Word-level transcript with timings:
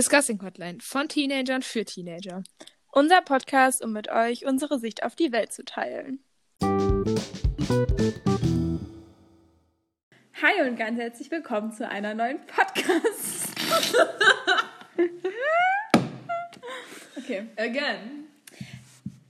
Discussing 0.00 0.40
Hotline 0.42 0.78
von 0.80 1.08
Teenagern 1.10 1.60
für 1.60 1.84
Teenager. 1.84 2.42
Unser 2.90 3.20
Podcast, 3.20 3.84
um 3.84 3.92
mit 3.92 4.08
euch 4.08 4.46
unsere 4.46 4.78
Sicht 4.78 5.02
auf 5.02 5.14
die 5.14 5.30
Welt 5.30 5.52
zu 5.52 5.62
teilen. 5.62 6.24
Hi 10.40 10.66
und 10.66 10.78
ganz 10.78 10.98
herzlich 10.98 11.30
willkommen 11.30 11.70
zu 11.72 11.86
einer 11.86 12.14
neuen 12.14 12.38
Podcast. 12.46 13.50
okay. 17.18 17.46
Again. 17.58 18.24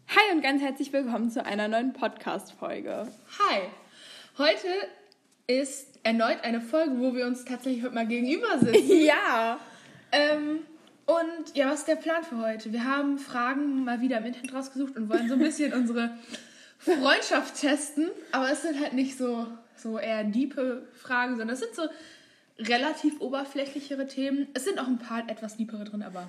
Hi 0.06 0.32
und 0.32 0.40
ganz 0.40 0.62
herzlich 0.62 0.92
willkommen 0.92 1.32
zu 1.32 1.44
einer 1.44 1.66
neuen 1.66 1.92
Podcast-Folge. 1.94 3.08
Hi. 3.40 3.62
Heute 4.38 4.68
ist 5.48 5.98
erneut 6.04 6.44
eine 6.44 6.60
Folge, 6.60 7.00
wo 7.00 7.12
wir 7.12 7.26
uns 7.26 7.44
tatsächlich 7.44 7.82
heute 7.82 7.96
mal 7.96 8.06
gegenüber 8.06 8.56
sitzen. 8.60 8.88
Ja. 9.04 9.58
Ähm, 10.12 10.64
und 11.18 11.56
ja, 11.56 11.70
was 11.70 11.80
ist 11.80 11.88
der 11.88 11.96
Plan 11.96 12.22
für 12.22 12.38
heute? 12.38 12.72
Wir 12.72 12.84
haben 12.84 13.18
Fragen 13.18 13.84
mal 13.84 14.00
wieder 14.00 14.18
im 14.18 14.26
Internet 14.26 14.54
rausgesucht 14.54 14.96
und 14.96 15.08
wollen 15.08 15.28
so 15.28 15.34
ein 15.34 15.40
bisschen 15.40 15.72
unsere 15.72 16.10
Freundschaft 16.78 17.60
testen. 17.60 18.08
Aber 18.32 18.50
es 18.50 18.62
sind 18.62 18.80
halt 18.80 18.92
nicht 18.92 19.16
so, 19.18 19.46
so 19.76 19.98
eher 19.98 20.24
diepe 20.24 20.86
Fragen, 20.94 21.32
sondern 21.36 21.50
es 21.54 21.60
sind 21.60 21.74
so 21.74 21.82
relativ 22.58 23.20
oberflächlichere 23.20 24.06
Themen. 24.06 24.48
Es 24.54 24.64
sind 24.64 24.78
auch 24.78 24.86
ein 24.86 24.98
paar 24.98 25.28
etwas 25.28 25.56
diepere 25.56 25.84
drin, 25.84 26.02
aber 26.02 26.28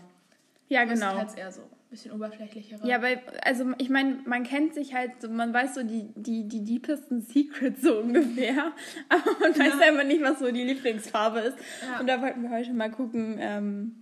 Ja, 0.69 0.83
es 0.83 0.93
ist 0.93 0.99
genau. 1.01 1.15
halt 1.17 1.37
eher 1.37 1.51
so 1.51 1.61
ein 1.61 1.67
bisschen 1.89 2.11
oberflächlichere. 2.13 2.87
Ja, 2.87 3.01
weil, 3.01 3.21
also 3.43 3.73
ich 3.77 3.89
meine, 3.89 4.19
man 4.25 4.43
kennt 4.43 4.73
sich 4.73 4.93
halt, 4.93 5.11
so, 5.21 5.29
man 5.29 5.53
weiß 5.53 5.75
so 5.75 5.83
die, 5.83 6.07
die, 6.15 6.47
die 6.47 6.63
deepesten 6.63 7.21
Secrets 7.21 7.81
so 7.81 7.99
ungefähr, 7.99 8.71
aber 9.09 9.31
man 9.41 9.51
weiß 9.59 9.73
Ja. 9.79 9.87
einfach 9.87 10.05
nicht, 10.05 10.21
was 10.23 10.39
so 10.39 10.51
die 10.51 10.63
Lieblingsfarbe 10.63 11.39
ist. 11.39 11.57
Ja. 11.85 11.99
Und 11.99 12.07
da 12.07 12.21
wollten 12.21 12.43
wir 12.43 12.49
heute 12.49 12.71
mal 12.73 12.89
gucken, 12.91 13.37
ähm, 13.39 14.00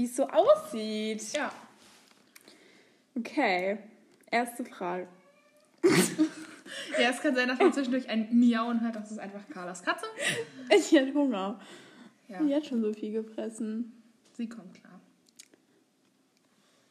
wie 0.00 0.06
es 0.06 0.16
so 0.16 0.26
aussieht. 0.26 1.34
ja. 1.34 1.52
Okay, 3.18 3.76
erste 4.30 4.64
Frage. 4.64 5.06
Ja, 7.00 7.10
es 7.10 7.20
kann 7.20 7.34
sein, 7.34 7.48
dass 7.48 7.58
man 7.58 7.72
zwischendurch 7.72 8.08
ein 8.08 8.28
Miauen 8.30 8.80
hört. 8.80 8.94
Das 8.94 9.10
ist 9.10 9.18
einfach 9.18 9.40
Carlas 9.52 9.82
Katze. 9.82 10.06
Ich 10.70 10.92
hätte 10.92 11.12
Hunger. 11.14 11.58
Ja, 12.28 12.40
Die 12.40 12.54
hat 12.54 12.64
schon 12.64 12.80
so 12.80 12.92
viel 12.92 13.12
gefressen. 13.12 13.92
sie 14.36 14.48
kommt 14.48 14.74
klar. 14.74 15.00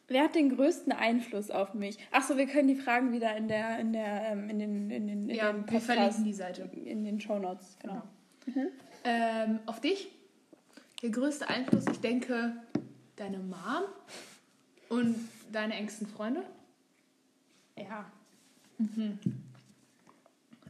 Wer 0.08 0.24
hat 0.24 0.34
den 0.34 0.54
größten 0.54 0.92
Einfluss 0.92 1.50
auf 1.50 1.72
mich? 1.72 1.96
Achso, 2.12 2.36
wir 2.36 2.46
können 2.46 2.68
die 2.68 2.74
Fragen 2.74 3.10
wieder 3.12 3.34
in 3.36 3.48
der, 3.48 3.78
in 3.78 3.94
der, 3.94 4.28
ähm, 4.32 4.50
in 4.50 4.58
den, 4.58 4.90
in 4.90 5.06
den, 5.06 5.28
in 5.30 5.34
Ja, 5.34 5.50
den 5.50 5.70
wir 5.70 5.80
verlinken 5.80 6.24
die 6.24 6.34
Seite. 6.34 6.70
in 6.84 7.02
den 7.04 7.18
Shownotes, 7.18 7.78
genau. 7.80 8.02
Ähm, 9.04 9.60
auf 9.64 9.80
dich? 9.80 10.10
Der 11.02 11.08
größte 11.08 11.48
Einfluss, 11.48 11.84
ich 11.90 12.00
denke, 12.00 12.52
deine 13.20 13.38
Mom 13.38 13.84
und 14.88 15.28
deine 15.52 15.74
engsten 15.74 16.06
Freunde. 16.06 16.42
Ja. 17.76 18.10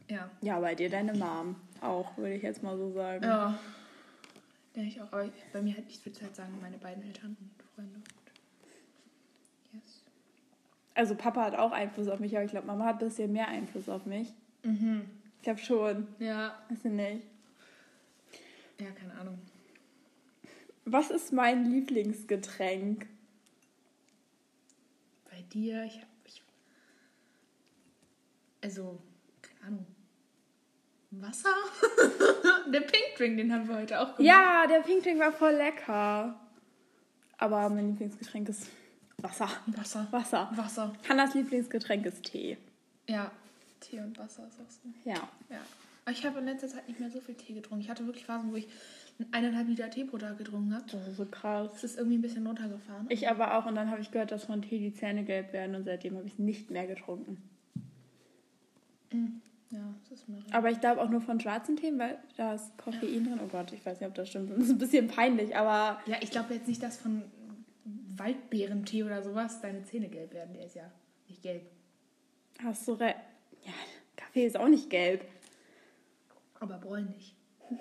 Ja. 0.07 0.29
Ja, 0.41 0.59
bei 0.59 0.75
dir 0.75 0.89
deine 0.89 1.13
Mom 1.13 1.55
auch, 1.79 2.17
würde 2.17 2.35
ich 2.35 2.43
jetzt 2.43 2.61
mal 2.61 2.77
so 2.77 2.91
sagen. 2.91 3.23
Ja. 3.23 3.57
Denke 4.75 4.89
ich 4.89 5.01
auch. 5.01 5.11
Aber 5.11 5.29
bei 5.53 5.61
mir 5.61 5.75
halt, 5.75 5.85
ich 5.89 6.05
würde 6.05 6.21
halt 6.21 6.35
sagen, 6.35 6.57
meine 6.61 6.77
beiden 6.77 7.03
Eltern 7.03 7.37
und 7.39 7.51
Freunde. 7.75 8.01
Yes. 9.73 10.03
Also 10.93 11.15
Papa 11.15 11.45
hat 11.45 11.55
auch 11.55 11.71
Einfluss 11.71 12.09
auf 12.09 12.19
mich, 12.19 12.35
aber 12.35 12.43
ich 12.45 12.51
glaube, 12.51 12.67
Mama 12.67 12.85
hat 12.85 12.95
ein 12.95 13.07
bisschen 13.07 13.31
mehr 13.31 13.47
Einfluss 13.47 13.87
auf 13.87 14.05
mich. 14.05 14.33
Mhm. 14.63 15.09
Ich 15.37 15.43
glaube 15.43 15.59
schon. 15.59 16.07
Ja. 16.19 16.57
Weiß 16.69 16.85
ich 16.85 16.91
nicht. 16.91 17.23
Ja, 18.79 18.91
keine 18.91 19.13
Ahnung. 19.13 19.39
Was 20.85 21.11
ist 21.11 21.31
mein 21.31 21.69
Lieblingsgetränk? 21.69 23.07
Bei 25.29 25.41
dir, 25.53 25.83
ich 25.83 25.97
hab. 25.97 26.07
Ich, 26.25 26.41
also, 28.61 28.99
keine 29.41 29.67
Ahnung. 29.67 29.85
Wasser? 31.11 31.53
Der 32.71 32.81
Pink 32.81 33.15
Drink, 33.17 33.37
den 33.37 33.51
haben 33.51 33.67
wir 33.67 33.75
heute 33.75 33.99
auch 33.99 34.15
gemacht. 34.15 34.21
Ja, 34.21 34.65
der 34.65 34.79
Pink 34.79 35.03
Drink 35.03 35.19
war 35.19 35.33
voll 35.33 35.53
lecker. 35.53 36.39
Aber 37.37 37.69
mein 37.69 37.89
Lieblingsgetränk 37.89 38.47
ist 38.47 38.67
Wasser. 39.17 39.49
Wasser. 39.67 40.07
Wasser. 40.11 40.49
Wasser. 40.55 40.93
Hannas 41.09 41.33
Lieblingsgetränk 41.33 42.05
ist 42.05 42.23
Tee. 42.23 42.57
Ja. 43.07 43.31
Tee 43.81 43.99
und 43.99 44.17
Wasser 44.17 44.47
ist 44.47 44.59
auch 44.59 44.69
so. 44.69 45.09
Ja. 45.09 45.15
Ja. 45.49 45.59
Aber 46.05 46.11
ich 46.11 46.25
habe 46.25 46.39
in 46.39 46.45
letzter 46.45 46.67
Zeit 46.67 46.87
nicht 46.87 46.99
mehr 46.99 47.11
so 47.11 47.19
viel 47.19 47.35
Tee 47.35 47.53
getrunken. 47.53 47.83
Ich 47.83 47.89
hatte 47.89 48.05
wirklich 48.05 48.25
Phasen, 48.25 48.51
wo 48.51 48.55
ich 48.55 48.67
eineinhalb 49.31 49.67
Liter 49.67 49.89
Tee 49.89 50.05
pro 50.05 50.17
Tag 50.17 50.37
getrunken 50.37 50.73
habe. 50.73 50.85
Das 50.91 51.07
ist 51.07 51.17
so 51.17 51.25
krass. 51.25 51.71
Das 51.73 51.83
ist 51.83 51.97
irgendwie 51.97 52.17
ein 52.17 52.21
bisschen 52.21 52.45
runtergefahren. 52.45 53.05
Ich 53.09 53.29
aber 53.29 53.57
auch 53.57 53.65
und 53.65 53.75
dann 53.75 53.89
habe 53.91 54.01
ich 54.01 54.11
gehört, 54.11 54.31
dass 54.31 54.45
von 54.45 54.61
Tee 54.61 54.79
die 54.79 54.93
Zähne 54.93 55.23
gelb 55.23 55.53
werden 55.53 55.75
und 55.75 55.83
seitdem 55.85 56.15
habe 56.15 56.27
ich 56.27 56.33
es 56.33 56.39
nicht 56.39 56.71
mehr 56.71 56.87
getrunken. 56.87 57.37
Ja, 59.71 59.93
das 60.09 60.19
ist 60.19 60.29
mir. 60.29 60.41
Aber 60.51 60.69
ich 60.69 60.79
glaube 60.79 61.01
auch 61.01 61.09
nur 61.09 61.21
von 61.21 61.39
schwarzen 61.39 61.75
Tee, 61.77 61.93
weil 61.97 62.17
da 62.37 62.53
ist 62.55 62.77
Koffein 62.77 63.23
drin. 63.23 63.39
Oh 63.43 63.47
Gott, 63.47 63.71
ich 63.71 63.85
weiß 63.85 63.99
nicht, 63.99 64.07
ob 64.09 64.15
das 64.15 64.29
stimmt. 64.29 64.51
Das 64.51 64.59
ist 64.59 64.69
ein 64.69 64.77
bisschen 64.77 65.07
peinlich, 65.07 65.55
aber 65.55 66.01
Ja, 66.05 66.17
ich 66.21 66.31
glaube 66.31 66.53
jetzt 66.53 66.67
nicht, 66.67 66.83
dass 66.83 66.97
von 66.97 67.23
Waldbeerentee 68.17 69.03
oder 69.03 69.21
sowas 69.23 69.61
deine 69.61 69.83
Zähne 69.83 70.09
gelb 70.09 70.33
werden. 70.33 70.53
Der 70.53 70.65
ist 70.65 70.75
ja 70.75 70.91
nicht 71.27 71.41
gelb. 71.41 71.63
hast 72.63 72.87
du 72.87 72.93
recht. 72.93 73.17
Ja, 73.65 73.71
Kaffee 74.15 74.45
ist 74.45 74.57
auch 74.57 74.67
nicht 74.67 74.89
gelb. 74.89 75.23
Aber 76.59 76.77
bräunlich. 76.77 77.35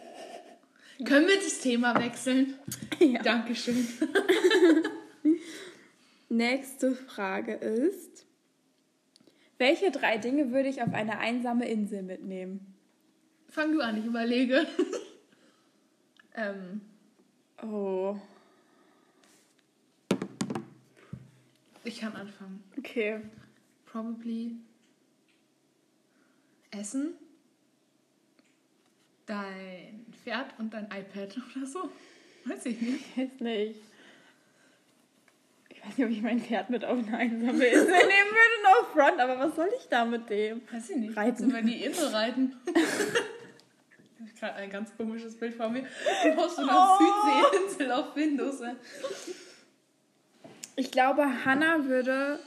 Können 1.04 1.28
wir 1.28 1.36
das 1.36 1.60
Thema 1.60 1.98
wechseln? 1.98 2.54
Ja. 2.98 3.22
Dankeschön. 3.22 3.86
Nächste 6.28 6.94
Frage 6.94 7.54
ist: 7.54 8.26
Welche 9.58 9.90
drei 9.90 10.18
Dinge 10.18 10.52
würde 10.52 10.68
ich 10.68 10.82
auf 10.82 10.92
eine 10.92 11.18
einsame 11.18 11.68
Insel 11.68 12.02
mitnehmen? 12.02 12.74
Fang 13.48 13.72
du 13.72 13.80
an, 13.80 13.98
ich 13.98 14.04
überlege. 14.04 14.66
ähm, 16.34 16.82
Oh, 17.62 18.16
ich 21.84 22.00
kann 22.00 22.14
anfangen. 22.14 22.64
okay. 22.78 23.20
Probably 23.84 24.56
Essen, 26.70 27.14
dein 29.30 30.06
Pferd 30.22 30.46
und 30.58 30.74
dein 30.74 30.84
iPad 30.86 31.36
oder 31.56 31.66
so. 31.66 31.90
Weiß 32.44 32.66
ich 32.66 32.80
nicht. 32.80 33.04
Ich 33.16 33.16
weiß 33.16 33.40
nicht. 33.40 33.76
Ich 35.68 35.84
weiß 35.86 35.96
nicht, 35.96 36.06
ob 36.06 36.12
ich 36.12 36.22
mein 36.22 36.40
Pferd 36.40 36.68
mit 36.68 36.84
auf 36.84 36.98
eine 36.98 37.16
einsame 37.16 37.64
Insel 37.64 37.86
nehmen 37.86 38.30
würde, 38.30 38.62
no 38.64 38.86
front, 38.92 39.20
aber 39.20 39.38
was 39.38 39.56
soll 39.56 39.68
ich 39.78 39.88
da 39.88 40.04
mit 40.04 40.28
dem? 40.28 40.60
Weiß 40.70 40.90
ich 40.90 40.96
nicht. 40.96 41.16
Reiten. 41.16 41.48
Über 41.48 41.62
die 41.62 41.84
Insel 41.84 42.08
reiten? 42.08 42.56
ich 44.26 44.34
gerade 44.38 44.54
ein 44.56 44.70
ganz 44.70 44.94
komisches 44.96 45.36
Bild 45.36 45.54
vor 45.54 45.70
mir. 45.70 45.86
Du 46.22 46.32
auf 46.38 46.50
so 46.50 46.62
einer 46.62 46.98
Oh. 47.00 47.48
Südseeinsel 47.62 47.92
auf 47.92 48.14
Windows. 48.16 48.60
Ich 50.76 50.90
glaube, 50.90 51.44
Hannah 51.44 51.84
würde. 51.86 52.40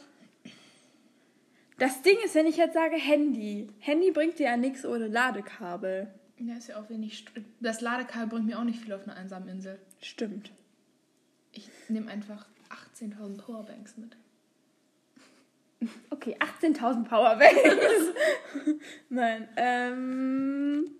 Das 1.79 2.03
Ding 2.03 2.17
ist, 2.23 2.35
wenn 2.35 2.45
ich 2.45 2.57
jetzt 2.57 2.75
sage 2.75 2.97
Handy. 2.97 3.67
Handy 3.79 4.11
bringt 4.11 4.37
dir 4.37 4.45
ja 4.47 4.57
nichts 4.57 4.85
ohne 4.85 5.07
Ladekabel. 5.07 6.07
Ja, 6.45 6.55
ist 6.55 6.67
ja 6.67 6.77
auch 6.77 6.89
wenig. 6.89 7.17
St 7.17 7.31
das 7.61 7.81
Ladekabel 7.81 8.27
bringt 8.29 8.45
mir 8.47 8.59
auch 8.59 8.63
nicht 8.63 8.79
viel 8.79 8.93
auf 8.93 9.03
einer 9.07 9.15
einsamen 9.15 9.47
Insel. 9.47 9.79
Stimmt. 10.01 10.51
Ich 11.53 11.69
nehme 11.87 12.09
einfach 12.11 12.45
18.000 12.99 13.37
Powerbanks 13.37 13.95
mit. 13.97 14.17
Okay, 16.09 16.37
18.000 16.61 17.03
Powerbanks. 17.05 18.13
Nein, 19.09 19.47
ähm. 19.57 20.91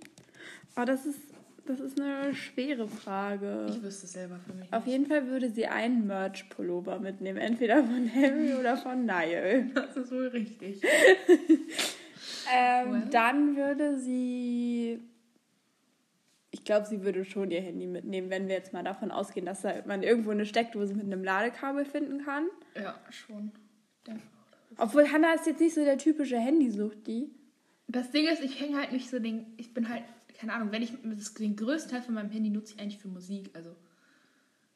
Oh, 0.75 0.85
das 0.85 1.06
ist, 1.06 1.19
das 1.65 1.79
ist 1.79 2.00
eine 2.00 2.33
schwere 2.35 2.88
Frage. 2.88 3.65
Ich 3.69 3.81
wüsste 3.81 4.06
es 4.06 4.13
selber 4.13 4.39
für 4.39 4.53
mich. 4.53 4.71
Auf 4.73 4.85
nicht. 4.85 4.91
jeden 4.94 5.06
Fall 5.07 5.27
würde 5.27 5.50
sie 5.50 5.68
einen 5.68 6.06
Merch-Pullover 6.07 7.00
mitnehmen. 7.00 7.38
Entweder 7.39 7.83
von 7.83 8.09
Harry 8.13 8.53
oder 8.59 8.77
von 8.77 9.06
Niall. 9.06 9.69
Das 9.73 9.97
ist 9.97 10.12
wohl 10.12 10.27
richtig. 10.27 10.81
Ähm, 12.53 12.91
Well. 12.91 13.09
Dann 13.09 13.56
würde 13.56 13.97
sie. 14.00 15.00
Ich 16.63 16.65
glaube, 16.65 16.86
sie 16.86 17.04
würde 17.04 17.25
schon 17.25 17.51
ihr 17.51 17.60
Handy 17.60 17.86
mitnehmen, 17.88 18.30
wenn 18.30 18.48
wir 18.48 18.56
jetzt 18.56 18.71
mal 18.71 18.86
davon 18.86 19.12
ausgehen, 19.12 19.45
dass 19.45 19.63
da 19.63 19.74
man 19.86 20.01
irgendwo 20.01 20.31
eine 20.31 20.45
Steckdose 20.45 20.94
mit 20.94 21.04
einem 21.04 21.21
Ladekabel 21.21 21.83
finden 21.83 22.24
kann. 22.24 22.48
Ja, 22.74 22.95
schon. 23.10 23.51
Obwohl 24.77 25.12
Hannah 25.12 25.33
ist 25.33 25.45
jetzt 25.45 25.60
nicht 25.60 25.75
so 25.75 25.83
der 25.83 25.98
typische 25.98 26.39
Handysucht, 26.39 27.06
die. 27.06 27.30
Das 27.89 28.12
Ding 28.12 28.27
ist, 28.30 28.42
ich 28.42 28.62
hänge 28.62 28.77
halt 28.77 28.94
nicht 28.94 29.10
so 29.10 29.19
den. 29.19 29.54
Ich 29.57 29.74
bin 29.74 29.89
halt, 29.89 30.04
keine 30.39 30.54
Ahnung, 30.54 30.71
wenn 30.71 30.81
ich 30.81 30.94
den 31.38 31.57
größten 31.57 31.92
Teil 31.92 32.01
von 32.01 32.13
meinem 32.13 32.31
Handy 32.31 32.50
nutze 32.50 32.75
ich 32.75 32.81
eigentlich 32.81 33.00
für 33.00 33.09
Musik. 33.09 33.50
Also 33.54 33.75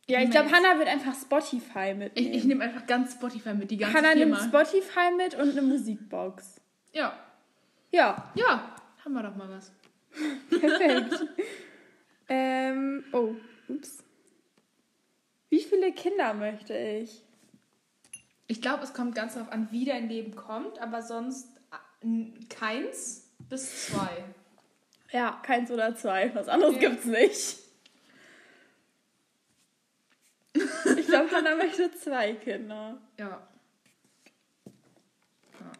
Ja, 0.09 0.19
ich 0.19 0.29
glaube, 0.29 0.51
Hannah 0.51 0.77
wird 0.79 0.89
einfach 0.89 1.15
Spotify 1.15 1.91
ich, 1.91 1.97
mitnehmen. 1.97 2.33
ich 2.33 2.43
nehme 2.43 2.65
einfach 2.65 2.85
ganz 2.85 3.13
Spotify 3.13 3.53
mit, 3.53 3.71
die 3.71 3.77
ganze 3.77 3.97
Hannah 3.97 4.13
nimmt 4.13 4.35
Firma. 4.37 4.61
Spotify 4.65 5.15
mit 5.15 5.35
und 5.35 5.51
eine 5.51 5.61
Musikbox. 5.61 6.59
Ja, 6.91 7.17
Ja, 7.91 8.29
ja, 8.35 8.75
haben 9.05 9.13
wir 9.13 9.23
doch 9.23 9.37
mal 9.37 9.49
was. 9.49 9.71
perfekt. 10.49 11.25
Ähm, 12.27 13.03
oh, 13.11 13.35
ups. 13.67 14.03
Wie 15.49 15.61
viele 15.61 15.91
Kinder 15.93 16.33
möchte 16.33 16.77
ich? 16.77 17.23
Ich 18.47 18.61
glaube, 18.61 18.83
es 18.83 18.93
kommt 18.93 19.15
ganz 19.15 19.33
darauf 19.33 19.51
an, 19.51 19.69
wie 19.71 19.85
dein 19.85 20.07
Leben 20.09 20.35
kommt, 20.35 20.79
aber 20.79 21.01
sonst 21.01 21.49
äh, 22.01 22.45
keins 22.49 23.29
bis 23.49 23.87
zwei. 23.87 24.23
Ja, 25.11 25.39
keins 25.43 25.71
oder 25.71 25.95
zwei. 25.95 26.33
Was 26.35 26.47
anderes 26.47 26.75
Ja. 26.75 26.89
gibt's 26.89 27.05
nicht. 27.05 27.57
Ich 30.97 31.07
glaube, 31.07 31.31
Hannah 31.31 31.55
möchte 31.55 31.91
zwei 31.91 32.33
Kinder. 32.33 32.99
Ja. 33.17 33.47
ja. 35.59 35.71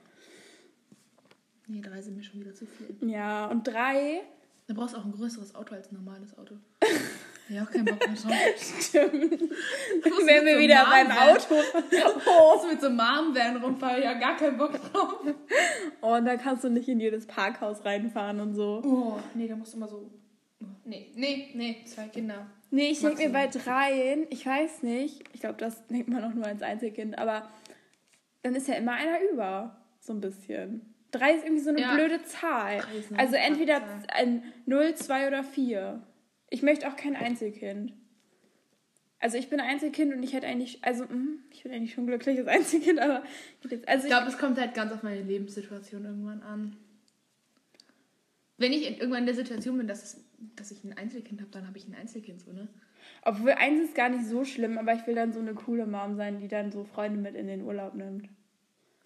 Nee, 1.67 1.81
drei 1.81 2.01
sind 2.01 2.15
mir 2.15 2.23
schon 2.23 2.39
wieder 2.39 2.53
zu 2.53 2.65
viel. 2.65 2.95
Ja, 3.09 3.47
und 3.47 3.67
drei. 3.67 4.21
Da 4.67 4.73
brauchst 4.73 4.93
du 4.93 4.99
auch 4.99 5.05
ein 5.05 5.13
größeres 5.13 5.55
Auto 5.55 5.75
als 5.75 5.91
ein 5.91 5.95
normales 5.95 6.37
Auto. 6.37 6.55
Ja, 7.49 7.63
auch 7.63 7.71
keinen 7.71 7.85
Bock 7.85 7.99
mehr 8.05 8.17
drauf. 8.17 8.33
Stimmt. 8.81 9.39
muss 9.41 10.27
Wären 10.27 10.45
wir 10.45 10.59
wieder 10.59 10.85
beim 10.85 11.09
Auto. 11.09 11.55
Oh, 12.25 12.67
mit 12.67 12.81
so 12.81 12.87
einem 12.87 12.97
Marmvan 12.97 13.57
rumfahren, 13.57 14.03
ja, 14.03 14.13
gar 14.15 14.35
keinen 14.35 14.57
Bock 14.57 14.73
drauf. 14.73 15.21
Oh, 16.01 16.15
und 16.15 16.25
da 16.25 16.35
kannst 16.35 16.65
du 16.65 16.69
nicht 16.69 16.89
in 16.89 16.99
jedes 16.99 17.25
Parkhaus 17.25 17.85
reinfahren 17.85 18.41
und 18.41 18.53
so. 18.53 18.81
Oh, 18.83 19.19
nee, 19.33 19.47
da 19.47 19.55
musst 19.55 19.73
du 19.73 19.77
immer 19.77 19.87
so. 19.87 20.11
Nee, 20.83 21.13
nee, 21.15 21.51
nee, 21.53 21.85
zwei 21.85 22.09
Kinder. 22.09 22.47
Nee, 22.69 22.89
ich 22.89 22.99
denke 22.99 23.23
mir 23.23 23.29
bei 23.29 23.47
dreien, 23.47 24.27
ich 24.29 24.45
weiß 24.45 24.83
nicht, 24.83 25.23
ich 25.31 25.39
glaube, 25.39 25.57
das 25.57 25.87
denkt 25.87 26.09
man 26.09 26.23
auch 26.25 26.33
nur 26.33 26.45
als 26.45 26.61
Einzelkind, 26.61 27.17
aber 27.17 27.49
dann 28.43 28.55
ist 28.55 28.67
ja 28.67 28.75
immer 28.75 28.93
einer 28.93 29.21
über, 29.31 29.77
so 30.01 30.11
ein 30.11 30.19
bisschen. 30.19 30.93
Drei 31.11 31.33
ist 31.33 31.43
irgendwie 31.45 31.63
so 31.63 31.69
eine 31.69 31.81
Ja. 31.81 31.93
blöde 31.95 32.21
Zahl. 32.23 32.81
Also 33.15 33.35
entweder 33.35 33.81
ein 34.13 34.43
0, 34.65 34.95
2 34.95 35.27
oder 35.27 35.43
4. 35.43 36.01
Ich 36.49 36.61
möchte 36.63 36.87
auch 36.87 36.95
kein 36.95 37.15
Einzelkind. 37.15 37.93
Also 39.19 39.37
ich 39.37 39.49
bin 39.49 39.59
Einzelkind 39.59 40.13
und 40.13 40.21
ich 40.21 40.33
hätte 40.33 40.45
eigentlich, 40.47 40.83
also 40.83 41.05
mm, 41.05 41.39
ich 41.51 41.63
bin 41.63 41.71
eigentlich 41.71 41.93
schon 41.93 42.05
glücklich 42.05 42.37
als 42.39 42.47
Einzelkind, 42.59 42.99
aber 42.99 43.23
jetzt, 43.69 43.87
also 43.87 44.03
Ich 44.05 44.09
glaube, 44.11 44.27
es 44.27 44.37
kommt 44.37 44.59
halt 44.59 44.73
ganz 44.75 44.91
auf 44.91 45.01
meine 45.01 45.21
Lebenssituation 45.21 46.05
irgendwann 46.05 46.43
an. 46.43 46.77
Wenn 48.57 48.73
ich 48.73 48.85
irgendwann 48.85 49.19
in 49.19 49.25
der 49.25 49.35
Situation 49.35 49.77
bin, 49.77 49.87
dass, 49.87 50.03
es, 50.03 50.23
dass 50.55 50.71
ich 50.71 50.83
ein 50.83 50.97
Einzelkind 50.97 51.41
habe, 51.41 51.51
dann 51.51 51.67
habe 51.67 51.77
ich 51.77 51.87
ein 51.87 51.95
Einzelkind 51.95 52.41
so, 52.41 52.51
ne? 52.51 52.67
obwohl 53.23 53.51
eins 53.51 53.81
ist 53.81 53.95
gar 53.95 54.09
nicht 54.09 54.25
so 54.25 54.43
schlimm, 54.45 54.77
aber 54.77 54.93
ich 54.93 55.05
will 55.07 55.15
dann 55.15 55.33
so 55.33 55.39
eine 55.39 55.53
coole 55.53 55.85
Mom 55.85 56.15
sein, 56.15 56.39
die 56.39 56.47
dann 56.47 56.71
so 56.71 56.83
Freunde 56.83 57.19
mit 57.19 57.35
in 57.35 57.47
den 57.47 57.63
Urlaub 57.63 57.93
nimmt, 57.95 58.29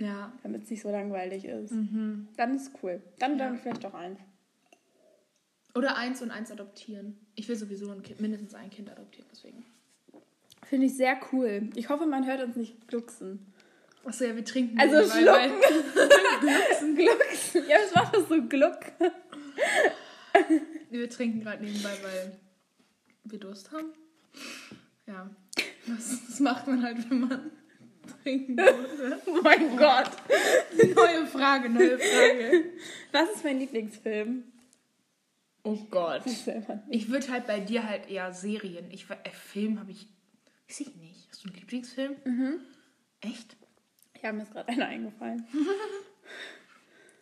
Ja. 0.01 0.31
damit 0.43 0.63
es 0.63 0.69
nicht 0.69 0.81
so 0.81 0.89
langweilig 0.91 1.45
ist. 1.45 1.71
Mhm. 1.71 2.27
Dann 2.35 2.55
ist 2.55 2.71
cool. 2.81 3.01
Dann 3.19 3.37
Ja. 3.37 3.45
dann 3.45 3.57
vielleicht 3.59 3.85
auch 3.85 3.93
eins. 3.93 4.19
Oder 5.73 5.95
eins 5.97 6.21
und 6.21 6.31
eins 6.31 6.51
adoptieren. 6.51 7.17
Ich 7.35 7.47
will 7.47 7.55
sowieso 7.55 7.89
ein 7.91 8.01
kind, 8.03 8.19
mindestens 8.19 8.53
ein 8.55 8.69
Kind 8.69 8.89
adoptieren, 8.91 9.27
deswegen. 9.31 9.63
Finde 10.63 10.87
ich 10.87 10.95
sehr 10.97 11.17
cool. 11.31 11.69
Ich 11.75 11.89
hoffe, 11.89 12.05
man 12.05 12.25
hört 12.27 12.41
uns 12.43 12.55
nicht 12.55 12.87
glucksen. 12.87 13.45
Achso, 14.03 14.25
ja, 14.25 14.35
wir 14.35 14.43
trinken. 14.43 14.79
Also 14.79 14.95
nebenbei, 14.97 15.47
schlucken. 15.47 15.61
glucksen, 16.41 16.95
glucksen. 16.95 17.63
Ja, 17.69 17.77
was 17.83 17.93
macht 17.95 18.15
das 18.15 18.27
so 18.27 18.41
gluck? 18.47 18.79
Weil, 20.33 20.61
wir 20.89 21.09
trinken 21.09 21.41
gerade 21.41 21.63
nebenbei, 21.63 21.93
weil 22.01 22.39
wir 23.25 23.39
Durst 23.39 23.71
haben. 23.71 23.91
Ja. 25.07 25.29
Das, 25.87 26.25
das 26.27 26.39
macht 26.39 26.67
man 26.67 26.83
halt, 26.83 27.09
wenn 27.09 27.19
man 27.21 27.51
trinken 28.23 28.57
will. 28.57 29.21
Oh 29.25 29.41
mein 29.43 29.77
Gott. 29.77 30.11
Neue 30.95 31.25
Frage, 31.27 31.69
neue 31.69 31.97
Frage. 31.97 32.65
Was 33.11 33.29
ist 33.35 33.43
mein 33.43 33.59
Lieblingsfilm? 33.59 34.43
Oh 35.63 35.77
Gott. 35.89 36.23
Ich 36.89 37.09
würde 37.09 37.31
halt 37.31 37.47
bei 37.47 37.59
dir 37.59 37.87
halt 37.87 38.09
eher 38.09 38.33
Serien. 38.33 38.89
Ich, 38.91 39.09
äh, 39.09 39.29
Film 39.31 39.79
habe 39.79 39.91
ich. 39.91 40.07
Weiß 40.67 40.81
ich 40.81 40.95
nicht. 40.95 41.27
Hast 41.29 41.43
du 41.43 41.49
einen 41.49 41.57
Lieblingsfilm? 41.57 42.15
Mhm. 42.25 42.59
Echt? 43.21 43.55
Ja, 44.21 44.31
mir 44.31 44.43
ist 44.43 44.51
gerade 44.51 44.69
einer 44.69 44.87
eingefallen. 44.87 45.45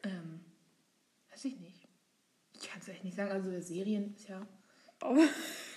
Ähm, 0.04 0.40
weiß 1.30 1.44
ich 1.44 1.60
nicht. 1.60 1.86
Ich 2.54 2.70
kann 2.70 2.80
es 2.80 2.88
echt 2.88 3.04
nicht 3.04 3.18
sagen. 3.18 3.32
Also 3.32 3.60
Serien 3.60 4.14
ist 4.16 4.30
ja. 4.30 4.48
Oh, 5.02 5.18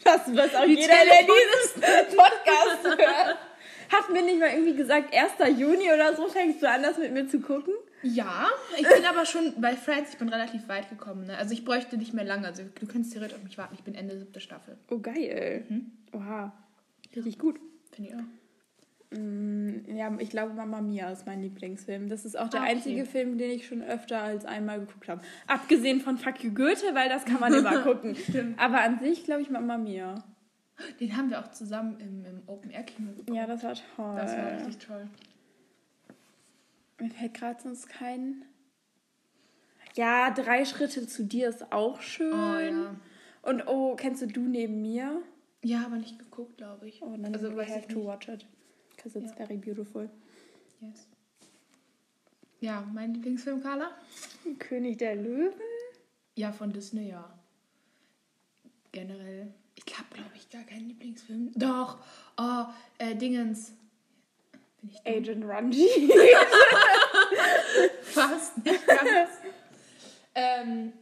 das 0.05 0.35
weiß 0.37 0.55
auch 0.55 0.65
Die 0.65 0.75
jeder, 0.75 0.89
der 0.95 1.27
Telefon- 1.27 1.37
dieses 1.55 2.17
Podcast 2.17 2.85
hört. 2.85 3.37
Hat 3.93 4.11
mir 4.11 4.23
nicht 4.23 4.39
mal 4.41 4.49
irgendwie 4.51 4.75
gesagt, 4.75 5.15
1. 5.15 5.59
Juni 5.59 5.93
oder 5.93 6.17
so 6.17 6.27
fängst 6.29 6.63
du 6.63 6.69
an, 6.69 6.83
das 6.83 6.97
mit 6.99 7.13
mir 7.13 7.29
zu 7.29 7.41
gucken? 7.41 7.75
Ja, 8.03 8.49
ich 8.77 8.89
bin 8.89 9.05
aber 9.05 9.27
schon 9.27 9.61
bei 9.61 9.77
Friends, 9.77 10.13
ich 10.13 10.19
bin 10.19 10.29
relativ 10.29 10.67
weit 10.67 10.89
gekommen. 10.89 11.27
Ne? 11.27 11.37
Also 11.37 11.53
ich 11.53 11.65
bräuchte 11.65 11.97
nicht 11.97 12.15
mehr 12.15 12.25
lange. 12.25 12.47
Also 12.49 12.63
du 12.65 12.87
könntest 12.87 13.13
theoretisch 13.13 13.37
auf 13.37 13.45
mich 13.45 13.59
warten. 13.59 13.75
Ich 13.77 13.85
bin 13.85 13.95
Ende 13.95 14.19
siebte 14.19 14.41
Staffel. 14.41 14.77
Oh, 14.91 14.99
geil. 14.99 15.65
Oha. 16.13 16.53
Richtig 17.15 17.39
gut. 17.39 17.61
Finde 17.95 18.11
ich 18.11 18.17
auch. 18.17 18.42
Mm, 19.17 19.95
Ja, 19.97 20.15
ich 20.19 20.31
glaube, 20.31 20.55
Mama 20.55 20.81
Mia 20.81 21.11
ist 21.11 21.27
mein 21.27 21.43
Lieblingsfilm. 21.43 22.09
Das 22.09 22.25
ist 22.25 22.39
auch 22.39 22.49
der 22.49 22.61
Ah, 22.61 22.65
okay. 22.65 22.73
einzige 22.73 23.05
Film, 23.05 23.39
den 23.39 23.51
ich 23.51 23.67
schon 23.67 23.83
öfter 23.83 24.23
als 24.23 24.45
einmal 24.45 24.81
geguckt 24.81 25.09
habe. 25.09 25.21
Abgesehen 25.47 26.01
von 26.01 26.19
Fuck 26.19 26.43
You 26.45 26.53
Goethe, 26.53 26.95
weil 26.95 27.09
das 27.09 27.25
kann 27.25 27.41
man 27.41 27.53
immer 27.55 27.79
gucken. 27.83 28.15
Stimmt. 28.17 28.59
Aber 28.59 28.81
an 28.81 28.99
sich 29.01 29.25
glaube 29.25 29.43
ich 29.43 29.51
Mama 29.51 29.77
Mia. 29.79 30.15
Den 31.01 31.17
haben 31.17 31.31
wir 31.31 31.39
auch 31.41 31.51
zusammen 31.53 31.99
im, 32.01 32.25
im 32.25 32.43
Open-Air-Kino 32.47 33.11
geguckt. 33.13 33.31
Ja, 33.37 33.47
das 33.47 33.63
war 33.63 33.75
toll. 33.75 34.17
Das 34.17 34.37
war 34.37 34.53
richtig 34.57 34.79
toll. 34.79 35.07
Mir 36.99 37.11
fällt 37.11 37.35
gerade 37.35 37.61
sonst 37.63 37.89
kein. 37.89 38.45
Ja, 39.95 40.31
drei 40.31 40.65
Schritte 40.65 41.07
zu 41.07 41.25
dir 41.25 41.49
ist 41.49 41.71
auch 41.73 42.01
schön. 42.01 42.33
Oh 42.33 42.59
ja. 42.59 42.97
Und 43.43 43.67
oh, 43.67 43.95
kennst 43.97 44.23
du 44.23 44.27
du 44.27 44.41
neben 44.41 44.81
mir? 44.81 45.21
Ja, 45.63 45.85
aber 45.85 45.97
nicht 45.97 46.19
geguckt, 46.19 46.57
glaube 46.57 46.89
ich. 46.89 47.03
Oh, 47.03 47.15
dann 47.17 47.35
Also, 47.35 47.55
weiß 47.55 47.69
have 47.71 47.89
to 47.89 48.05
watch 48.05 48.29
it. 48.29 48.47
Because 49.03 49.17
it's 49.19 49.33
Ja. 49.39 49.47
very 49.47 49.59
beautiful. 49.59 50.09
Yes. 50.81 51.07
Ja, 52.61 52.83
mein 52.93 53.15
Lieblingsfilm, 53.15 53.61
Carla? 53.63 53.91
König 54.61 54.99
der 54.99 55.17
Löwen? 55.17 55.53
Ja, 56.37 56.53
von 56.53 56.73
Disney, 56.73 57.09
ja. 57.11 57.29
Generell. 58.93 59.53
Ich 59.75 59.99
habe, 59.99 60.09
glaube 60.15 60.31
ich, 60.37 60.49
gar 60.51 60.63
keinen 60.63 60.87
Lieblingsfilm. 60.89 61.51
Doch. 61.57 61.99
Oh, 62.39 62.65
äh, 62.99 63.17
Dingens. 63.17 63.73
Bin 64.81 64.91
ich 64.91 65.01
dumm? 65.03 65.15
Agent 65.15 65.45
Runji. 65.45 65.89
Fast 68.03 68.65
nicht 68.65 68.87
ganz. 68.87 69.31
ähm, 70.35 70.93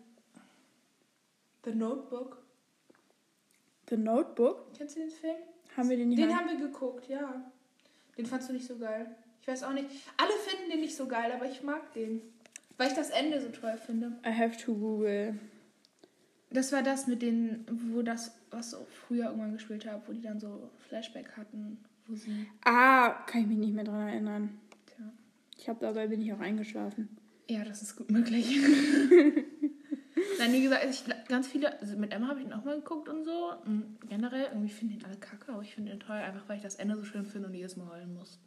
The 1.64 1.73
Notebook. 1.75 2.38
The 3.91 3.96
Notebook? 3.96 4.72
Kennst 4.74 4.96
du 4.96 5.01
den 5.01 5.10
Film? 5.10 5.36
Haben 5.77 5.91
wir 5.91 5.96
den 5.98 6.08
nicht 6.08 6.19
Den 6.22 6.34
haben 6.36 6.48
wir 6.48 6.56
geguckt, 6.69 7.08
ja. 7.08 7.53
Den 8.20 8.27
fandst 8.27 8.50
du 8.50 8.53
nicht 8.53 8.67
so 8.67 8.77
geil. 8.77 9.06
Ich 9.41 9.48
weiß 9.48 9.62
auch 9.62 9.72
nicht. 9.72 9.86
Alle 10.19 10.32
finden 10.46 10.70
den 10.70 10.81
nicht 10.81 10.94
so 10.94 11.06
geil, 11.06 11.32
aber 11.32 11.46
ich 11.46 11.62
mag 11.62 11.91
den. 11.94 12.20
Weil 12.77 12.89
ich 12.89 12.93
das 12.93 13.08
Ende 13.08 13.41
so 13.41 13.48
toll 13.48 13.79
finde. 13.79 14.12
I 14.27 14.31
have 14.31 14.58
to 14.58 14.74
Google. 14.74 15.39
Das 16.50 16.70
war 16.70 16.82
das 16.82 17.06
mit 17.06 17.22
den, 17.22 17.65
wo 17.70 18.03
das, 18.03 18.36
was 18.50 18.74
auch 18.74 18.86
früher 18.89 19.27
irgendwann 19.27 19.55
gespielt 19.55 19.86
habe, 19.86 20.03
wo 20.06 20.12
die 20.12 20.20
dann 20.20 20.39
so 20.39 20.69
Flashback 20.86 21.34
hatten, 21.39 21.79
wo 22.06 22.15
sie. 22.15 22.46
Ah, 22.62 23.24
kann 23.27 23.41
ich 23.41 23.46
mich 23.46 23.56
nicht 23.56 23.74
mehr 23.74 23.84
dran 23.84 24.06
erinnern. 24.06 24.60
Tja. 24.84 25.10
Ich 25.56 25.67
habe 25.70 25.81
dabei 25.81 26.08
bin 26.08 26.20
ich 26.20 26.31
auch 26.34 26.41
eingeschlafen. 26.41 27.08
Ja, 27.48 27.65
das 27.65 27.81
ist 27.81 27.96
gut 27.96 28.10
möglich. 28.10 28.60
Nein, 30.39 30.53
wie 30.53 30.62
gesagt, 30.62 30.84
ich, 30.89 31.05
ganz 31.29 31.48
viele, 31.48 31.79
also 31.81 31.96
mit 31.96 32.12
Emma 32.12 32.29
habe 32.29 32.41
ich 32.41 32.46
ihn 32.46 32.53
auch 32.53 32.65
mal 32.65 32.77
geguckt 32.77 33.08
und 33.08 33.24
so. 33.24 33.53
Und 33.65 33.98
generell, 34.08 34.46
irgendwie 34.53 34.70
finde 34.72 34.94
ich 34.94 35.00
ihn 35.00 35.06
alle 35.06 35.17
kacke, 35.17 35.53
aber 35.53 35.62
ich 35.62 35.74
finde 35.74 35.93
ihn 35.93 36.00
toll, 36.00 36.17
einfach 36.17 36.48
weil 36.48 36.56
ich 36.56 36.62
das 36.62 36.77
Ende 36.77 36.96
so 36.96 37.05
schön 37.05 37.24
finde 37.24 37.48
und 37.48 37.55
jedes 37.55 37.77
Mal 37.77 37.89
heulen 37.89 38.15
muss. 38.15 38.39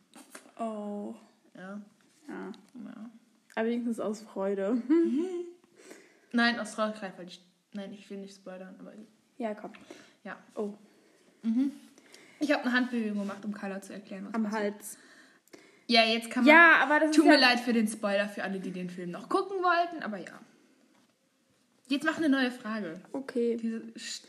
Oh. 0.59 1.15
Ja. 1.55 1.81
Ja. 2.27 2.51
ja. 2.85 3.09
Aber 3.55 3.67
wenigstens 3.67 3.99
aus 3.99 4.21
Freude. 4.21 4.81
Nein, 6.31 6.59
aus 6.59 6.73
Traurigkeit, 6.73 7.13
weil 7.17 7.27
ich. 7.27 7.41
Nein, 7.73 7.91
ich 7.93 8.09
will 8.09 8.17
nicht 8.17 8.35
spoilern, 8.35 8.75
aber 8.79 8.93
Ja, 9.37 9.53
komm. 9.55 9.71
ja. 10.23 10.37
Oh, 10.55 10.73
Ich 12.39 12.51
habe 12.51 12.63
eine 12.63 12.73
Handbewegung 12.73 13.19
gemacht, 13.19 13.43
um 13.45 13.53
Carla 13.53 13.81
zu 13.81 13.93
erklären, 13.93 14.25
was 14.27 14.33
am 14.33 14.43
passiert. 14.43 14.73
Hals. 14.75 14.97
Ja, 15.87 16.03
jetzt 16.03 16.29
kann 16.31 16.45
man. 16.45 16.53
Ja, 16.53 16.77
aber 16.81 16.99
das 16.99 17.15
Tut 17.15 17.25
mir 17.25 17.33
ja... 17.33 17.39
leid 17.39 17.59
für 17.59 17.73
den 17.73 17.87
Spoiler 17.87 18.29
für 18.29 18.43
alle, 18.43 18.59
die 18.59 18.71
den 18.71 18.89
Film 18.89 19.11
noch 19.11 19.27
gucken 19.29 19.57
wollten, 19.57 20.03
aber 20.03 20.17
ja. 20.17 20.39
Jetzt 21.87 22.05
mach 22.05 22.17
eine 22.17 22.29
neue 22.29 22.49
Frage. 22.49 23.01
Okay. 23.11 23.57
Diese 23.57 23.81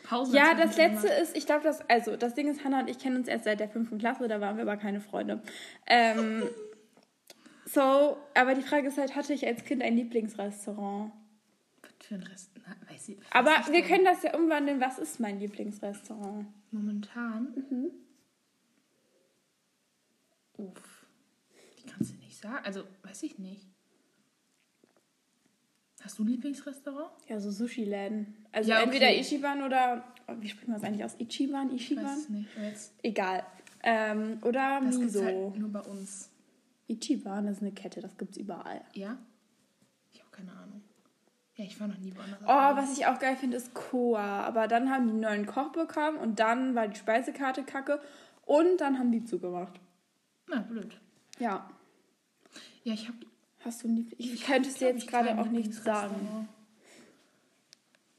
Pause. 0.03 0.37
Ja, 0.37 0.55
das 0.55 0.77
letzte 0.77 1.07
immer. 1.07 1.19
ist, 1.19 1.37
ich 1.37 1.47
glaube, 1.47 1.63
das, 1.63 1.89
also 1.89 2.17
das 2.17 2.35
Ding 2.35 2.49
ist, 2.51 2.65
Hannah 2.65 2.81
und 2.81 2.91
ich 2.91 2.99
kennen 2.99 3.17
uns 3.17 3.29
erst 3.29 3.45
seit 3.45 3.61
der 3.61 3.69
fünften 3.69 3.99
Klasse, 3.99 4.27
da 4.27 4.41
waren 4.41 4.57
wir 4.57 4.63
aber 4.63 4.77
keine 4.77 5.01
Freunde. 5.01 5.41
Ähm, 5.87 6.43
so, 7.65 8.17
aber 8.35 8.55
die 8.55 8.63
Frage 8.63 8.89
ist 8.89 8.99
halt, 8.99 9.15
hatte 9.15 9.33
ich 9.33 9.47
als 9.47 9.65
Kind 9.65 9.83
ein 9.83 9.97
Lieblingsrestaurant? 9.97 11.13
Was 11.83 12.07
für 12.09 12.15
ein 12.17 12.23
Rest? 12.25 12.51
Na, 12.67 12.93
weiß 12.93 13.09
ich, 13.11 13.19
Aber 13.31 13.51
weiß 13.51 13.69
ich 13.69 13.73
wir 13.73 13.83
können 13.83 14.05
das 14.05 14.23
ja 14.25 14.37
umwandeln, 14.37 14.81
was 14.81 14.99
ist 14.99 15.21
mein 15.21 15.39
Lieblingsrestaurant? 15.39 16.47
Momentan. 16.73 17.55
Mhm. 17.71 17.91
Uff. 20.57 21.07
Die 21.79 21.87
kannst 21.89 22.13
du 22.13 22.17
nicht 22.19 22.37
sagen. 22.37 22.65
Also, 22.65 22.85
weiß 23.03 23.23
ich 23.23 23.39
nicht. 23.39 23.74
Hast 26.05 26.19
du 26.19 26.25
ein 26.25 26.29
Lieblingsrestaurant? 26.29 27.11
Ja, 27.29 27.41
so 27.41 27.51
Sushi-Läden. 27.51 28.37
Also 28.53 28.71
Ja, 28.71 28.77
okay. 28.77 28.85
entweder 28.85 29.15
Ichiban 29.17 29.63
oder, 29.63 30.05
oh, 30.29 30.35
wie 30.39 30.49
spricht 30.49 30.69
man 30.69 30.77
das 30.79 30.85
eigentlich 30.87 31.05
aus? 31.05 31.15
Ichiban, 31.19 31.69
Ich 31.69 31.73
weiß 31.73 31.81
Ichiban? 31.81 32.07
es 32.19 32.29
nicht. 32.29 32.49
Jetzt, 32.63 32.93
Egal. 33.03 33.45
Ähm, 33.83 34.39
oder 34.43 34.81
Das 34.85 34.99
Miso. 34.99 35.25
halt 35.25 35.59
nur 35.59 35.71
bei 35.71 35.81
uns. 35.81 36.31
Ichiban 36.89 37.49
ist 37.49 37.63
eine 37.63 37.73
Kette, 37.73 38.01
das 38.03 38.17
gibt's 38.19 38.37
überall. 38.37 38.83
Ja? 38.93 39.17
Ich 40.13 40.21
habe 40.21 40.31
keine 40.31 40.53
Ahnung. 40.53 40.83
Ja, 41.57 41.65
ich 41.65 41.79
war 41.81 41.87
noch 41.89 41.99
nie 41.99 42.15
woanders. 42.15 42.41
Oh, 42.43 42.47
was 42.77 42.99
ich 42.99 43.07
auch 43.07 43.19
geil 43.19 43.37
finde, 43.37 43.57
ist 43.57 43.73
Koa. 43.75 44.43
Aber 44.45 44.69
dann 44.69 44.91
haben 44.91 45.05
die 45.07 45.13
einen 45.13 45.21
neuen 45.21 45.47
Koch 45.47 45.73
bekommen 45.73 46.19
und 46.19 46.39
dann 46.41 46.75
war 46.75 46.89
die 46.89 46.99
Speisekarte 46.99 47.63
kacke 47.63 48.01
und 48.45 48.79
dann 48.81 48.99
haben 48.99 49.11
die 49.13 49.25
zugemacht. 49.25 49.81
Na, 50.49 50.61
blöd. 50.61 51.01
Ja. 51.39 51.71
Ja, 52.83 52.93
ich 52.93 53.09
habe. 53.09 53.19
Hast 53.65 53.83
du 53.83 53.89
ein 53.89 53.97
Liebling? 53.97 54.15
Ich 54.19 54.45
könnte 54.45 54.69
es 54.69 54.75
dir 54.77 54.89
jetzt 54.89 55.07
gerade 55.07 55.39
auch 55.39 55.47
nicht 55.47 55.73
sagen. 55.73 56.49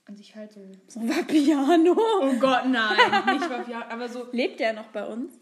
An 0.05 0.15
sich 0.15 0.35
halt 0.35 0.51
so. 0.51 0.61
So 0.87 1.07
Vapiano. 1.07 1.95
Oh 2.21 2.33
Gott, 2.39 2.65
nein. 2.67 2.97
nicht 3.33 3.49
Vapiano, 3.49 3.85
aber 3.85 4.09
so. 4.09 4.27
Lebt 4.31 4.59
der 4.59 4.73
noch 4.73 4.87
bei 4.87 5.05
uns? 5.05 5.33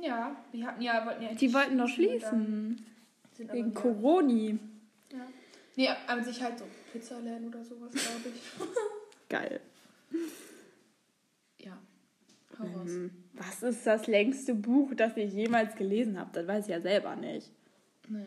Ja, 0.00 0.36
die 0.52 0.64
hatten 0.64 0.82
ja, 0.82 1.04
wollten 1.04 1.22
ja 1.22 1.34
Die 1.34 1.52
wollten 1.52 1.76
noch 1.76 1.88
schließen. 1.88 2.84
Wegen 3.38 3.74
Coroni. 3.74 4.58
Ja. 5.12 5.26
Nee, 5.76 5.88
an 6.06 6.24
sich 6.24 6.40
halt 6.40 6.58
so 6.58 6.64
Pizzaläden 6.92 7.48
oder 7.48 7.64
sowas, 7.64 7.92
glaube 7.92 8.28
ich. 8.34 8.68
Geil. 9.28 9.60
ja. 11.58 11.76
Hau 12.58 12.64
raus. 12.64 12.88
Hm. 12.88 13.10
Was 13.32 13.62
ist 13.64 13.84
das 13.84 14.06
längste 14.06 14.54
Buch, 14.54 14.94
das 14.94 15.16
ich 15.16 15.32
jemals 15.32 15.74
gelesen 15.74 16.20
habe? 16.20 16.30
Das 16.32 16.46
weiß 16.46 16.66
ich 16.66 16.70
ja 16.70 16.80
selber 16.80 17.16
nicht. 17.16 17.50
Nee. 18.08 18.26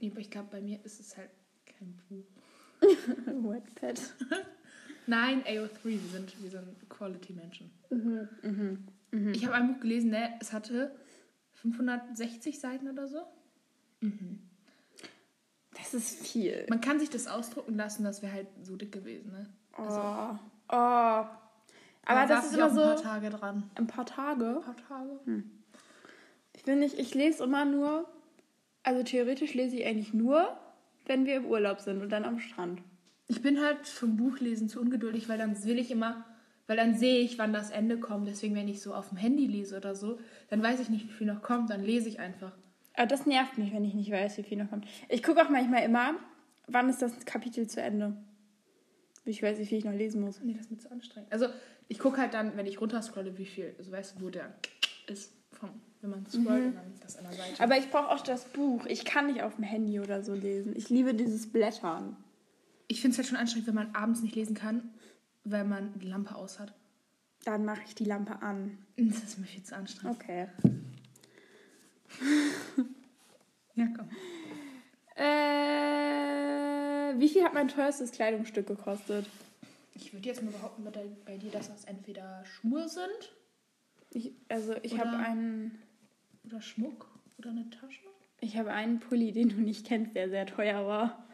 Nee, 0.00 0.10
aber 0.10 0.20
ich 0.20 0.30
glaube, 0.30 0.48
bei 0.50 0.60
mir 0.60 0.84
ist 0.84 0.98
es 1.00 1.16
halt 1.16 1.30
kein 1.66 1.96
Buch. 2.08 2.24
Wattpad. 3.26 4.00
Nein, 5.06 5.42
AO3, 5.44 5.68
wir 5.84 5.98
sind, 5.98 6.42
wir 6.42 6.50
sind 6.50 6.88
Quality-Menschen. 6.88 7.70
Ich 9.32 9.44
habe 9.44 9.54
ein 9.54 9.72
Buch 9.72 9.80
gelesen, 9.80 10.10
ne, 10.10 10.34
es 10.40 10.52
hatte 10.52 10.94
560 11.54 12.58
Seiten 12.60 12.88
oder 12.88 13.08
so. 13.08 13.22
Das 15.74 15.94
ist 15.94 16.26
viel. 16.26 16.64
Man 16.68 16.80
kann 16.80 16.98
sich 17.00 17.10
das 17.10 17.26
ausdrucken 17.26 17.76
lassen, 17.76 18.04
das 18.04 18.22
wäre 18.22 18.32
halt 18.32 18.48
so 18.62 18.76
dick 18.76 18.92
gewesen, 18.92 19.32
ne? 19.32 19.46
Oh. 19.76 19.82
oh. 20.68 20.76
Aber 20.76 21.28
Da 22.06 22.26
das 22.26 22.46
ist 22.46 22.54
immer 22.54 22.70
so 22.70 22.80
ein 22.82 22.94
paar 22.94 23.02
Tage 23.02 23.30
dran. 23.30 23.70
ein 23.74 23.86
paar 23.86 24.06
Tage. 24.06 24.56
Ein 24.56 24.62
paar 24.62 24.76
Tage? 24.76 25.20
Ich 26.54 26.62
finde, 26.62 26.86
ich, 26.86 26.98
ich 26.98 27.14
lese 27.14 27.44
immer 27.44 27.64
nur, 27.64 28.08
also 28.82 29.02
theoretisch 29.02 29.54
lese 29.54 29.76
ich 29.76 29.86
eigentlich 29.86 30.14
nur, 30.14 30.56
wenn 31.06 31.26
wir 31.26 31.36
im 31.36 31.46
Urlaub 31.46 31.80
sind 31.80 32.00
und 32.02 32.10
dann 32.10 32.24
am 32.24 32.38
Strand. 32.38 32.80
Ich 33.28 33.42
bin 33.42 33.60
halt 33.60 33.86
vom 33.86 34.16
Buchlesen 34.16 34.68
zu 34.68 34.80
ungeduldig, 34.80 35.28
weil 35.28 35.38
dann 35.38 35.62
will 35.64 35.78
ich 35.78 35.90
immer, 35.90 36.24
weil 36.66 36.76
dann 36.76 36.94
sehe 36.94 37.20
ich, 37.20 37.38
wann 37.38 37.52
das 37.52 37.70
Ende 37.70 37.98
kommt. 37.98 38.26
Deswegen, 38.26 38.54
wenn 38.54 38.68
ich 38.68 38.80
so 38.80 38.94
auf 38.94 39.08
dem 39.10 39.18
Handy 39.18 39.46
lese 39.46 39.76
oder 39.76 39.94
so, 39.94 40.18
dann 40.48 40.62
weiß 40.62 40.80
ich 40.80 40.88
nicht, 40.88 41.08
wie 41.08 41.12
viel 41.12 41.26
noch 41.26 41.42
kommt, 41.42 41.70
dann 41.70 41.82
lese 41.82 42.08
ich 42.08 42.20
einfach. 42.20 42.52
Aber 42.94 43.06
das 43.06 43.26
nervt 43.26 43.56
mich, 43.58 43.72
wenn 43.72 43.84
ich 43.84 43.94
nicht 43.94 44.10
weiß, 44.10 44.36
wie 44.38 44.42
viel 44.42 44.58
noch 44.58 44.68
kommt. 44.68 44.86
Ich 45.08 45.22
gucke 45.22 45.42
auch 45.42 45.48
manchmal 45.48 45.84
immer, 45.84 46.14
wann 46.66 46.88
ist 46.88 47.02
das 47.02 47.24
Kapitel 47.24 47.66
zu 47.66 47.80
Ende. 47.80 48.16
Ich 49.24 49.42
weiß, 49.42 49.58
wie 49.58 49.66
viel 49.66 49.78
ich 49.78 49.84
noch 49.84 49.92
lesen 49.92 50.20
muss. 50.20 50.40
Nee, 50.40 50.54
das 50.54 50.62
ist 50.62 50.70
mir 50.70 50.78
zu 50.78 50.90
anstrengend. 50.90 51.32
Also, 51.32 51.46
ich 51.88 51.98
gucke 51.98 52.20
halt 52.20 52.34
dann, 52.34 52.56
wenn 52.56 52.66
ich 52.66 52.80
runterscrolle, 52.80 53.36
wie 53.38 53.44
viel, 53.44 53.74
also 53.78 53.92
weißt 53.92 54.16
du, 54.16 54.24
wo 54.24 54.30
der 54.30 54.54
ist, 55.06 55.32
vom, 55.60 55.70
wenn 56.00 56.10
man 56.10 56.26
scrollt 56.26 56.66
und 56.66 56.74
dann 56.74 56.92
das 57.00 57.16
an 57.16 57.24
der 57.24 57.34
Seite. 57.34 57.62
Aber 57.62 57.78
ich 57.78 57.90
brauche 57.90 58.08
auch 58.08 58.22
das 58.22 58.46
Buch. 58.46 58.86
Ich 58.86 59.04
kann 59.04 59.26
nicht 59.26 59.42
auf 59.42 59.56
dem 59.56 59.64
Handy 59.64 60.00
oder 60.00 60.22
so 60.22 60.34
lesen. 60.34 60.74
Ich 60.74 60.88
liebe 60.88 61.14
dieses 61.14 61.52
Blättern. 61.52 62.16
ich 62.88 63.00
finde 63.00 63.12
es 63.12 63.18
halt 63.18 63.28
schon 63.28 63.36
anstrengend, 63.36 63.68
wenn 63.68 63.74
man 63.74 63.94
abends 63.94 64.22
nicht 64.22 64.34
lesen 64.34 64.54
kann, 64.54 64.90
weil 65.44 65.64
man 65.64 65.98
die 65.98 66.08
Lampe 66.08 66.34
aus 66.34 66.58
hat. 66.58 66.72
Dann 67.44 67.64
mache 67.64 67.82
ich 67.86 67.94
die 67.94 68.04
Lampe 68.04 68.42
an. 68.42 68.78
Das 68.96 69.22
ist 69.22 69.38
mir 69.38 69.46
viel 69.46 69.62
zu 69.62 69.76
anstrengend. 69.76 70.20
Okay. 70.20 70.48
Ja, 73.76 73.86
komm. 73.96 74.10
Äh, 75.14 77.18
wie 77.18 77.28
viel 77.28 77.44
hat 77.44 77.54
mein 77.54 77.68
teuerstes 77.68 78.10
Kleidungsstück 78.10 78.66
gekostet? 78.66 79.26
Ich 79.94 80.12
würde 80.12 80.26
jetzt 80.26 80.42
mal 80.42 80.50
behaupten 80.50 80.84
bei 81.24 81.38
dir, 81.38 81.50
dass 81.50 81.68
das 81.68 81.84
entweder 81.84 82.44
Schuhe 82.44 82.88
sind 82.88 83.32
Ich, 84.12 84.32
also 84.48 84.74
ich 84.82 84.98
habe 84.98 85.16
einen, 85.16 85.78
oder 86.44 86.60
Schmuck 86.60 87.08
oder 87.38 87.50
eine 87.50 87.68
Tasche. 87.70 88.00
ich 88.40 88.56
habe 88.56 88.72
einen 88.72 89.00
Pulli, 89.00 89.32
den 89.32 89.48
du 89.48 89.56
nicht 89.56 89.86
kennst, 89.86 90.14
der 90.16 90.28
sehr 90.28 90.46
teuer 90.46 90.86
war. 90.86 91.26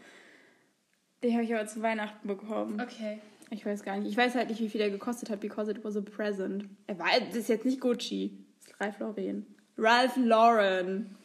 Den 1.23 1.33
habe 1.33 1.45
ich 1.45 1.55
aber 1.55 1.67
zu 1.67 1.83
Weihnachten 1.83 2.29
bekommen. 2.29 2.81
Okay. 2.81 3.21
Ich 3.51 3.65
weiß 3.65 3.83
gar 3.85 3.97
nicht. 3.97 4.11
Ich 4.11 4.17
weiß 4.17 4.35
halt 4.35 4.51
nicht, 4.51 4.61
wie 4.61 4.69
viel 4.69 4.81
der 4.81 4.91
gekostet 4.91 5.31
hat, 5.31 5.41
because 5.41 5.71
it 5.71 5.85
was 5.85 5.97
a 5.97 6.01
present. 6.01 6.69
Er 6.87 6.99
war, 6.99 7.09
das 7.21 7.37
ist 7.37 7.49
jetzt 7.49 7.65
nicht 7.65 7.81
Gucci. 7.81 8.45
Das 8.59 8.73
ist 8.73 8.81
Ralph 8.81 8.99
Lauren. 8.99 9.47
Ralph 9.79 10.17
Lauren. 10.17 11.17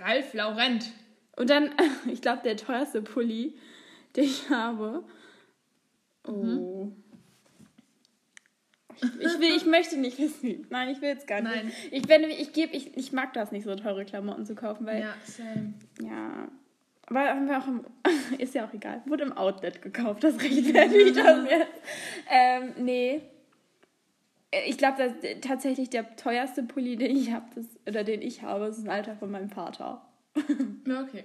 Ralf 0.00 0.34
Laurent. 0.34 0.90
Und 1.36 1.50
dann, 1.50 1.70
ich 2.10 2.20
glaube, 2.20 2.42
der 2.42 2.56
teuerste 2.56 3.02
Pulli, 3.02 3.56
den 4.16 4.24
ich 4.24 4.50
habe. 4.50 5.04
Oh. 6.26 6.92
Ich, 6.92 7.03
ich, 9.02 9.40
will, 9.40 9.56
ich 9.56 9.66
möchte 9.66 9.96
nicht 9.98 10.18
wissen. 10.18 10.66
Nein, 10.70 10.88
ich 10.90 11.00
will 11.00 11.14
es 11.16 11.26
gar 11.26 11.40
nicht. 11.40 11.54
Nein. 11.54 11.72
Ich, 11.90 12.06
nämlich- 12.06 12.40
ich, 12.40 12.52
geb, 12.52 12.70
ich, 12.72 12.96
ich 12.96 13.12
mag 13.12 13.32
das 13.34 13.52
nicht, 13.52 13.64
so 13.64 13.74
teure 13.76 14.04
Klamotten 14.04 14.44
zu 14.46 14.54
kaufen, 14.54 14.86
weil. 14.86 15.00
Ja, 15.02 15.14
same. 15.24 15.74
Ja. 16.02 16.48
Aber 17.06 17.20
haben 17.20 17.46
wir 17.48 17.58
auch 17.58 17.66
im, 17.68 17.84
ist 18.38 18.54
ja 18.54 18.66
auch 18.66 18.72
egal. 18.72 19.02
Wurde 19.06 19.24
im 19.24 19.32
Outlet 19.32 19.82
gekauft, 19.82 20.24
das 20.24 20.40
rechtfertigt 20.40 21.16
das 21.16 21.50
jetzt. 21.50 21.72
Ähm, 22.30 22.72
nee. 22.78 23.20
Ich 24.66 24.78
glaube, 24.78 24.98
dass 24.98 25.12
tatsächlich 25.40 25.90
der 25.90 26.14
teuerste 26.16 26.62
Pulli, 26.62 26.96
den 26.96 27.16
ich 27.16 27.32
habe, 27.32 27.46
oder 27.88 28.04
den 28.04 28.22
ich 28.22 28.42
habe, 28.42 28.66
ist 28.66 28.78
ein 28.78 28.88
Alter 28.88 29.16
von 29.16 29.30
meinem 29.30 29.50
Vater. 29.50 30.06
Ja, 30.86 31.00
okay. 31.02 31.24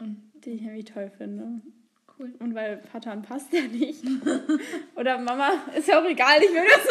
Den 0.00 0.54
ich 0.56 0.62
irgendwie 0.62 0.84
toll 0.84 1.10
finde. 1.16 1.60
Cool. 2.22 2.34
Und 2.38 2.54
weil 2.54 2.80
Vater 2.82 3.16
passt 3.16 3.52
ja 3.52 3.62
nicht. 3.62 4.04
oder 4.94 5.18
Mama, 5.18 5.50
ist 5.76 5.88
ja 5.88 6.00
auch 6.00 6.04
egal, 6.04 6.40
ich 6.40 6.52
will 6.52 6.62
das 6.68 6.84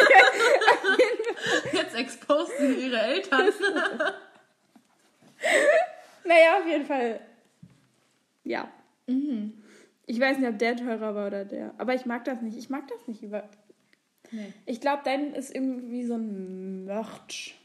nicht. 0.93 1.73
Jetzt 1.73 1.95
exposed 1.95 2.51
sie 2.59 2.73
ihre 2.85 2.99
Eltern. 2.99 3.49
Naja, 6.23 6.59
auf 6.59 6.67
jeden 6.67 6.85
Fall. 6.85 7.19
Ja. 8.43 8.71
mhm. 9.07 9.53
Ich 10.05 10.19
weiß 10.19 10.37
nicht, 10.37 10.47
ob 10.47 10.59
der 10.59 10.75
teurer 10.75 11.15
war 11.15 11.27
oder 11.27 11.45
der. 11.45 11.73
Aber 11.79 11.95
ich 11.95 12.05
mag 12.05 12.23
das 12.25 12.41
nicht. 12.41 12.55
Ich 12.57 12.69
mag 12.69 12.87
das 12.87 13.07
nicht 13.07 13.23
über. 13.23 13.49
Nee. 14.29 14.53
Ich 14.67 14.79
glaube, 14.79 15.01
dein 15.03 15.33
ist 15.33 15.53
irgendwie 15.53 16.05
so 16.05 16.13
ein 16.13 16.85
Merch. 16.85 17.55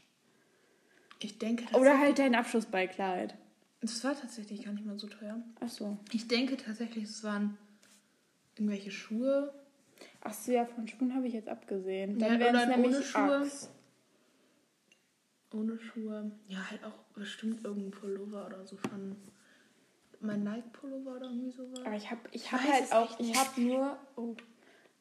Ich 1.19 1.37
denke, 1.37 1.65
das, 1.65 1.79
Oder 1.79 1.99
halt 1.99 2.17
dein 2.17 2.33
Abschlussbeikleid. 2.33 3.35
Das 3.81 4.03
war 4.03 4.19
tatsächlich 4.19 4.63
gar 4.65 4.73
nicht 4.73 4.85
mal 4.85 4.97
so 4.99 5.07
teuer. 5.07 5.41
Ach 5.59 5.69
so. 5.69 5.97
Ich 6.11 6.27
denke 6.27 6.57
tatsächlich, 6.57 7.03
es 7.05 7.23
waren 7.23 7.57
irgendwelche 8.55 8.91
Schuhe. 8.91 9.53
Ach 10.21 10.33
so, 10.33 10.51
ja, 10.51 10.65
von 10.65 10.87
Schuhen 10.87 11.13
habe 11.15 11.27
ich 11.27 11.33
jetzt 11.33 11.47
abgesehen. 11.49 12.19
Ja, 12.19 12.29
Dann 12.29 12.39
wären 12.39 12.55
es 12.55 12.67
nämlich 12.67 12.95
ohne 12.95 13.03
Schuhe. 13.03 13.37
Axe. 13.37 13.69
Ohne 15.53 15.79
Schuhe. 15.79 16.31
Ja, 16.47 16.69
halt 16.69 16.83
auch 16.83 16.97
bestimmt 17.13 17.63
irgendein 17.63 17.91
Pullover 17.91 18.45
oder 18.47 18.65
so 18.65 18.77
von. 18.77 19.15
Mein 20.19 20.43
Nike-Pullover 20.43 21.17
oder 21.17 21.27
irgendwie 21.27 21.51
sowas. 21.51 21.79
Aber 21.85 21.95
ich 21.95 22.09
habe 22.09 22.21
ich 22.31 22.51
hab 22.51 22.59
halt 22.59 22.91
auch, 22.91 23.19
ich 23.19 23.35
habe 23.37 23.61
nur 23.61 23.97
oh, 24.15 24.35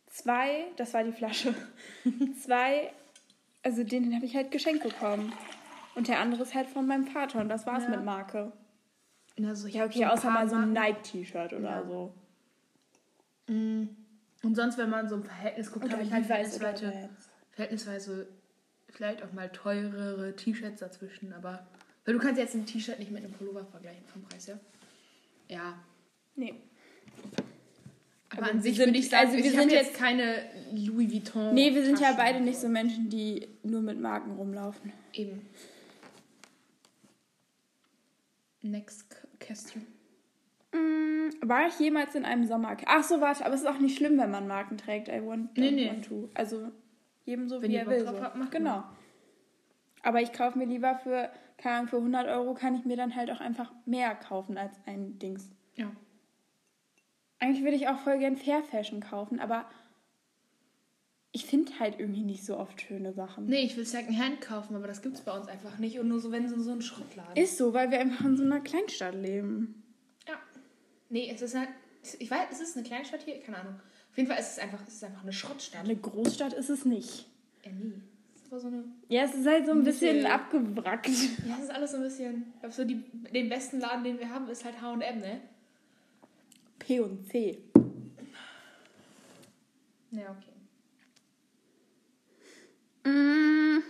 zwei, 0.09 0.67
das 0.77 0.93
war 0.93 1.03
die 1.05 1.13
Flasche, 1.13 1.55
zwei, 2.43 2.93
also 3.63 3.83
den, 3.83 4.03
den 4.05 4.15
habe 4.15 4.27
ich 4.27 4.37
halt 4.37 4.51
geschenkt 4.51 4.83
bekommen. 4.83 5.33
Und 5.95 6.09
der 6.09 6.21
andere 6.21 6.43
ist 6.43 6.55
halt 6.55 6.69
von 6.69 6.87
meinem 6.87 7.07
Vater 7.07 7.41
und 7.41 7.49
das 7.49 7.65
war's 7.67 7.85
Ja. 7.85 7.91
mit 7.91 8.05
Marke. 8.05 8.53
Also, 9.43 9.67
ich 9.69 9.75
Ja, 9.75 9.85
okay, 9.85 9.99
so 9.99 10.05
ein 10.05 10.11
außer 10.11 10.31
mal 10.31 10.49
so 10.49 10.57
ein. 10.57 10.73
Nike-T-Shirt 10.73 11.53
oder 11.53 11.83
Ja. 11.83 11.85
so. 11.87 12.15
Mm. 13.53 13.89
Und 14.43 14.55
sonst, 14.55 14.79
wenn 14.79 14.91
man 14.91 15.09
so 15.09 15.17
im 15.17 15.25
Verhältnis 15.25 15.71
guckt, 15.73 15.91
habe 15.93 16.03
ich 16.03 16.13
halt 16.13 16.27
verhältnisweise, 16.27 17.09
verhältnisweise 17.53 18.29
vielleicht 18.89 19.23
auch 19.23 19.33
mal 19.33 19.51
teurere 19.51 20.35
T-Shirts 20.37 20.81
dazwischen, 20.81 21.33
aber 21.33 21.67
weil 22.05 22.15
du 22.15 22.21
kannst 22.21 22.39
jetzt 22.39 22.55
ein 22.55 22.65
T-Shirt 22.67 22.99
nicht 22.99 23.11
mit 23.11 23.25
einem 23.25 23.33
Pullover 23.33 23.65
vergleichen 23.67 24.05
vom 24.07 24.23
Preis 24.23 24.47
her. 24.49 24.59
Ja, 25.49 25.75
Nee. 26.37 26.55
aber 28.31 28.43
Aber 28.43 28.51
an 28.53 28.63
sich 28.63 28.77
sind- 28.77 28.87
würde 28.87 28.99
ich 28.99 29.09
sagen, 29.09 29.31
also 29.31 29.43
wir 29.43 29.51
sind 29.51 29.71
jetzt 29.73 29.89
jetzt- 29.89 29.99
keine 29.99 30.43
Louis 30.73 31.11
Vuitton. 31.13 31.55
Nee, 31.55 31.75
wir 31.75 31.85
sind 31.85 31.99
ja 32.01 32.09
Taschen. 32.13 32.17
beide 32.19 32.41
nicht 32.41 32.59
so 32.59 32.69
Menschen, 32.69 33.09
die 33.11 33.49
nur 33.63 33.81
mit 33.83 33.99
Marken 34.01 34.33
rumlaufen. 34.37 34.93
Eben. 35.13 35.43
Next 38.63 39.26
Question. 39.39 39.87
Mm, 40.73 41.31
war 41.49 41.67
ich 41.69 41.79
jemals 41.79 42.15
in 42.15 42.25
einem 42.25 42.45
Sommer? 42.47 42.77
Ach 42.87 43.03
so, 43.05 43.21
warte, 43.21 43.45
aber 43.45 43.55
es 43.55 43.63
ist 43.63 43.67
auch 43.67 43.79
nicht 43.79 43.97
schlimm, 43.97 44.19
wenn 44.19 44.31
man 44.31 44.47
Marken 44.49 44.77
trägt. 44.79 45.09
I 45.09 45.25
want, 45.25 45.57
Nee, 45.57 45.71
nee. 45.71 45.89
want 45.89 46.05
to. 46.07 46.31
Also 46.35 46.71
jedem 47.25 47.49
so, 47.49 47.61
Wenn 47.63 47.71
wie 47.71 47.77
er 47.77 47.87
will. 47.87 48.05
drauf 48.05 48.17
So. 48.17 48.23
habt, 48.23 48.37
macht 48.37 48.51
genau. 48.53 48.85
Aber 50.03 50.21
ich 50.23 50.33
kaufe 50.33 50.57
mir 50.59 50.67
lieber 50.67 50.95
für, 50.97 51.31
keine 51.59 51.77
Ahnung, 51.77 51.89
für 51.89 51.97
100 51.97 52.29
Euro 52.29 52.55
kann 52.55 52.75
ich 52.77 52.85
mir 52.85 52.97
dann 52.97 53.17
halt 53.17 53.31
auch 53.31 53.41
einfach 53.41 53.73
mehr 53.87 54.15
kaufen 54.15 54.57
als 54.59 54.79
ein 54.87 55.19
Dings. 55.19 55.51
Ja. 55.75 55.91
Eigentlich 57.39 57.63
würde 57.65 57.77
ich 57.77 57.89
auch 57.89 57.99
voll 57.99 58.19
gern 58.19 58.37
Fair 58.37 58.63
Fashion 58.63 59.01
kaufen, 59.01 59.41
aber 59.41 59.67
ich 61.37 61.45
finde 61.45 61.79
halt 61.79 62.01
irgendwie 62.01 62.23
nicht 62.23 62.47
so 62.47 62.57
oft 62.57 62.81
schöne 62.81 63.13
Sachen. 63.13 63.45
Nee, 63.45 63.61
ich 63.61 63.77
will 63.77 63.85
Secondhand 63.85 64.41
kaufen, 64.41 64.75
aber 64.75 64.87
das 64.87 65.03
gibt's 65.03 65.21
bei 65.21 65.33
uns 65.37 65.49
einfach 65.49 65.77
nicht. 65.79 65.99
Und 65.99 66.09
nur 66.09 66.19
so, 66.19 66.33
wenn 66.33 66.49
so, 66.49 66.59
so 66.63 66.73
ein 66.73 66.81
Schrottladen. 66.81 67.37
Ist 67.37 67.59
so, 67.59 67.75
weil 67.75 67.91
wir 67.91 68.01
einfach 68.01 68.25
in 68.25 68.39
so 68.39 68.43
einer 68.43 68.61
Kleinstadt 68.61 69.15
leben. 69.15 69.83
Ja. 70.27 70.37
Nee, 71.11 71.31
es 71.31 71.43
ist 71.43 71.55
halt. 71.55 71.69
Ich 72.19 72.31
weiß, 72.31 72.49
es 72.53 72.61
ist 72.63 72.77
eine 72.79 72.87
Kleinstadt 72.87 73.21
hier, 73.23 73.39
keine 73.41 73.59
Ahnung. 73.59 73.75
Auf 74.11 74.17
jeden 74.17 74.31
Fall 74.31 74.39
ist 74.41 74.53
es 74.53 74.59
einfach, 74.59 74.81
es 74.89 74.95
ist 74.95 75.05
einfach 75.05 75.23
eine 75.25 75.33
Schrottstadt. 75.35 75.85
Eine 75.85 75.97
Großstadt 75.97 76.55
ist 76.55 76.71
es 76.71 76.87
nicht. 76.87 77.27
Ja, 77.67 77.71
nie. 77.73 78.01
Es 78.35 78.51
ist 78.51 78.63
so 78.63 78.69
eine. 78.69 78.85
Ja, 79.09 79.25
es 79.25 79.35
ist 79.35 79.47
halt 79.47 79.67
so 79.67 79.73
ein 79.73 79.83
bisschen, 79.85 80.15
bisschen- 80.17 80.31
abgewrackt. 80.33 81.09
Ja, 81.47 81.57
es 81.59 81.65
ist 81.65 81.71
alles 81.71 81.91
so 81.91 81.99
ein 81.99 82.03
bisschen. 82.05 82.47
Ich 82.55 82.61
glaube, 82.61 82.75
so 82.75 82.85
die, 82.87 83.05
den 83.35 83.51
besten 83.51 83.79
Laden, 83.79 84.05
den 84.05 84.19
wir 84.19 84.31
haben, 84.31 84.49
ist 84.49 84.65
halt 84.65 84.81
HM, 84.81 85.19
ne? 85.21 85.43
P 86.79 87.01
und 87.01 87.29
C. 87.29 87.59
Ja, 90.13 90.31
okay. 90.31 90.56
Mm. 93.07 93.83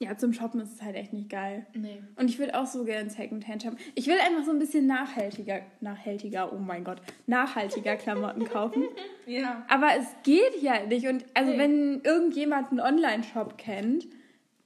Ja, 0.00 0.16
zum 0.16 0.32
Shoppen 0.32 0.60
ist 0.60 0.72
es 0.74 0.82
halt 0.82 0.94
echt 0.94 1.12
nicht 1.12 1.28
geil. 1.28 1.66
Nee. 1.74 2.00
Und 2.14 2.30
ich 2.30 2.38
würde 2.38 2.56
auch 2.56 2.66
so 2.66 2.84
gerne 2.84 3.10
Secondhand 3.10 3.64
shoppen. 3.64 3.78
Ich 3.96 4.06
will 4.06 4.16
einfach 4.24 4.44
so 4.44 4.52
ein 4.52 4.60
bisschen 4.60 4.86
nachhaltiger, 4.86 5.62
nachhaltiger, 5.80 6.52
oh 6.52 6.58
mein 6.58 6.84
Gott, 6.84 7.02
nachhaltiger 7.26 7.96
Klamotten 7.96 8.44
kaufen. 8.44 8.84
Ja. 9.26 9.66
Aber 9.68 9.88
es 9.98 10.06
geht 10.22 10.62
ja 10.62 10.86
nicht. 10.86 11.06
Und 11.06 11.22
also 11.34 11.50
Nee. 11.52 11.58
wenn 11.58 12.00
irgendjemand 12.02 12.70
einen 12.70 12.80
Online-Shop 12.80 13.58
kennt, 13.58 14.06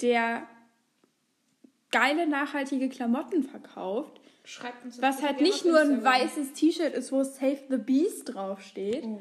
der 0.03 0.45
geile, 1.91 2.29
nachhaltige 2.29 2.89
Klamotten 2.89 3.43
verkauft, 3.43 4.21
Schreibt 4.45 4.85
uns 4.85 5.03
was 5.03 5.21
halt 5.23 5.41
nicht 5.41 5.65
nur 5.65 5.81
ein 5.81 6.05
weißes 6.05 6.53
T-Shirt 6.53 6.95
ist, 6.95 7.11
wo 7.11 7.25
Save 7.25 7.59
the 7.71 7.77
Beast 7.79 8.35
draufsteht, 8.35 9.03
Oh. 9.05 9.21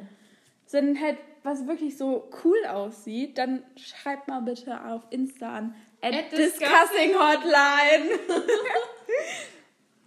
sondern 0.67 0.99
halt 1.01 1.17
was 1.43 1.67
wirklich 1.67 1.97
so 1.97 2.29
cool 2.43 2.65
aussieht, 2.67 3.37
dann 3.37 3.63
schreibt 3.75 4.27
mal 4.27 4.41
bitte 4.41 4.83
auf 4.85 5.07
Insta 5.09 5.55
an 5.55 5.75
at, 6.01 6.13
At 6.13 6.31
discussing 6.31 7.13
hotline. 7.15 8.19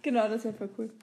genau, 0.01 0.27
das 0.27 0.43
wäre 0.45 0.53
voll 0.53 0.69
cool. 0.77 0.93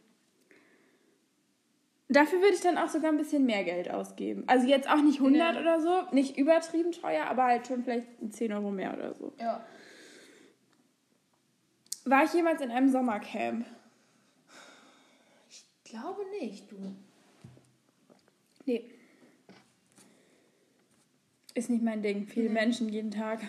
Dafür 2.08 2.40
würde 2.40 2.54
ich 2.54 2.60
dann 2.60 2.76
auch 2.76 2.88
sogar 2.88 3.10
ein 3.10 3.16
bisschen 3.16 3.46
mehr 3.46 3.64
Geld 3.64 3.90
ausgeben. 3.90 4.44
Also 4.46 4.66
jetzt 4.66 4.88
auch 4.88 5.00
nicht 5.00 5.18
100 5.18 5.54
Ja. 5.54 5.60
oder 5.60 5.80
so, 5.80 6.02
nicht 6.14 6.36
übertrieben 6.36 6.92
teuer, 6.92 7.24
aber 7.24 7.44
halt 7.44 7.66
schon 7.66 7.84
vielleicht 7.84 8.06
10 8.30 8.52
Euro 8.52 8.70
mehr 8.70 8.92
oder 8.92 9.14
so. 9.14 9.32
Ja. 9.38 9.64
War 12.04 12.24
ich 12.24 12.34
jemals 12.34 12.60
in 12.60 12.70
einem 12.70 12.90
Sommercamp? 12.90 13.64
Ich 15.48 15.64
glaube 15.84 16.20
nicht, 16.40 16.70
du. 16.70 16.76
Nee. 18.66 18.90
Ist 21.54 21.70
nicht 21.70 21.82
mein 21.82 22.02
Ding. 22.02 22.26
Viele 22.26 22.48
Menschen 22.50 22.88
jeden 22.88 23.10
Tag. 23.10 23.40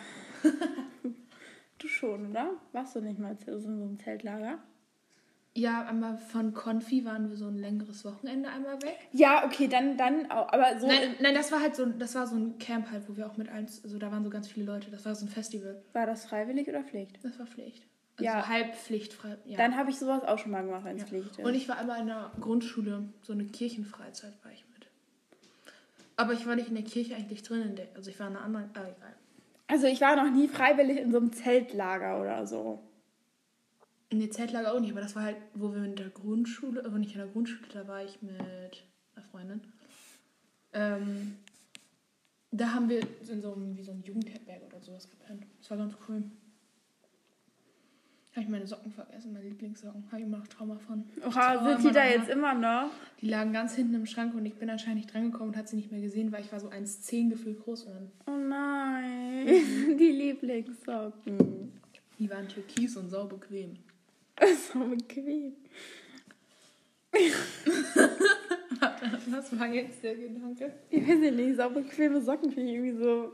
du 1.80 1.88
schon, 1.88 2.30
oder? 2.30 2.52
Warst 2.72 2.96
du 2.96 3.02
nicht 3.02 3.20
mal 3.20 3.38
in 3.46 3.60
so 3.60 3.68
einem 3.68 4.00
Zeltlager? 4.00 4.60
Ja, 5.56 5.86
einmal 5.86 6.18
von 6.18 6.54
Konfi 6.54 7.06
waren 7.06 7.30
wir 7.30 7.38
so 7.38 7.46
ein 7.46 7.58
längeres 7.58 8.04
Wochenende 8.06 8.50
einmal 8.50 8.82
weg. 8.82 8.98
Ja, 9.12 9.46
okay, 9.46 9.68
dann, 9.68 9.98
dann 9.98 10.32
auch. 10.32 10.52
Aber 10.52 10.80
so 10.80 10.88
Nein, 10.88 11.16
nein, 11.22 11.36
das 11.36 11.52
war 11.52 11.62
halt 11.62 11.76
so, 11.76 11.86
das 11.86 12.16
war 12.16 12.26
so 12.26 12.36
ein 12.36 12.58
Camp 12.58 12.90
halt, 12.90 13.08
wo 13.08 13.16
wir 13.18 13.28
auch 13.28 13.38
mit 13.38 13.50
eins, 13.50 13.84
also 13.84 14.00
da 14.00 14.12
waren 14.12 14.24
so 14.24 14.32
ganz 14.32 14.48
viele 14.48 14.66
Leute. 14.66 14.90
Das 14.90 15.06
war 15.06 15.14
so 15.14 15.26
ein 15.26 15.30
Festival. 15.30 15.84
war 15.94 16.08
das 16.08 16.26
freiwillig 16.26 16.68
oder 16.68 16.84
Pflicht? 16.84 17.20
Das 17.24 17.38
war 17.38 17.46
Pflicht. 17.46 17.86
Also 18.18 18.26
Ja. 18.26 18.48
halb 18.48 18.76
pflichtfrei. 18.76 19.38
Ja. 19.46 19.58
Dann 19.58 19.78
habe 19.78 19.92
ich 19.92 19.98
sowas 19.98 20.24
auch 20.24 20.40
schon 20.40 20.52
mal 20.52 20.64
gemacht, 20.64 20.86
wenn 20.86 20.96
es 20.96 21.04
ja. 21.04 21.08
Pflicht 21.08 21.38
ist. 21.38 21.46
Und 21.46 21.54
ich 21.54 21.70
war 21.70 21.78
einmal 21.78 22.02
in 22.02 22.08
der 22.08 22.32
Grundschule, 22.40 23.10
so 23.22 23.34
eine 23.34 23.46
Kirchenfreizeit 23.46 24.34
war 24.44 24.52
ich 24.52 24.66
mit. 24.70 24.73
Aber 26.16 26.34
ich 26.34 26.46
war 26.46 26.56
nicht 26.56 26.68
in 26.68 26.76
der 26.76 26.84
Kirche 26.84 27.16
eigentlich 27.16 27.44
drin, 27.44 27.62
in 27.62 27.76
der, 27.76 27.88
also 27.96 28.10
ich 28.10 28.20
war 28.20 28.28
in 28.28 28.36
einer 28.36 28.46
anderen, 28.46 28.70
ah, 28.76 28.88
egal. 28.88 29.16
also 29.68 29.88
ich 29.88 30.00
war 30.02 30.16
noch 30.16 30.32
nie 30.32 30.48
freiwillig 30.48 30.98
in 30.98 31.12
so 31.12 31.18
einem 31.18 31.34
Zeltlager 31.34 32.22
oder 32.22 32.46
so. 32.46 32.84
Nee, 34.12 34.30
Zeltlager 34.30 34.74
auch 34.74 34.80
nicht, 34.80 34.92
aber 34.92 35.02
das 35.02 35.16
war 35.16 35.24
halt, 35.24 35.38
wo 35.56 35.74
wir 35.74 35.84
in 35.84 35.96
der 35.96 36.10
Grundschule, 36.10 36.86
aber 36.86 37.00
nicht 37.00 37.14
in 37.14 37.18
der 37.18 37.28
Grundschule, 37.28 37.68
da 37.74 37.88
war 37.88 38.04
ich 38.04 38.22
mit 38.22 38.40
einer 38.40 39.26
Freundin. 39.32 39.62
Ähm, 40.74 41.38
da 42.52 42.74
haben 42.74 42.90
wir 42.90 43.02
in 43.28 43.42
so 43.42 43.54
einem, 43.54 43.76
wie 43.76 43.84
so 43.84 43.92
einem 43.92 44.04
Jugendherberg 44.04 44.62
oder 44.68 44.80
sowas 44.82 45.10
gepennt. 45.10 45.46
Das 45.60 45.72
war 45.72 45.78
ganz 45.78 45.96
cool. 46.08 46.24
Habe 48.34 48.42
ich 48.42 48.50
meine 48.50 48.66
Socken 48.66 48.92
vergessen, 48.92 49.32
meine 49.32 49.48
Lieblingssocken. 49.48 50.06
Habe 50.12 50.22
ich 50.22 50.28
immer 50.28 50.40
noch 50.40 50.48
Trauma 50.48 50.78
von. 50.80 51.04
Oha, 51.24 51.56
trauere 51.56 51.78
sind 51.78 51.90
die 51.90 51.94
da 51.94 52.06
jetzt 52.06 52.30
immer 52.30 52.56
noch? 52.56 52.90
Die 53.22 53.30
lagen 53.30 53.54
ganz 53.54 53.76
hinten 53.76 53.94
im 53.94 54.06
Schrank 54.08 54.34
und 54.34 54.44
ich 54.46 54.56
bin 54.56 54.70
anscheinend 54.72 54.98
nicht 55.02 55.14
drangekommen 55.14 55.50
und 55.50 55.58
hat 55.58 55.68
sie 55.70 55.76
nicht 55.76 55.92
mehr 55.92 56.02
gesehen, 56.02 56.32
weil 56.32 56.42
ich 56.42 56.52
war 56.52 56.60
so 56.60 56.70
1,10 56.70 57.30
gefühlt 57.30 57.64
groß 57.64 57.84
und 57.84 58.12
Oh 58.26 58.32
nein, 58.36 59.46
die 60.00 60.12
Lieblingssocken. 60.12 61.72
die 62.18 62.30
waren 62.30 62.48
türkis 62.48 62.98
und 62.98 63.10
sau 63.10 63.26
bequem. 63.26 63.76
So 64.74 64.80
bequem. 64.80 65.54
Was 69.30 69.60
war 69.60 69.68
jetzt 69.68 70.04
der 70.04 70.16
Gedanke? 70.16 70.74
Ich 70.90 71.08
weiß 71.08 71.20
nicht, 71.20 71.58
so 71.58 71.70
bequeme 71.70 72.22
Socken 72.22 72.52
finde 72.52 72.70
ich 72.72 72.76
irgendwie 72.78 72.98
so. 73.04 73.32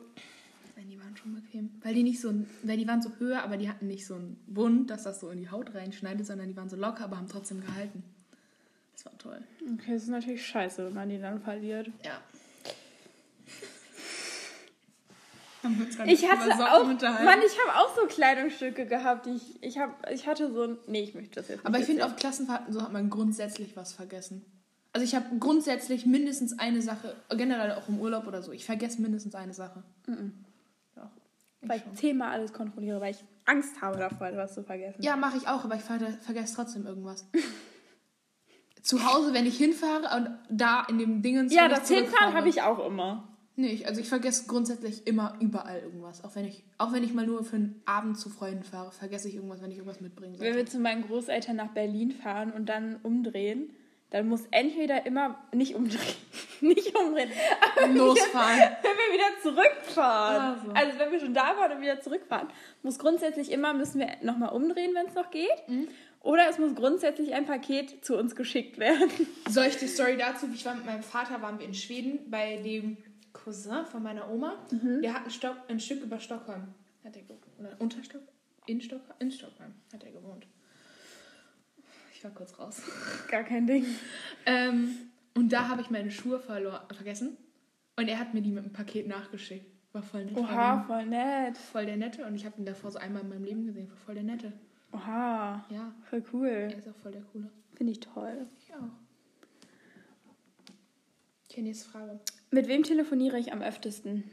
Nein, 0.80 0.90
die 0.92 0.98
waren 0.98 1.18
schon 1.18 1.36
bequem. 1.36 1.72
Weil 1.84 1.94
die 1.94 2.04
nicht 2.04 2.22
so, 2.22 2.34
weil 2.64 2.78
die 2.78 2.88
waren 2.88 3.02
so 3.02 3.12
höher, 3.20 3.44
aber 3.44 3.58
die 3.58 3.68
hatten 3.68 3.88
nicht 3.88 4.06
so 4.06 4.16
einen 4.16 4.42
Bund, 4.48 4.90
dass 4.90 5.04
das 5.04 5.20
so 5.20 5.30
in 5.30 5.40
die 5.40 5.50
Haut 5.50 5.76
reinschneidet, 5.76 6.26
sondern 6.26 6.48
die 6.48 6.56
waren 6.56 6.70
so 6.70 6.78
locker, 6.78 7.04
aber 7.04 7.18
haben 7.18 7.28
trotzdem 7.28 7.60
gehalten. 7.60 8.02
Das 8.94 9.06
war 9.06 9.18
toll. 9.18 9.42
Okay, 9.74 9.92
das 9.94 10.04
ist 10.04 10.10
natürlich 10.10 10.46
scheiße, 10.46 10.86
wenn 10.86 10.94
man 10.94 11.10
die 11.10 11.20
dann 11.20 11.42
verliert. 11.42 11.90
Ja. 12.06 12.22
Gar 15.98 16.08
Ich 16.08 16.32
hatte 16.32 16.72
auch, 16.72 16.88
unterhalten. 16.88 17.26
Mann, 17.26 17.40
ich 17.46 17.58
habe 17.60 17.78
auch 17.78 17.94
so 17.98 18.08
Kleidungsstücke 18.08 18.86
gehabt. 18.86 19.26
die 19.26 19.32
Ich, 19.32 19.62
ich, 19.62 19.78
hab, 19.80 20.10
ich 20.10 20.28
hatte 20.28 20.50
so 20.54 20.64
ein. 20.64 20.78
Nee, 20.88 21.02
ich 21.02 21.14
möchte 21.14 21.36
das 21.36 21.50
jetzt 21.50 21.58
nicht. 21.58 21.68
aber 21.68 21.80
ich 21.80 21.86
finde, 21.86 22.06
auf 22.06 22.16
Klassenfahrten 22.16 22.72
so 22.72 22.82
hat 22.82 22.94
man 22.94 23.10
grundsätzlich 23.10 23.76
was 23.76 23.92
vergessen. 23.92 24.46
Also 24.94 25.06
ich 25.06 25.14
habe 25.14 25.26
grundsätzlich 25.40 26.06
mindestens 26.06 26.58
eine 26.58 26.82
Sache, 26.82 27.18
generell 27.32 27.74
auch 27.74 27.90
im 27.90 28.00
Urlaub 28.00 28.26
oder 28.28 28.42
so, 28.42 28.54
ich 28.54 28.64
vergesse 28.64 29.02
mindestens 29.02 29.36
eine 29.36 29.54
Sache. 29.54 29.84
Ja, 30.08 30.14
ich 30.14 30.49
Weil 31.62 31.78
ich 31.78 31.84
schon. 31.84 31.96
zehnmal 31.96 32.32
alles 32.32 32.54
kontrolliere, 32.54 33.02
weil 33.02 33.12
ich 33.12 33.24
Angst 33.46 33.82
habe 33.82 33.98
davor, 33.98 34.28
etwas 34.28 34.54
zu 34.54 34.64
vergessen. 34.64 35.02
Ja, 35.02 35.16
mache 35.16 35.38
ich 35.38 35.48
auch, 35.48 35.64
aber 35.66 35.76
ich 35.76 35.82
ver 35.82 36.00
vergesse 36.22 36.56
trotzdem 36.56 36.86
irgendwas. 36.86 37.28
Zu 38.82 39.06
Hause, 39.06 39.34
wenn 39.34 39.46
ich 39.46 39.58
hinfahre 39.58 40.16
und 40.16 40.30
da 40.50 40.86
in 40.88 41.00
dem 41.00 41.22
Dingens. 41.22 41.54
Ja, 41.54 41.68
ich 41.68 41.74
das 41.74 41.90
Hinfahren 41.90 42.34
habe 42.34 42.48
ich 42.48 42.62
auch 42.62 42.86
immer. 42.88 43.28
Nee, 43.60 43.74
ich, 43.74 43.88
also 43.88 44.00
ich 44.00 44.08
vergesse 44.08 44.48
grundsätzlich 44.48 45.06
immer 45.06 45.36
überall 45.42 45.80
irgendwas. 45.80 46.24
Auch 46.24 46.34
wenn 46.36 46.46
ich, 46.46 46.64
auch 46.78 46.94
wenn 46.94 47.04
ich 47.04 47.14
mal 47.14 47.26
nur 47.26 47.44
für 47.44 47.58
einen 47.58 47.82
Abend 47.86 48.18
zu 48.18 48.30
Freunden 48.30 48.64
fahre, 48.64 48.94
vergesse 48.94 49.28
ich 49.28 49.36
irgendwas, 49.36 49.62
wenn 49.62 49.70
ich 49.70 49.80
irgendwas 49.80 50.00
mitbringen 50.00 50.36
soll. 50.36 50.48
Wenn 50.48 50.56
wir 50.56 50.66
zu 50.66 50.80
meinen 50.80 51.02
Großeltern 51.02 51.58
nach 51.58 51.74
Berlin 51.74 52.12
fahren 52.12 52.54
und 52.54 52.70
dann 52.70 53.02
umdrehen, 53.04 53.76
dann 54.12 54.28
muss 54.28 54.46
entweder 54.52 55.06
immer 55.06 55.40
nicht 55.54 55.76
umdrehen, 55.76 56.00
nicht 56.62 56.96
umdrehen, 56.96 57.32
aber 57.62 57.88
Losfahren. 57.88 58.60
wenn 58.82 58.98
wir 58.98 59.14
wieder 59.14 59.42
zurückfahren. 59.42 60.42
Ah, 60.42 60.62
so. 60.66 60.72
Also 60.72 61.00
wenn 61.00 61.12
wir 61.12 61.20
schon 61.20 61.34
da 61.34 61.56
waren 61.58 61.74
und 61.74 61.82
wieder 61.82 62.00
zurückfahren, 62.00 62.48
muss 62.82 62.98
grundsätzlich 62.98 63.52
immer 63.52 63.74
müssen 63.74 64.00
wir 64.00 64.10
nochmal 64.22 64.50
umdrehen, 64.50 64.92
wenn 64.96 65.08
es 65.08 65.14
noch 65.14 65.30
geht. 65.30 65.68
Mhm. 65.68 65.88
Oder 66.22 66.50
es 66.50 66.58
muss 66.58 66.76
grundsätzlich 66.76 67.34
ein 67.34 67.46
Paket 67.46 68.04
zu 68.04 68.18
uns 68.18 68.36
geschickt 68.36 68.78
werden. 68.78 69.10
Soll 69.50 69.66
ich 69.66 69.78
die 69.78 69.88
Story 69.88 70.18
dazu? 70.18 70.48
Ich 70.54 70.66
war 70.66 70.76
mit 70.76 70.86
meinem 70.86 71.04
Vater, 71.04 71.42
waren 71.42 71.60
wir 71.60 71.66
in 71.66 71.74
Schweden 71.74 72.30
bei 72.30 72.58
dem 72.58 72.98
Cousin 73.32 73.86
von 73.86 74.04
meiner 74.04 74.30
Oma. 74.30 74.58
Mhm. 74.72 75.02
Der 75.02 75.14
hat 75.14 75.26
ein, 75.26 75.32
Stock, 75.32 75.56
ein 75.70 75.80
Stück 75.80 76.02
über 76.02 76.20
Stockholm. 76.20 76.74
Hat 77.06 77.16
er 77.16 77.22
gewohnt. 77.22 77.40
Oder 77.58 77.76
unter? 77.80 78.00
In 78.66 78.82
Stockholm? 78.82 79.16
In 79.20 79.32
Stockholm 79.32 79.74
hat 79.94 80.04
er 80.04 80.12
gewohnt. 80.12 80.46
Ich 82.20 82.26
war 82.26 82.32
kurz 82.32 82.60
raus. 82.60 82.82
Gar 83.30 83.46
kein 83.46 83.66
Ding. 83.66 83.86
Ähm, 84.46 84.94
und 85.36 85.54
da 85.54 85.70
habe 85.70 85.82
ich 85.82 85.90
meine 85.90 86.12
Schuhe 86.12 86.42
verlor 86.42 86.86
vergessen. 86.92 87.38
Und 87.96 88.10
er 88.10 88.20
hat 88.20 88.34
mir 88.34 88.42
die 88.42 88.52
mit 88.52 88.66
einem 88.66 88.74
Paket 88.74 89.08
nachgeschickt. 89.08 89.66
War 89.94 90.04
voll 90.04 90.26
nett. 90.26 90.36
Oha, 90.36 90.84
voll 90.84 91.06
nett. 91.06 91.58
voll 91.58 91.86
der 91.86 91.96
Nette. 91.96 92.26
Und 92.26 92.36
ich 92.36 92.46
habe 92.46 92.60
ihn 92.60 92.66
davor 92.66 92.92
so 92.92 93.00
einmal 93.00 93.22
in 93.22 93.30
meinem 93.30 93.46
Leben 93.46 93.66
gesehen. 93.66 93.90
War 93.90 93.96
voll 93.96 94.16
der 94.16 94.26
Nette. 94.26 94.52
Oha, 94.92 95.66
Ja, 95.70 95.96
voll 96.10 96.22
cool. 96.34 96.50
er 96.50 96.78
ist 96.78 96.90
auch 96.90 96.96
voll 96.96 97.14
der 97.14 97.22
Coole. 97.22 97.50
Finde 97.76 97.94
ich 97.94 98.02
toll. 98.02 98.46
Ich 98.68 98.76
auch. 98.76 98.90
Okay, 101.50 101.62
nächste 101.62 101.90
Frage. 101.90 102.20
Mit 102.52 102.68
wem 102.68 102.84
telefoniere 102.84 103.40
ich 103.40 103.54
am 103.54 103.62
öftesten? 103.62 104.30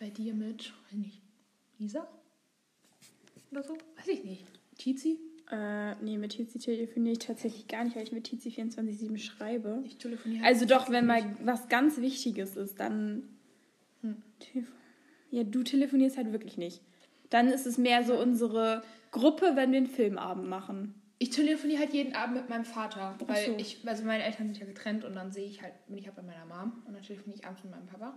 Bei 0.00 0.10
dir 0.10 0.34
mit, 0.34 0.72
weiß 0.86 0.94
nicht, 0.98 1.22
Lisa? 1.78 2.08
Oder 3.52 3.62
so? 3.62 3.78
Weiß 3.96 4.08
ich 4.08 4.24
nicht. 4.24 4.46
Tizi? 4.76 5.29
Äh, 5.50 5.96
nee, 5.96 6.16
mit 6.16 6.32
Tizi 6.32 6.58
telefoniere 6.58 7.12
ich 7.12 7.18
tatsächlich 7.18 7.66
gar 7.66 7.82
nicht, 7.82 7.96
weil 7.96 8.04
ich 8.04 8.12
mit 8.12 8.24
Tizi 8.24 8.50
24-7 8.50 9.18
schreibe. 9.18 9.82
Ich 9.84 9.96
telefoniere 9.96 10.44
Also 10.44 10.60
halt 10.60 10.70
doch, 10.70 10.90
wenn 10.90 11.06
mal 11.06 11.24
was 11.42 11.68
ganz 11.68 12.00
Wichtiges 12.00 12.56
ist, 12.56 12.78
dann. 12.78 13.24
Hm. 14.02 14.22
Ja, 15.30 15.42
du 15.44 15.62
telefonierst 15.62 16.16
halt 16.16 16.32
wirklich 16.32 16.56
nicht. 16.56 16.80
Dann 17.30 17.48
ist 17.48 17.66
es 17.66 17.78
mehr 17.78 18.04
so 18.04 18.20
unsere 18.20 18.82
Gruppe, 19.10 19.52
wenn 19.54 19.72
wir 19.72 19.78
einen 19.78 19.86
Filmabend 19.86 20.48
machen. 20.48 20.94
Ich 21.18 21.30
telefoniere 21.30 21.80
halt 21.80 21.92
jeden 21.92 22.14
Abend 22.14 22.36
mit 22.36 22.48
meinem 22.48 22.64
Vater, 22.64 23.16
weil 23.26 23.46
so. 23.46 23.56
ich, 23.58 23.86
also 23.86 24.04
meine 24.04 24.24
Eltern 24.24 24.46
sind 24.46 24.58
ja 24.58 24.66
getrennt 24.66 25.04
und 25.04 25.14
dann 25.14 25.32
sehe 25.32 25.46
ich 25.46 25.62
halt, 25.62 25.74
bin 25.86 25.98
ich 25.98 26.06
halt 26.06 26.16
bei 26.16 26.22
meiner 26.22 26.46
Mom 26.46 26.82
und 26.86 26.94
dann 26.94 27.02
telefoniere 27.02 27.38
ich 27.38 27.46
abends 27.46 27.62
mit 27.62 27.72
meinem 27.72 27.86
Papa. 27.86 28.16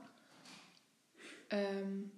Ähm, 1.49 2.11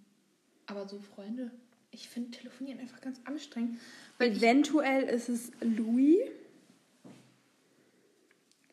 aber 0.67 0.88
so 0.88 0.99
Freunde, 0.99 1.51
ich 1.96 2.10
finde 2.10 2.32
Telefonieren 2.32 2.80
einfach 2.80 3.00
ganz 3.00 3.22
anstrengend. 3.24 3.80
Eventuell 4.20 5.04
ist 5.04 5.30
es 5.30 5.52
Louis. 5.62 6.20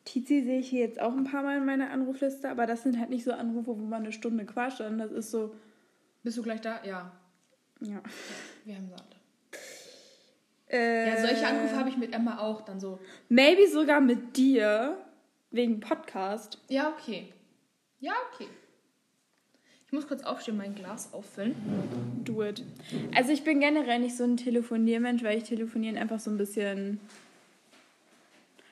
Tizi 0.03 0.43
sehe 0.43 0.59
ich 0.59 0.69
hier 0.69 0.81
jetzt 0.81 0.99
auch 0.99 1.13
ein 1.13 1.23
paar 1.23 1.41
Mal 1.41 1.57
in 1.57 1.65
meiner 1.65 1.89
Anrufliste, 1.89 2.49
aber 2.49 2.67
das 2.67 2.83
sind 2.83 2.99
halt 2.99 3.09
nicht 3.09 3.23
so 3.23 3.31
Anrufe, 3.31 3.79
wo 3.79 3.85
man 3.85 4.03
eine 4.03 4.11
Stunde 4.11 4.45
quatscht, 4.45 4.79
sondern 4.79 4.99
das 4.99 5.11
ist 5.11 5.31
so, 5.31 5.55
bist 6.21 6.37
du 6.37 6.43
gleich 6.43 6.61
da? 6.61 6.83
Ja, 6.83 7.11
ja. 7.79 8.03
wir 8.65 8.75
haben 8.75 8.87
sie 8.87 8.93
alle. 8.93 9.03
Äh, 10.69 11.09
Ja, 11.09 11.21
solche 11.25 11.47
Anrufe 11.47 11.75
habe 11.77 11.89
ich 11.89 11.97
mit 11.97 12.13
Emma 12.13 12.39
auch 12.39 12.61
dann 12.61 12.79
so. 12.79 12.99
Maybe 13.29 13.67
sogar 13.69 14.01
mit 14.01 14.35
dir, 14.35 14.97
wegen 15.49 15.79
Podcast. 15.79 16.59
Ja, 16.67 16.89
okay. 16.89 17.31
Ja, 17.99 18.13
okay. 18.33 18.47
Ich 19.93 19.95
muss 19.95 20.07
kurz 20.07 20.23
aufstehen, 20.23 20.57
mein 20.57 20.73
Glas 20.73 21.13
auffüllen. 21.13 21.53
Do 22.25 22.43
it. 22.43 22.63
Also 23.15 23.31
ich 23.31 23.43
bin 23.43 23.59
generell 23.59 23.99
nicht 23.99 24.17
so 24.17 24.23
ein 24.23 24.37
Telefoniermensch, 24.37 25.21
weil 25.21 25.37
ich 25.37 25.43
telefonieren 25.43 25.99
einfach 25.99 26.19
so 26.19 26.31
ein 26.31 26.37
bisschen. 26.39 26.99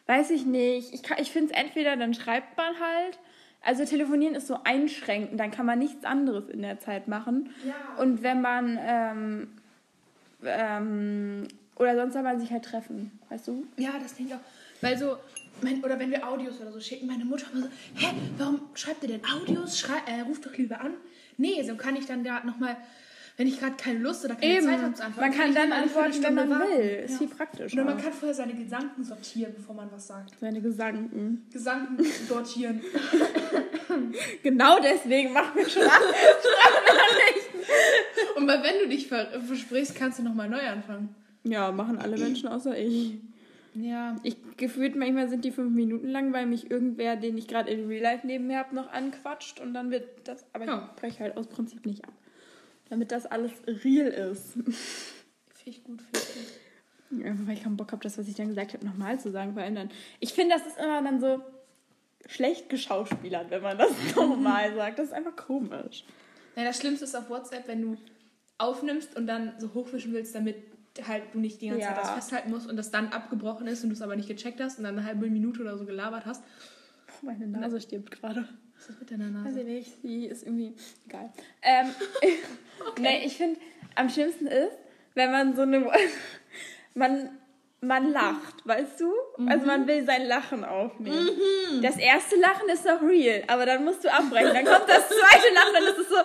Weiß 0.08 0.32
ich 0.32 0.48
nicht. 0.48 0.92
Ich, 0.96 1.04
kann- 1.04 1.20
ich 1.22 1.30
finde 1.30 1.54
es 1.54 1.60
entweder, 1.62 1.96
dann 1.96 2.16
schreibt 2.16 2.58
man 2.58 2.74
halt. 2.80 3.20
Also 3.64 3.86
telefonieren 3.86 4.34
ist 4.34 4.48
so 4.48 4.58
einschränkend, 4.64 5.40
dann 5.40 5.52
kann 5.52 5.68
man 5.68 5.78
nichts 5.78 6.06
anderes 6.06 6.50
in 6.50 6.64
der 6.64 6.80
Zeit 6.80 7.08
machen. 7.08 7.52
Ja. 7.68 8.02
Und 8.02 8.24
wenn 8.24 8.42
man. 8.42 8.80
Ähm, 8.82 9.48
ähm, 10.44 11.48
oder 11.76 11.96
sonst 11.98 12.14
soll 12.14 12.24
man 12.24 12.40
sich 12.40 12.50
halt 12.50 12.66
treffen, 12.66 13.12
weißt 13.30 13.48
du? 13.48 13.68
Ja, 13.78 13.92
das 14.02 14.16
denke 14.16 14.34
ich 14.34 14.38
auch. 14.40 14.82
Weil 14.82 14.98
so, 14.98 15.18
mein, 15.64 15.84
oder 15.84 16.00
wenn 16.00 16.12
wir 16.12 16.28
Audios 16.28 16.60
oder 16.62 16.72
so 16.72 16.80
schicken, 16.80 17.08
meine 17.08 17.26
Mutter 17.26 17.46
immer 17.54 17.64
so, 17.64 17.70
hä, 17.96 18.08
warum 18.38 18.62
schreibt 18.74 19.04
ihr 19.04 19.10
denn 19.10 19.22
Audios? 19.26 19.80
Schrei, 19.80 19.98
äh, 20.08 20.22
ruft 20.22 20.46
doch 20.46 20.56
lieber 20.58 20.80
an. 20.82 20.94
Nee, 21.38 21.64
so 21.64 21.76
kann 21.76 21.96
ich 21.96 22.06
dann 22.06 22.24
da 22.24 22.44
nochmal, 22.44 22.78
wenn 23.38 23.48
ich 23.48 23.60
gerade 23.60 23.76
keine 23.76 24.00
Lust 24.00 24.24
oder 24.26 24.36
keine 24.36 24.58
Eben. 24.58 24.66
Zeit 24.66 24.82
habe 24.82 24.94
zu 24.94 25.04
antworten. 25.04 25.30
Man 25.30 25.38
kann 25.40 25.54
dann 25.56 25.72
antworten, 25.72 26.24
wenn 26.24 26.36
man 26.36 26.48
Viertelstunde 26.48 26.84
will. 26.84 27.06
Ist 27.06 27.18
viel 27.18 27.28
praktisch. 27.28 27.74
Oder 27.74 27.84
man 27.86 27.98
kann 27.98 28.14
vorher 28.14 28.36
seine 28.36 28.54
Gedanken 28.54 29.04
sortieren, 29.04 29.54
bevor 29.56 29.76
man 29.76 29.92
was 29.92 30.08
sagt. 30.08 30.40
Seine 30.40 30.62
Gedanken. 30.62 31.46
Gedanken 31.52 32.04
sortieren. 32.28 32.82
Genau 34.42 34.80
deswegen 34.82 35.34
machen 35.34 35.52
wir 35.56 35.70
schon 35.70 35.84
Und 38.38 38.48
weil 38.48 38.64
wenn 38.64 38.80
du 38.84 38.88
dich 38.90 39.08
ver 39.08 39.28
versprichst, 39.42 39.96
kannst 39.96 40.20
du 40.20 40.24
nochmal 40.24 40.50
neu 40.50 40.62
anfangen. 40.62 41.14
Ja, 41.44 41.72
machen 41.72 41.98
alle 42.00 42.18
Menschen 42.18 42.48
außer 42.48 42.78
ich. 42.78 43.16
Ja. 43.74 44.18
Ich 44.24 44.36
gefühlt 44.58 44.96
manchmal 44.96 45.30
sind 45.30 45.46
die 45.46 45.52
fünf 45.52 45.74
Minuten 45.74 46.08
lang, 46.10 46.34
weil 46.34 46.46
mich 46.46 46.70
irgendwer, 46.70 47.16
den 47.16 47.38
ich 47.38 47.48
gerade 47.48 47.72
in 47.72 47.88
Real 47.88 48.04
Life 48.04 48.28
neben 48.28 48.48
mir 48.48 48.58
habe, 48.60 48.76
noch 48.76 48.92
anquatscht 48.92 49.60
und 49.60 49.74
dann 49.74 49.92
wird 49.92 50.08
das. 50.28 50.46
Aber 50.54 50.66
Ja. 50.66 50.90
ich 50.94 51.00
breche 51.02 51.24
halt 51.24 51.38
aus 51.38 51.48
Prinzip 51.48 51.86
nicht 51.86 52.04
ab. 52.06 52.14
Damit 52.90 53.12
das 53.12 53.26
alles 53.26 53.52
real 53.68 54.08
ist. 54.08 54.52
Finde 54.54 54.72
ich 55.66 55.84
gut, 55.84 56.02
finde 56.02 56.20
ich 56.20 56.36
gut. 57.20 57.26
Einfach 57.26 57.48
weil 57.48 57.54
ich 57.56 57.64
keinen 57.64 57.78
Bock 57.78 57.92
habe, 57.94 58.04
das, 58.04 58.18
was 58.18 58.28
ich 58.28 58.36
dann 58.36 58.50
gesagt 58.50 58.74
habe, 58.74 58.86
nochmal 58.86 59.20
zu 59.20 59.32
sagen. 59.32 59.54
Vor 59.54 59.62
allem 59.64 59.76
dann. 59.76 59.90
Ich 60.20 60.34
finde, 60.34 60.56
das 60.56 60.68
ist 60.68 60.78
immer 60.78 61.02
dann 61.02 61.20
so 61.22 61.42
schlecht 62.28 62.70
geschauspielert, 62.70 63.50
wenn 63.50 63.62
man 63.62 63.78
das 63.78 63.92
nochmal 64.16 64.74
sagt. 64.76 65.00
Das 65.00 65.08
ist 65.08 65.14
einfach 65.14 65.36
komisch. 65.36 66.04
Ja, 66.58 66.66
das 66.66 66.78
Schlimmste 66.80 67.06
ist 67.06 67.16
auf 67.16 67.30
WhatsApp, 67.30 67.68
wenn 67.68 67.82
du 67.82 67.98
aufnimmst 68.58 69.16
und 69.18 69.28
dann 69.28 69.54
so 69.58 69.74
hochwischen 69.74 70.14
willst, 70.14 70.36
damit 70.36 70.56
halt 71.08 71.24
du 71.34 71.40
nicht 71.40 71.62
die 71.62 71.68
ganze 71.70 71.86
Zeit 71.88 71.96
Ja. 71.96 72.02
das 72.02 72.12
festhalten 72.12 72.50
musst 72.52 72.70
und 72.70 72.76
das 72.78 72.92
dann 72.92 73.10
abgebrochen 73.10 73.68
ist 73.68 73.84
und 73.84 73.90
du 73.90 73.96
es 73.96 74.02
aber 74.02 74.16
nicht 74.16 74.28
gecheckt 74.28 74.60
hast 74.60 74.78
und 74.78 74.84
dann 74.84 74.98
eine 74.98 75.06
halbe 75.08 75.28
Minute 75.30 75.62
oder 75.62 75.78
so 75.78 75.86
gelabert 75.86 76.26
hast. 76.26 76.44
Oh, 77.22 77.26
meine 77.26 77.48
Nase 77.48 77.80
stirbt 77.82 78.12
gerade. 78.12 78.48
Was 78.76 78.90
ist 78.90 79.00
mit 79.00 79.12
deiner 79.12 79.26
Weiß 79.34 79.44
Nase? 79.54 79.60
ich 79.62 79.66
nicht, 79.68 80.04
die 80.04 80.26
ist 80.26 80.44
irgendwie 80.44 80.74
egal. 81.08 81.32
Ähm, 81.62 81.88
Nee, 83.00 83.26
ich 83.26 83.38
finde, 83.38 83.60
am 83.96 84.10
schlimmsten 84.10 84.48
ist, 84.48 84.76
wenn 85.14 85.32
man 85.32 85.56
so 85.56 85.62
eine. 85.62 85.86
man, 86.96 87.30
man 87.84 88.12
lacht, 88.12 88.64
weißt 88.64 89.02
du? 89.02 89.12
Also 89.48 89.66
man 89.66 89.88
will 89.88 90.06
sein 90.06 90.28
Lachen 90.28 90.64
aufnehmen. 90.64 91.30
Das 91.82 91.98
erste 91.98 92.36
Lachen 92.36 92.70
ist 92.70 92.86
noch 92.86 93.02
real, 93.02 93.44
aber 93.48 93.66
dann 93.66 93.84
musst 93.84 94.04
du 94.04 94.14
abbrechen. 94.14 94.54
Dann 94.54 94.66
kommt 94.66 94.88
das 94.88 95.08
zweite 95.08 95.54
Lachen, 95.54 95.74
dann 95.74 95.84
ist 95.86 95.98
es 95.98 96.10
so. 96.10 96.16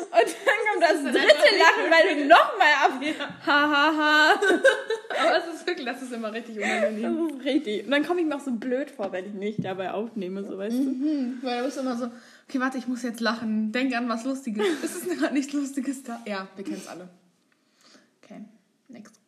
Und 0.00 0.36
dann 0.46 0.60
kommt 0.66 0.82
das 0.82 1.02
dritte 1.02 1.56
Lachen, 1.58 1.90
weil 1.90 2.14
du 2.14 2.26
nochmal 2.26 2.72
ab. 2.82 3.26
Ha, 3.46 3.70
ha, 3.70 3.96
ha. 3.98 4.32
Aber 5.20 5.36
es 5.36 5.54
ist 5.54 5.66
wirklich, 5.66 5.84
das 5.84 6.00
ist 6.00 6.12
immer 6.12 6.32
richtig 6.32 6.56
unangenehm. 6.56 7.28
Das 7.28 7.44
richtig. 7.44 7.84
Und 7.84 7.90
dann 7.90 8.06
komme 8.06 8.20
ich 8.20 8.26
mir 8.26 8.36
auch 8.36 8.40
so 8.40 8.52
blöd 8.52 8.90
vor, 8.90 9.12
wenn 9.12 9.26
ich 9.26 9.34
nicht 9.34 9.62
dabei 9.62 9.92
aufnehme, 9.92 10.42
so 10.44 10.56
weißt 10.56 10.78
du. 10.78 10.84
Hm, 10.84 11.38
weil 11.42 11.58
du 11.58 11.64
bist 11.66 11.76
immer 11.76 11.96
so, 11.96 12.06
okay, 12.48 12.60
warte, 12.60 12.78
ich 12.78 12.88
muss 12.88 13.02
jetzt 13.02 13.20
lachen. 13.20 13.72
Denk 13.72 13.94
an 13.94 14.08
was 14.08 14.24
Lustiges. 14.24 14.66
Ist 14.82 15.06
es 15.06 15.18
gerade 15.18 15.34
nichts 15.34 15.52
Lustiges 15.52 16.02
da? 16.02 16.18
Ja, 16.26 16.48
wir 16.56 16.64
kennen 16.64 16.78
es 16.78 16.88
alle. 16.88 17.10
Okay, 18.22 18.40
next. 18.88 19.19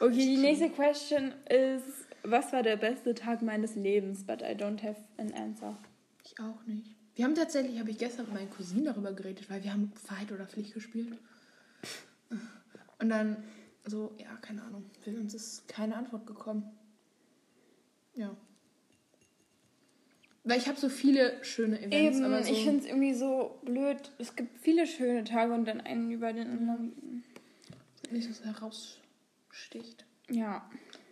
Okay, 0.00 0.16
die 0.16 0.36
nächste 0.36 0.70
question 0.70 1.32
ist, 1.48 2.06
was 2.22 2.52
war 2.52 2.62
der 2.62 2.76
beste 2.76 3.14
Tag 3.14 3.42
meines 3.42 3.76
Lebens? 3.76 4.24
But 4.24 4.42
I 4.42 4.54
don't 4.54 4.82
have 4.82 5.00
an 5.16 5.32
answer. 5.32 5.78
Ich 6.24 6.38
auch 6.40 6.64
nicht. 6.66 6.94
Wir 7.14 7.24
haben 7.24 7.34
tatsächlich, 7.34 7.78
habe 7.78 7.90
ich 7.90 7.98
gestern 7.98 8.26
mit 8.26 8.34
meinen 8.34 8.50
Cousinen 8.50 8.84
darüber 8.84 9.12
geredet, 9.12 9.48
weil 9.48 9.64
wir 9.64 9.72
haben 9.72 9.92
Fight 9.94 10.32
oder 10.32 10.46
Pflicht 10.46 10.74
gespielt. 10.74 11.16
Und 12.98 13.08
dann 13.08 13.42
so, 13.86 14.14
ja, 14.18 14.36
keine 14.42 14.62
Ahnung. 14.62 14.84
Für 15.02 15.10
uns 15.10 15.32
ist 15.32 15.66
keine 15.68 15.96
Antwort 15.96 16.26
gekommen. 16.26 16.64
Ja. 18.14 18.36
Weil 20.44 20.58
ich 20.58 20.68
habe 20.68 20.78
so 20.78 20.88
viele 20.88 21.42
schöne 21.42 21.78
Events, 21.78 22.18
Eben, 22.18 22.44
so, 22.44 22.52
ich 22.52 22.64
finde 22.64 22.80
es 22.80 22.86
irgendwie 22.86 23.14
so 23.14 23.58
blöd. 23.64 24.12
Es 24.18 24.36
gibt 24.36 24.60
viele 24.60 24.86
schöne 24.86 25.24
Tage 25.24 25.52
und 25.52 25.66
dann 25.66 25.80
einen 25.80 26.10
über 26.10 26.32
den 26.32 26.50
anderen. 26.50 27.24
nicht, 28.10 28.28
dass 28.28 28.40
es 28.40 28.46
heraussticht. 29.56 30.04
Ja, 30.30 30.68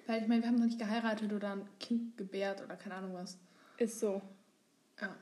Weil 0.07 0.23
ich 0.23 0.29
meine, 0.29 0.43
wir 0.43 0.49
haben 0.49 0.57
noch 0.59 0.67
nicht 0.67 0.79
geheiratet 0.79 1.33
oder 1.33 1.53
ein 1.53 1.67
Kind 1.81 2.17
gebärt 2.19 2.63
oder 2.63 2.77
keine 2.77 2.97
Ahnung 2.97 3.15
was. 3.15 3.39
ist 3.79 3.99
so. 4.01 4.21
Ja. 5.01 5.15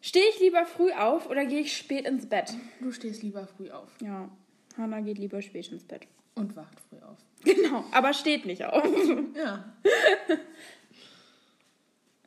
Stehe 0.00 0.24
ich 0.30 0.40
lieber 0.40 0.64
früh 0.66 0.92
auf 0.92 1.28
oder 1.30 1.44
gehe 1.44 1.60
ich 1.60 1.76
spät 1.76 2.06
ins 2.06 2.28
Bett? 2.28 2.54
Du 2.80 2.90
stehst 2.92 3.22
lieber 3.22 3.46
früh 3.46 3.70
auf 3.70 3.88
Ja, 4.00 4.28
Hannah 4.76 5.00
geht 5.00 5.18
lieber 5.18 5.42
spät 5.42 5.70
ins 5.72 5.84
Bett. 5.84 6.06
und 6.34 6.54
wacht 6.56 6.78
früh 6.88 6.98
auf. 7.00 7.18
Genau, 7.44 7.84
aber 7.90 8.12
steht 8.14 8.46
nicht 8.46 8.64
auf. 8.64 8.84
Ja. 9.36 9.64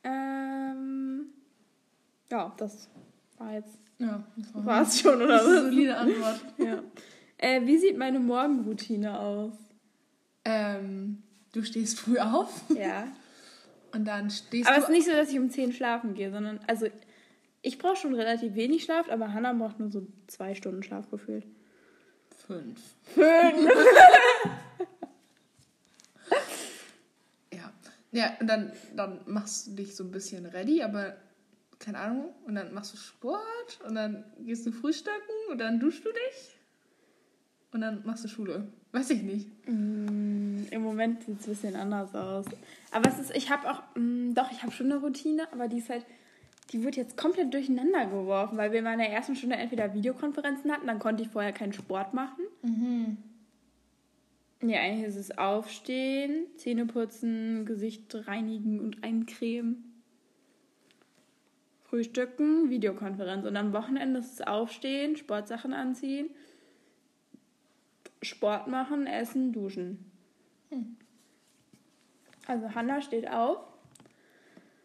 ähm, 0.04 1.26
ja, 2.30 2.54
das 2.58 2.88
war 3.38 3.52
jetzt. 3.54 3.78
Ja, 3.98 4.22
das 4.36 4.54
war 4.54 4.66
War's 4.66 5.00
schon, 5.00 5.16
oder 5.22 5.28
Das 5.28 5.42
ist 5.46 5.48
eine 5.48 5.62
solide 5.62 5.96
Antwort. 5.96 6.40
Ja. 6.58 6.82
Äh, 7.38 7.66
wie 7.66 7.78
sieht 7.78 7.96
meine 7.98 8.18
Morgenroutine 8.18 9.18
aus? 9.18 9.52
Ähm, 10.44 11.22
du 11.52 11.62
stehst 11.64 11.98
früh 12.00 12.18
auf 12.18 12.62
Ja. 12.70 13.08
und 13.92 14.04
dann 14.06 14.30
stehst 14.30 14.68
Aber 14.68 14.78
es 14.78 14.86
du. 14.86 14.92
ist 14.92 14.96
nicht 14.98 15.06
so, 15.06 15.12
dass 15.12 15.30
ich 15.30 15.38
um 15.38 15.50
10 15.50 15.72
schlafen 15.72 16.14
gehe, 16.14 16.30
sondern, 16.30 16.60
also, 16.66 16.86
ich 17.62 17.78
brauche 17.78 17.96
schon 17.96 18.14
relativ 18.14 18.54
wenig 18.54 18.84
Schlaf, 18.84 19.08
aber 19.10 19.32
Hannah 19.32 19.52
braucht 19.52 19.80
nur 19.80 19.90
so 19.90 20.06
zwei 20.28 20.54
Stunden 20.54 20.82
Schlaf 20.82 21.10
gefühlt. 21.10 21.46
Fünf. 22.46 22.80
Ja. 27.52 27.72
Ja, 28.12 28.36
und 28.40 28.46
dann, 28.46 28.72
dann 28.94 29.20
machst 29.26 29.66
du 29.66 29.72
dich 29.72 29.94
so 29.96 30.04
ein 30.04 30.10
bisschen 30.10 30.46
ready, 30.46 30.82
aber 30.82 31.16
keine 31.78 31.98
Ahnung. 31.98 32.34
Und 32.46 32.54
dann 32.54 32.72
machst 32.72 32.92
du 32.94 32.96
Sport 32.96 33.80
und 33.86 33.94
dann 33.94 34.24
gehst 34.40 34.66
du 34.66 34.72
frühstücken 34.72 35.34
und 35.50 35.58
dann 35.58 35.78
duschst 35.80 36.04
du 36.04 36.10
dich. 36.10 36.55
Und 37.76 37.82
dann 37.82 38.00
machst 38.06 38.24
du 38.24 38.28
Schule. 38.28 38.66
Weiß 38.92 39.10
ich 39.10 39.22
nicht. 39.22 39.48
Mm, 39.68 40.62
Im 40.70 40.82
Moment 40.82 41.22
sieht 41.22 41.40
es 41.40 41.46
ein 41.46 41.50
bisschen 41.50 41.76
anders 41.76 42.14
aus. 42.14 42.46
Aber 42.90 43.06
es 43.06 43.18
ist, 43.18 43.36
ich 43.36 43.50
habe 43.50 43.70
auch, 43.70 43.82
mm, 43.94 44.32
doch, 44.32 44.50
ich 44.50 44.62
habe 44.62 44.72
schon 44.72 44.90
eine 44.90 45.02
Routine, 45.02 45.46
aber 45.52 45.68
die 45.68 45.76
ist 45.76 45.90
halt, 45.90 46.06
die 46.72 46.82
wird 46.82 46.96
jetzt 46.96 47.18
komplett 47.18 47.52
durcheinander 47.52 48.06
geworfen, 48.06 48.56
weil 48.56 48.72
wir 48.72 48.78
in 48.78 48.86
meiner 48.86 49.04
ersten 49.04 49.36
Stunde 49.36 49.56
entweder 49.56 49.92
Videokonferenzen 49.92 50.72
hatten, 50.72 50.86
dann 50.86 50.98
konnte 50.98 51.22
ich 51.22 51.28
vorher 51.28 51.52
keinen 51.52 51.74
Sport 51.74 52.14
machen. 52.14 52.44
Ja, 54.62 54.80
eigentlich 54.80 55.08
ist 55.08 55.16
es 55.16 55.36
Aufstehen, 55.36 56.46
Zähne 56.56 56.86
putzen, 56.86 57.66
Gesicht 57.66 58.26
reinigen 58.26 58.80
und 58.80 59.04
eincremen. 59.04 59.84
Frühstücken, 61.84 62.70
Videokonferenz. 62.70 63.44
Und 63.44 63.58
am 63.58 63.74
Wochenende 63.74 64.20
ist 64.20 64.32
es 64.32 64.46
Aufstehen, 64.46 65.16
Sportsachen 65.16 65.74
anziehen, 65.74 66.30
Sport 68.26 68.68
machen, 68.68 69.06
essen, 69.06 69.52
duschen. 69.52 70.10
Also 72.46 72.74
Hanna 72.74 73.00
steht 73.00 73.28
auf, 73.30 73.58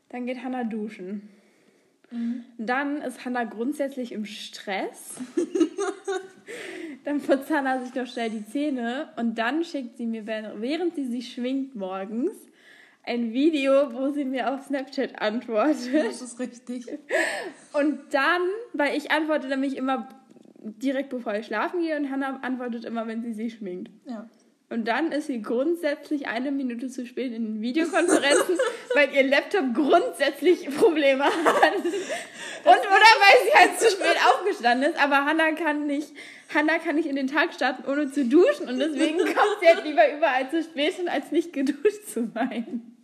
dann 0.10 0.26
geht 0.26 0.44
Hanna 0.44 0.64
duschen. 0.64 1.30
Dann 2.58 3.02
ist 3.02 3.24
Hanna 3.24 3.46
grundsätzlich 3.46 4.12
im 4.12 4.26
Stress. 4.26 5.16
dann 7.06 7.22
putzt 7.22 7.50
Hannah 7.50 7.84
sich 7.84 7.96
noch 7.96 8.06
schnell 8.06 8.30
die 8.30 8.46
Zähne 8.46 9.10
und 9.16 9.36
dann 9.38 9.64
schickt 9.64 9.98
sie 9.98 10.06
mir, 10.06 10.28
während 10.28 10.96
sie 10.96 11.06
sich 11.06 11.34
schwingt 11.34 11.76
morgens, 11.76 12.32
ein 13.04 13.34
Video, 13.34 13.94
wo 13.94 14.12
sie 14.12 14.26
mir 14.26 14.54
auf 14.54 14.64
Snapchat 14.64 15.22
antwortet. 15.22 15.94
Das 15.94 16.22
ist 16.22 16.40
richtig. 16.40 16.86
Und 17.74 18.00
dann, 18.12 18.42
weil 18.74 18.96
ich 18.96 19.10
antworte 19.12 19.48
nämlich 19.48 19.76
immer 19.76 20.08
direkt 20.62 21.10
bevor 21.10 21.36
ich 21.36 21.48
schlafen 21.48 21.82
gehe 21.82 21.98
und 21.98 22.10
Hannah 22.10 22.40
antwortet 22.42 22.86
immer, 22.86 23.08
wenn 23.08 23.22
sie 23.22 23.34
sich 23.34 23.56
schminkt. 23.56 23.92
Ja. 24.06 24.30
Und 24.72 24.88
dann 24.88 25.12
ist 25.12 25.28
sie 25.28 25.42
grundsätzlich 25.42 26.30
eine 26.30 26.50
Minute 26.50 26.88
zu 26.88 27.06
spät 27.06 27.34
in 27.34 27.44
den 27.44 27.62
Videokonferenzen, 27.62 28.58
weil 28.96 29.14
ihr 29.14 29.24
Laptop 29.24 29.74
grundsätzlich 29.74 30.70
Probleme 30.78 31.26
hat. 31.26 31.76
Und 31.76 32.64
oder 32.64 32.78
weil 32.80 33.46
sie 33.46 33.54
halt 33.54 33.80
zu 33.80 33.90
spät 33.90 34.16
aufgestanden 34.26 34.92
ist. 34.92 35.04
Aber 35.04 35.26
Hannah 35.26 35.52
kann 35.52 35.88
nicht, 35.88 36.14
Hannah 36.54 36.80
kann 36.80 36.96
nicht 36.96 37.10
in 37.10 37.18
den 37.18 37.28
Tag 37.28 37.54
starten, 37.54 37.84
ohne 37.92 38.10
zu 38.14 38.24
duschen. 38.24 38.70
Und 38.70 38.80
deswegen 38.80 39.18
kommt 39.18 39.58
sie 39.60 39.68
halt 39.68 39.84
lieber 39.84 40.10
überall 40.10 40.50
zu 40.50 40.64
spät 40.64 40.94
hin, 40.94 41.10
als 41.10 41.32
nicht 41.32 41.52
geduscht 41.52 42.08
zu 42.08 42.32
sein. 42.34 42.96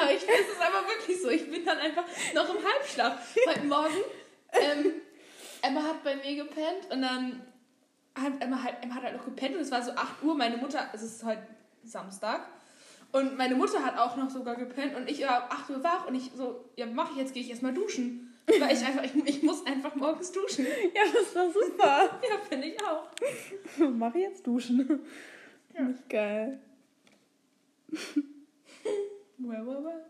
Aber 0.00 0.12
ich 0.12 0.20
finde 0.20 0.42
es 0.52 0.60
aber 0.60 0.86
wirklich 0.86 1.20
so. 1.20 1.30
Ich 1.30 1.50
bin 1.50 1.64
dann 1.64 1.78
einfach 1.78 2.04
noch 2.32 2.48
im 2.54 2.64
Halbschlaf. 2.64 3.34
Heute 3.48 3.66
Morgen, 3.66 3.96
ähm, 4.52 4.92
Emma 5.66 5.82
hat 5.82 6.04
bei 6.04 6.16
mir 6.16 6.44
gepennt 6.44 6.90
und 6.90 7.02
dann 7.02 7.42
hat 8.14 8.32
Emma 8.40 8.62
halt, 8.62 8.76
Emma 8.82 8.94
hat 8.94 9.02
halt 9.02 9.16
noch 9.16 9.24
gepennt 9.24 9.56
und 9.56 9.62
es 9.62 9.70
war 9.70 9.82
so 9.82 9.92
8 9.92 10.22
Uhr. 10.22 10.34
Meine 10.34 10.56
Mutter, 10.56 10.88
es 10.92 11.02
ist 11.02 11.24
heute 11.24 11.46
Samstag. 11.84 12.48
Und 13.12 13.36
meine 13.36 13.54
Mutter 13.54 13.84
hat 13.84 13.98
auch 13.98 14.16
noch 14.16 14.30
sogar 14.30 14.56
gepennt 14.56 14.94
und 14.96 15.08
ich 15.08 15.22
war 15.22 15.50
8 15.50 15.70
Uhr 15.70 15.84
wach 15.84 16.06
und 16.06 16.14
ich 16.14 16.30
so, 16.34 16.64
ja, 16.76 16.86
mach 16.86 17.12
ich 17.12 17.18
jetzt, 17.18 17.34
gehe 17.34 17.42
ich 17.42 17.50
erstmal 17.50 17.74
duschen. 17.74 18.32
Weil 18.46 18.76
ich 18.76 18.84
einfach, 18.84 19.02
ich, 19.02 19.14
ich 19.26 19.42
muss 19.42 19.66
einfach 19.66 19.94
morgens 19.96 20.30
duschen. 20.30 20.66
Ja, 20.94 21.02
das 21.12 21.34
war 21.34 21.50
super. 21.50 22.20
Ja, 22.30 22.38
finde 22.48 22.68
ich 22.68 22.80
auch. 22.80 23.08
Mach 23.92 24.14
jetzt 24.14 24.46
duschen. 24.46 25.00
Ja. 25.74 25.82
Nicht 25.82 26.08
geil. 26.08 26.60
Well, 29.38 29.66
well, 29.66 29.84
well. 29.84 30.04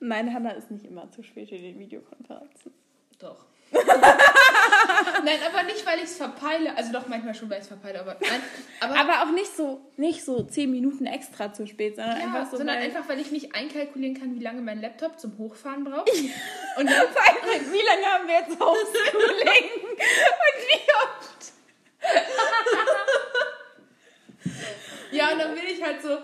Nein, 0.00 0.32
Hannah 0.34 0.50
ist 0.50 0.72
nicht 0.72 0.84
immer 0.84 1.08
zu 1.12 1.22
spät 1.22 1.52
in 1.52 1.62
den 1.62 1.78
Videokonferenzen. 1.78 2.72
Doch. 3.20 3.46
nein, 5.24 5.38
aber 5.50 5.62
nicht, 5.64 5.84
weil 5.86 5.98
ich 5.98 6.04
es 6.04 6.16
verpeile. 6.16 6.76
Also 6.76 6.92
doch 6.92 7.06
manchmal 7.08 7.34
schon, 7.34 7.50
weil 7.50 7.58
ich 7.58 7.62
es 7.62 7.68
verpeile, 7.68 8.00
aber 8.00 8.16
nein. 8.20 8.40
Aber, 8.80 8.96
Aber 8.98 9.22
auch 9.22 9.32
nicht 9.32 9.54
so, 9.56 9.80
nicht 9.96 10.24
so 10.24 10.42
zehn 10.44 10.70
Minuten 10.70 11.06
extra 11.06 11.52
zu 11.52 11.66
spät, 11.66 11.96
sondern 11.96 12.18
ja, 12.18 12.24
einfach 12.26 12.50
so. 12.50 12.56
sondern 12.58 12.76
weil- 12.76 12.84
einfach, 12.84 13.08
weil 13.08 13.20
ich 13.20 13.30
nicht 13.32 13.54
einkalkulieren 13.54 14.18
kann, 14.18 14.34
wie 14.38 14.42
lange 14.42 14.62
mein 14.62 14.80
Laptop 14.80 15.18
zum 15.18 15.36
Hochfahren 15.38 15.84
braucht. 15.84 16.10
Und 16.10 16.86
dann, 16.86 16.90
allem, 16.90 17.72
wie 17.72 17.84
lange 17.84 18.06
haben 18.06 18.26
wir 18.28 18.34
jetzt 18.34 18.58
Homeschooling? 18.60 19.64
Und 19.86 20.62
wie 20.68 20.92
oft? 21.02 21.52
ja, 25.12 25.32
und 25.32 25.38
dann 25.38 25.54
bin 25.54 25.64
ich 25.66 25.82
halt 25.82 26.02
so, 26.02 26.18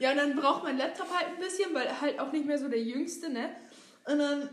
ja, 0.00 0.10
und 0.12 0.16
dann 0.16 0.36
braucht 0.36 0.62
mein 0.64 0.78
Laptop 0.78 1.06
halt 1.12 1.28
ein 1.28 1.38
bisschen, 1.38 1.72
weil 1.74 1.88
halt 2.00 2.18
auch 2.18 2.32
nicht 2.32 2.46
mehr 2.46 2.58
so 2.58 2.68
der 2.68 2.80
Jüngste, 2.80 3.30
ne? 3.30 3.50
Und 4.06 4.18
dann, 4.18 4.48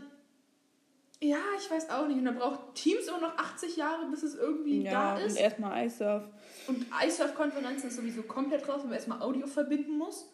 ja, 1.20 1.38
ich 1.58 1.70
weiß 1.70 1.90
auch 1.90 2.06
nicht. 2.06 2.18
Und 2.18 2.24
dann 2.26 2.36
braucht 2.38 2.74
Teams 2.74 3.06
immer 3.06 3.20
noch 3.20 3.36
80 3.38 3.76
Jahre, 3.76 4.06
bis 4.10 4.22
es 4.22 4.34
irgendwie 4.34 4.82
Ja, 4.82 5.14
da 5.14 5.20
und 5.22 5.26
ist. 5.26 5.36
erstmal 5.36 5.86
iSurf. 5.86 6.24
Und 6.66 6.86
iSurf-Konferenzen 7.06 7.88
ist 7.88 7.96
sowieso 7.96 8.22
komplett 8.22 8.68
raus, 8.68 8.78
weil 8.78 8.84
man 8.86 8.94
erstmal 8.94 9.22
Audio 9.22 9.46
verbinden 9.46 9.96
muss. 9.98 10.26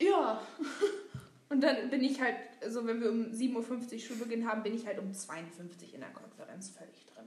Ja. 0.00 0.40
Und 1.48 1.60
dann 1.60 1.90
bin 1.90 2.02
ich 2.02 2.20
halt, 2.20 2.34
also 2.60 2.84
wenn 2.86 3.00
wir 3.00 3.08
um 3.08 3.26
7.50 3.26 3.92
Uhr 3.92 3.98
Schulbeginn 4.00 4.48
haben, 4.48 4.64
bin 4.64 4.74
ich 4.74 4.84
halt 4.84 4.98
um 4.98 5.12
52 5.12 5.94
in 5.94 6.00
der 6.00 6.10
Konferenz 6.10 6.70
völlig 6.70 7.06
drin. 7.14 7.24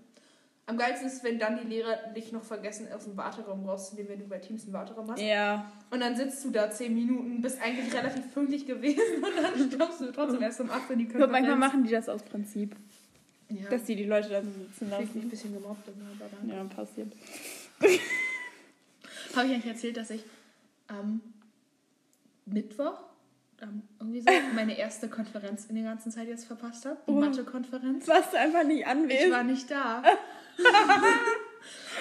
Am 0.70 0.78
geilsten 0.78 1.08
ist, 1.08 1.24
wenn 1.24 1.40
dann 1.40 1.58
die 1.60 1.68
Lehrer 1.68 1.96
dich 2.16 2.32
noch 2.32 2.44
vergessen, 2.44 2.88
aus 2.96 3.06
dem 3.06 3.18
Warteraum 3.18 3.68
rauszunehmen, 3.68 4.12
wenn 4.12 4.20
du 4.20 4.28
bei 4.28 4.38
Teams 4.38 4.64
einen 4.66 4.74
Warteraum 4.74 5.10
hast. 5.10 5.20
Ja. 5.20 5.72
Und 5.90 6.00
dann 6.02 6.16
sitzt 6.16 6.46
du 6.46 6.52
da 6.52 6.70
10 6.70 6.94
Minuten, 6.94 7.42
bist 7.42 7.60
eigentlich 7.62 7.92
relativ 7.94 8.32
pünktlich 8.34 8.68
gewesen 8.68 9.02
und 9.16 9.44
dann 9.44 9.72
stoppst 9.72 10.02
du 10.02 10.12
trotzdem 10.12 10.42
erst 10.44 10.62
um 10.62 10.70
8 10.70 10.84
Uhr 10.86 10.92
in 10.92 11.00
die 11.00 11.06
Ich 11.06 11.12
Konferenz. 11.12 11.32
manchmal 11.32 11.56
machen 11.58 11.84
die 11.84 11.90
das 11.92 12.08
aus 12.08 12.22
Prinzip, 12.22 12.76
ja. 13.50 13.68
dass 13.70 13.84
die 13.86 13.96
die 13.96 14.04
Leute 14.06 14.30
dann 14.30 14.44
sitzen 14.44 14.68
ich 14.80 14.82
mich 14.82 14.92
ein 14.92 15.00
lassen. 15.16 15.30
bisschen 15.30 15.54
gemobbt, 15.54 15.90
aber 15.90 16.30
dann. 16.40 16.50
Ja, 16.50 16.64
passiert. 16.66 17.12
Habe 19.36 19.48
ich 19.48 19.54
eigentlich 19.54 19.66
erzählt, 19.68 19.98
dass 19.98 20.10
ich 20.12 20.24
am 20.88 21.22
Mittwoch 22.46 23.00
ähm, 23.62 23.82
irgendwie 24.00 24.22
so 24.22 24.28
meine 24.56 24.78
erste 24.78 25.08
Konferenz 25.10 25.66
in 25.66 25.76
der 25.76 25.84
ganzen 25.86 26.12
Zeit 26.12 26.28
jetzt 26.28 26.46
verpasst 26.46 26.86
habe? 26.86 26.98
Die 27.08 27.12
Oh. 27.12 27.16
Mathe-Konferenz. 27.20 28.08
Warst 28.08 28.34
du 28.34 28.38
einfach 28.40 28.64
nicht 28.64 28.82
Ich 28.82 28.88
anwesend? 28.88 29.32
war 29.34 29.44
nicht 29.44 29.70
da. 29.70 30.04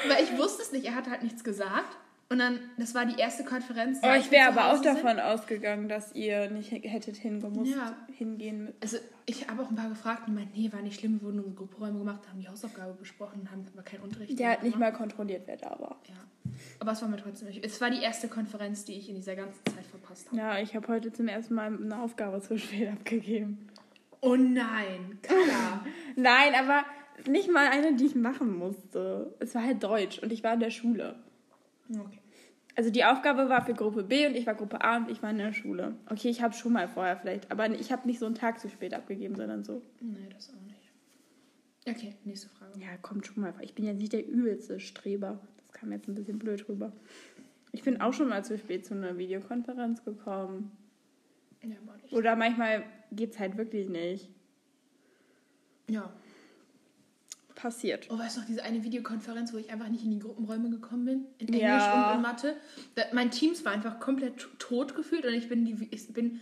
Weil 0.09 0.25
ich 0.25 0.37
wusste 0.39 0.63
es 0.63 0.73
nicht, 0.73 0.87
er 0.87 0.95
hat 0.95 1.09
halt 1.09 1.23
nichts 1.23 1.43
gesagt. 1.45 1.97
Und 2.31 2.41
dann, 2.41 2.61
das 2.77 2.95
war 2.95 3.07
die 3.07 3.19
erste 3.19 3.43
Konferenz. 3.43 3.99
Oh, 4.03 4.07
seit 4.07 4.21
ich 4.21 4.31
wäre 4.31 4.49
aber 4.49 4.67
auch 4.71 4.83
sind. 4.83 4.85
davon 4.85 5.19
ausgegangen, 5.19 5.89
dass 5.89 6.15
ihr 6.15 6.51
nicht 6.51 6.71
hättet 6.71 7.17
hingemusst, 7.17 7.75
Ja. 7.75 7.97
hingehen 8.19 8.65
müssen. 8.65 8.77
Also 8.83 8.99
ich 9.25 9.49
habe 9.49 9.63
auch 9.63 9.71
ein 9.71 9.77
paar 9.77 9.89
gefragt 9.89 10.29
und 10.29 10.35
meint, 10.35 10.55
nee, 10.55 10.71
war 10.71 10.83
nicht 10.83 11.01
schlimm, 11.01 11.21
wir 11.21 11.29
wurden 11.29 11.39
unsere 11.39 11.55
Gruppenräume 11.55 11.99
gemacht, 12.01 12.21
haben 12.29 12.39
die 12.41 12.49
Hausaufgabe 12.49 12.93
besprochen, 12.93 13.49
haben 13.51 13.65
aber 13.73 13.83
keinen 13.83 14.03
Unterricht. 14.03 14.39
Der 14.39 14.51
hat 14.51 14.63
nicht 14.63 14.79
mal 14.79 14.93
kontrolliert, 14.93 15.45
wer 15.47 15.57
da 15.57 15.71
war. 15.81 15.97
Ja. 16.07 16.53
Aber 16.81 16.93
es 16.93 17.01
war 17.01 17.09
mir 17.09 17.17
trotzdem 17.17 17.49
nicht. 17.49 17.65
Es 17.65 17.81
war 17.81 17.89
die 17.91 18.03
erste 18.03 18.29
Konferenz, 18.29 18.85
die 18.85 18.93
ich 18.99 19.09
in 19.09 19.17
dieser 19.17 19.35
ganzen 19.35 19.65
Zeit 19.65 19.87
verpasst 19.87 20.27
habe. 20.29 20.37
Ja, 20.37 20.59
ich 20.59 20.77
habe 20.77 20.87
heute 20.89 21.11
zum 21.11 21.29
ersten 21.29 21.55
Mal 21.55 21.75
eine 21.75 21.99
Aufgabe 22.03 22.43
zu 22.43 22.59
spät 22.59 22.91
abgegeben. 22.93 23.69
Oh 24.21 24.37
nein, 24.37 25.19
Kala. 25.23 25.81
Nein, 26.17 26.53
aber 26.59 26.85
nicht 27.27 27.51
mal 27.51 27.69
eine, 27.69 27.95
die 27.95 28.07
ich 28.07 28.15
machen 28.15 28.57
musste. 28.57 29.35
Es 29.41 29.55
war 29.55 29.65
halt 29.65 29.83
Deutsch 29.83 30.19
und 30.21 30.33
ich 30.33 30.45
war 30.45 30.55
in 30.55 30.61
der 30.61 30.71
Schule. 30.71 31.17
okay. 31.91 32.21
Also 32.77 32.91
die 32.91 33.05
Aufgabe 33.05 33.49
war 33.49 33.65
für 33.67 33.75
Gruppe 33.75 34.05
B 34.05 34.29
und 34.29 34.37
ich 34.37 34.47
war 34.47 34.55
Gruppe 34.55 34.81
A 34.83 34.99
und 34.99 35.11
ich 35.11 35.21
war 35.21 35.31
in 35.31 35.39
der 35.39 35.53
Schule. 35.53 35.97
Okay, 36.09 36.29
ich 36.29 36.43
habe 36.43 36.55
schon 36.55 36.73
mal 36.73 36.87
vorher 36.87 37.17
vielleicht, 37.17 37.51
aber 37.51 37.69
ich 37.71 37.91
habe 37.91 38.07
nicht 38.07 38.21
so 38.21 38.27
einen 38.27 38.37
Tag 38.37 38.61
zu 38.61 38.69
spät 38.69 38.95
abgegeben, 38.95 39.35
sondern 39.35 39.65
so. 39.65 39.83
Nee, 40.01 40.29
das 40.33 40.51
auch 40.51 40.61
nicht. 40.61 40.79
Okay, 41.89 42.15
nächste 42.25 42.49
Frage. 42.51 42.79
Ja, 42.79 42.97
kommt 43.03 43.27
schon 43.27 43.43
mal 43.43 43.53
vor. 43.53 43.65
Ich 43.65 43.75
bin 43.75 43.85
ja 43.85 43.93
nicht 43.93 44.13
der 44.13 44.25
übelste 44.25 44.79
Streber. 44.79 45.41
Das 45.57 45.73
kam 45.73 45.91
jetzt 45.91 46.07
ein 46.07 46.15
bisschen 46.15 46.39
blöd 46.39 46.69
rüber. 46.69 46.93
Ich 47.73 47.83
bin 47.83 48.01
auch 48.01 48.13
schon 48.13 48.29
mal 48.29 48.45
zu 48.45 48.57
spät 48.57 48.87
zu 48.87 48.95
einer 48.95 49.19
Videokonferenz 49.19 50.05
gekommen. 50.05 50.71
Ja, 51.63 51.69
nicht. 51.69 52.13
Oder 52.13 52.37
manchmal 52.37 52.85
geht's 53.11 53.41
halt 53.41 53.57
wirklich 53.57 53.89
nicht. 53.89 54.31
Ja. 55.89 56.13
Passiert. 57.59 58.07
Oh, 58.09 58.17
weißt 58.17 58.37
du 58.37 58.41
noch, 58.41 58.47
diese 58.47 58.63
eine 58.63 58.85
Videokonferenz, 58.85 59.53
wo 59.53 59.57
ich 59.59 59.69
einfach 59.73 59.89
nicht 59.89 60.05
in 60.05 60.13
die 60.13 60.21
Gruppenräume 60.21 60.71
gekommen 60.71 61.05
bin? 61.05 61.25
In 61.39 61.49
Englisch 61.49 61.63
Ja. 61.63 62.11
und 62.11 62.17
in 62.17 62.23
Mathe. 62.23 62.57
Da, 62.95 63.03
mein 63.13 63.33
Teams 63.33 63.65
war 63.65 63.73
einfach 63.73 63.99
komplett 63.99 64.47
tot 64.61 64.95
gefühlt 64.95 65.27
und 65.27 65.35
ich 65.35 65.49
bin, 65.49 65.65
die, 65.65 65.89
ich 65.91 66.07
bin 66.13 66.39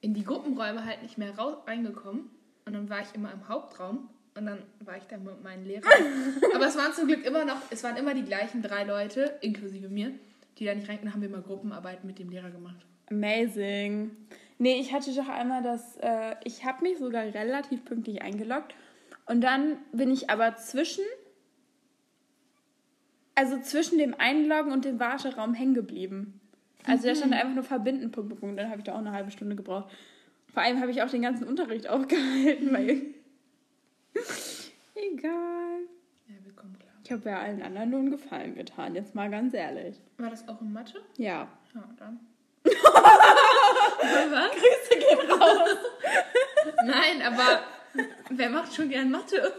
in 0.00 0.12
die 0.12 0.24
Gruppenräume 0.24 0.84
halt 0.84 1.04
nicht 1.04 1.18
mehr 1.18 1.38
raus, 1.38 1.58
reingekommen. 1.68 2.24
Und 2.64 2.72
dann 2.72 2.90
war 2.90 3.00
ich 3.00 3.06
immer 3.14 3.32
im 3.32 3.46
Hauptraum 3.48 4.08
und 4.34 4.44
dann 4.46 4.58
war 4.80 4.96
ich 4.96 5.04
da 5.04 5.16
mit 5.18 5.40
meinen 5.44 5.64
Lehrern. 5.64 5.88
Aber 6.54 6.66
es 6.66 6.76
waren 6.76 6.92
zum 6.92 7.06
Glück 7.06 7.24
immer 7.24 7.44
noch, 7.44 7.58
es 7.70 7.84
waren 7.84 7.96
immer 7.96 8.12
die 8.14 8.24
gleichen 8.24 8.60
drei 8.60 8.82
Leute, 8.82 9.38
inklusive 9.42 9.88
mir, 9.88 10.10
die 10.58 10.64
da 10.64 10.74
nicht 10.74 10.88
rein, 10.88 10.98
dann 11.00 11.12
haben 11.14 11.20
wir 11.22 11.28
immer 11.28 11.42
Gruppenarbeit 11.42 12.02
mit 12.02 12.18
dem 12.18 12.28
Lehrer 12.28 12.50
gemacht. 12.50 12.84
Amazing. 13.08 14.10
Nee, 14.58 14.80
ich 14.80 14.92
hatte 14.92 15.14
doch 15.14 15.28
einmal 15.28 15.62
das, 15.62 15.96
äh, 16.00 16.34
ich 16.42 16.64
habe 16.64 16.82
mich 16.82 16.98
sogar 16.98 17.22
relativ 17.22 17.84
pünktlich 17.84 18.22
eingeloggt 18.22 18.74
und 19.26 19.40
dann 19.40 19.78
bin 19.92 20.10
ich 20.10 20.30
aber 20.30 20.56
zwischen, 20.56 21.04
also 23.34 23.60
zwischen 23.60 23.98
dem 23.98 24.14
Einloggen 24.18 24.72
und 24.72 24.84
dem 24.84 25.00
Warteraum 25.00 25.54
hängen 25.54 25.74
geblieben. 25.74 26.40
Also 26.86 27.08
da 27.08 27.14
stand 27.14 27.32
einfach 27.32 27.54
nur 27.54 27.64
verbinden, 27.64 28.12
Punkt, 28.12 28.28
Punkt, 28.30 28.40
Punkt. 28.40 28.58
Dann 28.58 28.68
habe 28.68 28.78
ich 28.78 28.84
da 28.84 28.94
auch 28.94 28.98
eine 28.98 29.10
halbe 29.12 29.32
Stunde 29.32 29.56
gebraucht. 29.56 29.92
Vor 30.54 30.62
allem 30.62 30.80
habe 30.80 30.92
ich 30.92 31.02
auch 31.02 31.10
den 31.10 31.22
ganzen 31.22 31.46
Unterricht 31.46 31.88
aufgehalten, 31.88 32.72
weil... 32.72 33.02
Egal. 34.94 35.80
Ja, 36.28 36.34
wir 36.44 36.52
kommen 36.54 36.78
klar. 36.78 36.94
Ich 37.04 37.12
habe 37.12 37.28
ja 37.28 37.40
allen 37.40 37.60
anderen 37.60 37.90
nur 37.90 37.98
einen 38.00 38.10
Gefallen 38.10 38.54
getan, 38.54 38.94
jetzt 38.94 39.14
mal 39.14 39.28
ganz 39.28 39.52
ehrlich. 39.52 40.00
War 40.16 40.30
das 40.30 40.48
auch 40.48 40.60
in 40.62 40.72
Mathe? 40.72 41.02
Ja. 41.18 41.48
Ja, 41.74 41.84
dann. 41.98 42.20
Was? 42.64 44.50
Grüße 44.52 44.98
gehen 44.98 45.30
raus. 45.30 45.76
Nein, 46.84 47.22
aber 47.22 47.60
wer 48.30 48.50
macht 48.50 48.74
schon 48.74 48.88
gern 48.88 49.10
Mathe? 49.10 49.54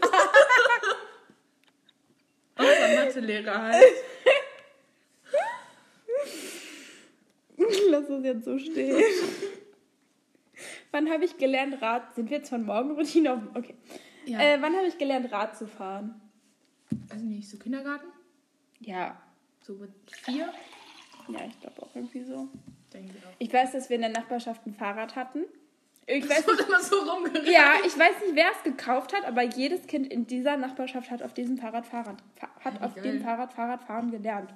Außer 2.56 3.04
Mathelehrer 3.04 3.62
halt. 3.62 3.84
Lass 7.90 8.08
uns 8.08 8.24
jetzt 8.24 8.44
so 8.44 8.58
stehen. 8.58 9.02
wann 10.90 11.10
habe 11.10 11.24
ich 11.24 11.36
gelernt, 11.36 11.80
Rad... 11.82 12.14
Sind 12.14 12.30
wir 12.30 12.38
jetzt 12.38 12.50
von 12.50 12.64
Morgenroutine 12.64 13.34
auf... 13.34 13.40
Okay. 13.54 13.74
Ja. 14.26 14.40
Äh, 14.40 14.60
wann 14.60 14.76
habe 14.76 14.86
ich 14.86 14.98
gelernt, 14.98 15.32
Rad 15.32 15.56
zu 15.56 15.66
fahren? 15.66 16.20
Also 17.10 17.24
nicht 17.24 17.48
so 17.48 17.58
Kindergarten? 17.58 18.08
Ja. 18.80 19.20
So 19.62 19.74
mit 19.74 19.90
vier? 20.24 20.52
Ja, 21.28 21.40
ich 21.46 21.60
glaube 21.60 21.82
auch 21.82 21.94
irgendwie 21.94 22.24
so. 22.24 22.48
Denke 22.92 23.14
ich 23.16 23.24
auch. 23.24 23.32
Ich 23.38 23.52
weiß, 23.52 23.72
dass 23.72 23.88
wir 23.88 23.96
in 23.96 24.02
der 24.02 24.10
Nachbarschaft 24.10 24.66
ein 24.66 24.74
Fahrrad 24.74 25.16
hatten. 25.16 25.44
Ich 26.10 26.28
weiß 26.28 26.46
wurde 26.46 26.56
nicht, 26.56 26.68
immer 26.68 26.80
so 26.80 26.96
rumgerannt. 27.00 27.46
ja, 27.48 27.74
ich 27.84 27.98
weiß 27.98 28.20
nicht, 28.24 28.34
wer 28.34 28.50
es 28.56 28.62
gekauft 28.64 29.14
hat, 29.14 29.24
aber 29.26 29.42
jedes 29.42 29.86
Kind 29.86 30.06
in 30.10 30.26
dieser 30.26 30.56
Nachbarschaft 30.56 31.10
hat 31.10 31.22
auf 31.22 31.34
diesem 31.34 31.58
Fahrrad 31.58 31.86
Fahrrad, 31.86 32.16
fa- 32.36 32.48
hat 32.64 32.82
auf 32.82 32.94
dem 32.94 33.20
Fahrrad 33.22 33.52
Fahrrad 33.52 33.82
fahren 33.84 34.10
gelernt. 34.10 34.50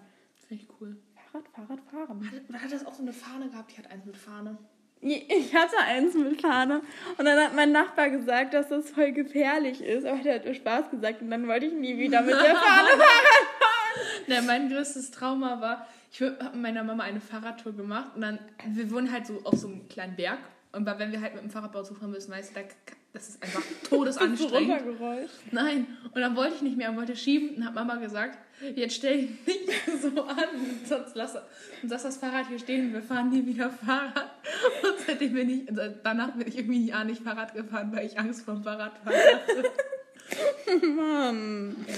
Finde 0.48 0.62
ich 0.64 0.68
cool. 0.80 0.96
Fahrrad, 1.30 1.48
Fahrrad, 1.54 1.80
fahren. 1.90 2.30
Oder 2.48 2.58
hat 2.62 2.72
das 2.72 2.86
auch 2.86 2.94
so 2.94 3.02
eine 3.02 3.12
Fahne 3.12 3.48
gehabt? 3.48 3.70
Die 3.72 3.78
hat 3.78 3.90
eins 3.90 4.04
mit 4.06 4.16
Fahne. 4.16 4.56
Ich 5.04 5.54
hatte 5.54 5.76
eins 5.78 6.14
mit 6.14 6.40
Fahne 6.40 6.80
und 7.18 7.24
dann 7.24 7.38
hat 7.38 7.54
mein 7.56 7.72
Nachbar 7.72 8.08
gesagt, 8.10 8.54
dass 8.54 8.68
das 8.68 8.90
voll 8.90 9.10
gefährlich 9.12 9.82
ist, 9.82 10.06
aber 10.06 10.18
der 10.22 10.36
hat 10.36 10.44
nur 10.44 10.54
Spaß 10.54 10.90
gesagt 10.90 11.22
und 11.22 11.30
dann 11.30 11.48
wollte 11.48 11.66
ich 11.66 11.72
nie 11.72 11.98
wieder 11.98 12.20
mit 12.22 12.30
der 12.34 12.54
Fahne 12.54 12.56
Fahrrad 12.56 12.88
fahren. 12.98 14.26
Ne, 14.28 14.42
mein 14.42 14.68
größtes 14.70 15.10
Trauma 15.10 15.60
war, 15.60 15.86
ich 16.12 16.22
habe 16.22 16.36
mit 16.52 16.62
meiner 16.62 16.84
Mama 16.84 17.02
eine 17.02 17.20
Fahrradtour 17.20 17.72
gemacht 17.72 18.12
und 18.14 18.20
dann, 18.22 18.38
wir 18.64 18.90
wohnen 18.92 19.10
halt 19.10 19.26
so 19.26 19.40
auf 19.44 19.54
so 19.58 19.66
einem 19.66 19.88
kleinen 19.88 20.14
Berg 20.16 20.38
und 20.72 20.87
wenn 20.87 21.12
wir 21.12 21.20
halt 21.20 21.35
mit 21.35 21.42
dem 21.42 21.50
Fahrradbau 21.50 21.85
fahren 21.85 22.11
müssen, 22.11 22.32
weißt 22.32 22.56
du, 22.56 22.61
da, 22.61 22.66
das 23.12 23.28
ist 23.28 23.42
einfach 23.42 23.62
todesanstrengend. 23.88 24.70
runtergerollt. 24.70 25.30
Nein, 25.50 25.87
und 26.14 26.20
dann 26.20 26.35
wollte 26.35 26.54
ich 26.56 26.62
nicht 26.62 26.76
mehr 26.78 26.90
und 26.90 26.96
wollte 26.96 27.14
schieben 27.14 27.56
und 27.56 27.64
hat 27.66 27.74
Mama 27.74 27.96
gesagt, 27.96 28.38
jetzt 28.74 28.94
stell 28.94 29.26
dich 29.26 29.46
nicht 29.46 29.70
so 30.00 30.24
an, 30.24 30.37
sonst 30.85 31.14
lass, 31.14 31.37
lass 31.82 32.02
das 32.02 32.16
Fahrrad 32.16 32.48
hier 32.48 32.58
stehen 32.58 32.87
und 32.87 32.94
wir 32.94 33.02
fahren 33.02 33.28
nie 33.28 33.44
wieder 33.44 33.70
Fahrrad. 33.70 34.30
Und 34.82 34.94
seitdem 35.06 35.32
bin 35.35 35.48
ich, 35.50 35.68
also 35.68 35.94
danach 36.02 36.32
bin 36.32 36.46
ich 36.46 36.58
irgendwie 36.58 36.87
ja 36.87 37.04
nicht 37.04 37.22
Fahrrad 37.22 37.54
gefahren, 37.54 37.90
weil 37.94 38.06
ich 38.06 38.18
Angst 38.18 38.44
vor 38.44 38.54
dem 38.54 38.62
Fahrradfahren 38.62 39.18
hatte. 39.18 40.87
Mann. 40.87 41.76
Ja. 41.88 41.94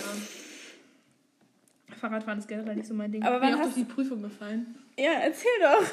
Fahrradfahren 1.96 2.38
ist 2.38 2.48
generell 2.48 2.76
nicht 2.76 2.86
so 2.86 2.94
mein 2.94 3.10
Ding. 3.12 3.22
Aber 3.22 3.36
ich 3.36 3.40
bin 3.40 3.50
wann 3.50 3.58
auch 3.60 3.64
hast 3.66 3.76
durch 3.76 3.86
die 3.86 3.92
Prüfung 3.92 4.22
gefallen. 4.22 4.74
Ja, 4.98 5.12
erzähl 5.22 5.50
doch. 5.60 5.84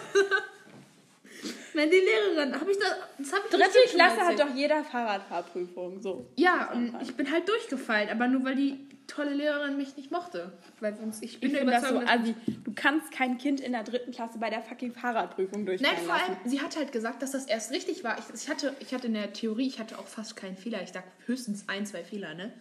Wenn 1.74 1.90
die 1.90 1.98
Lehrerin, 1.98 2.60
habe 2.60 2.72
ich 2.72 2.78
das, 2.78 2.96
das 3.18 3.34
habe 3.34 3.44
ich 3.46 3.56
Dritte 3.56 3.90
schon 3.90 4.00
Klasse 4.00 4.22
hat 4.22 4.40
doch 4.40 4.54
jeder 4.56 4.84
Fahrradfahrprüfung. 4.84 6.02
So. 6.02 6.28
Ja, 6.36 6.72
und 6.72 6.96
ich 7.02 7.16
bin 7.16 7.32
halt 7.32 7.48
durchgefallen, 7.48 8.10
aber 8.10 8.28
nur 8.28 8.44
weil 8.44 8.56
die 8.56 8.78
tolle 9.08 9.34
Lehrerin 9.34 9.78
mich 9.78 9.98
nicht 9.98 10.12
mochte. 10.12 10.52
Weil 10.80 10.96
sonst, 10.96 11.24
ich 11.24 11.40
bin 11.40 11.54
Ich 11.54 11.66
das 11.66 11.88
so 11.88 12.00
assi. 12.00 12.36
Du 12.64 12.72
kannst 12.74 13.12
kein 13.12 13.38
Kind 13.38 13.60
in 13.60 13.74
der 13.74 13.84
dritten 13.84 14.12
Klasse 14.12 14.40
bei 14.40 14.50
der 14.50 14.62
fucking 14.62 14.94
Fahrradprüfung 14.94 15.66
durchfallen 15.66 15.96
Nein, 15.96 16.06
vor 16.06 16.16
allem, 16.16 16.34
lassen. 16.34 16.50
sie 16.50 16.62
hat 16.62 16.78
halt 16.78 16.92
gesagt, 16.92 17.22
dass 17.22 17.32
das 17.32 17.46
erst 17.46 17.72
richtig 17.72 18.04
war. 18.04 18.18
Ich, 18.20 18.26
ich, 18.34 18.50
hatte, 18.50 18.76
ich 18.80 18.94
hatte 18.94 19.08
in 19.08 19.14
der 19.14 19.34
Theorie, 19.34 19.68
ich 19.68 19.80
hatte 19.80 20.00
auch 20.00 20.08
fast 20.08 20.36
keinen 20.36 20.58
Fehler. 20.58 20.82
Ich 20.82 20.92
dachte 20.92 21.10
höchstens 21.26 21.68
ein, 21.68 21.86
zwei 21.86 22.04
Fehler, 22.04 22.34
ne? 22.34 22.54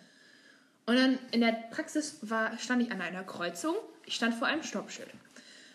Und 0.86 0.96
dann 0.96 1.18
in 1.30 1.40
der 1.40 1.52
Praxis 1.70 2.18
war, 2.22 2.58
stand 2.58 2.82
ich 2.82 2.90
an 2.90 3.00
einer 3.00 3.22
Kreuzung. 3.22 3.76
Ich 4.06 4.16
stand 4.16 4.34
vor 4.34 4.48
einem 4.48 4.62
Stoppschild. 4.62 5.08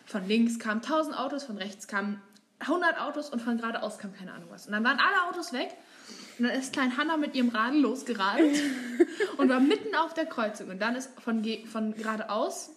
Von 0.04 0.28
links 0.28 0.58
kamen 0.58 0.82
1000 0.82 1.18
Autos, 1.18 1.44
von 1.44 1.56
rechts 1.56 1.88
kamen 1.88 2.20
100 2.60 3.00
Autos 3.00 3.30
und 3.30 3.40
von 3.42 3.56
geradeaus 3.58 3.98
kam 3.98 4.14
keine 4.14 4.32
Ahnung 4.32 4.48
was. 4.50 4.66
Und 4.66 4.72
dann 4.72 4.84
waren 4.84 4.98
alle 4.98 5.28
Autos 5.28 5.52
weg. 5.52 5.68
Und 6.38 6.46
dann 6.46 6.58
ist 6.58 6.72
klein 6.72 6.96
Hanna 6.96 7.16
mit 7.16 7.34
ihrem 7.34 7.48
Radl 7.48 7.78
losgeradelt 7.78 8.56
und 9.38 9.48
war 9.48 9.60
mitten 9.60 9.94
auf 9.94 10.14
der 10.14 10.26
Kreuzung. 10.26 10.68
Und 10.68 10.80
dann 10.80 10.94
ist 10.94 11.10
von, 11.20 11.42
von 11.66 11.94
geradeaus 11.94 12.70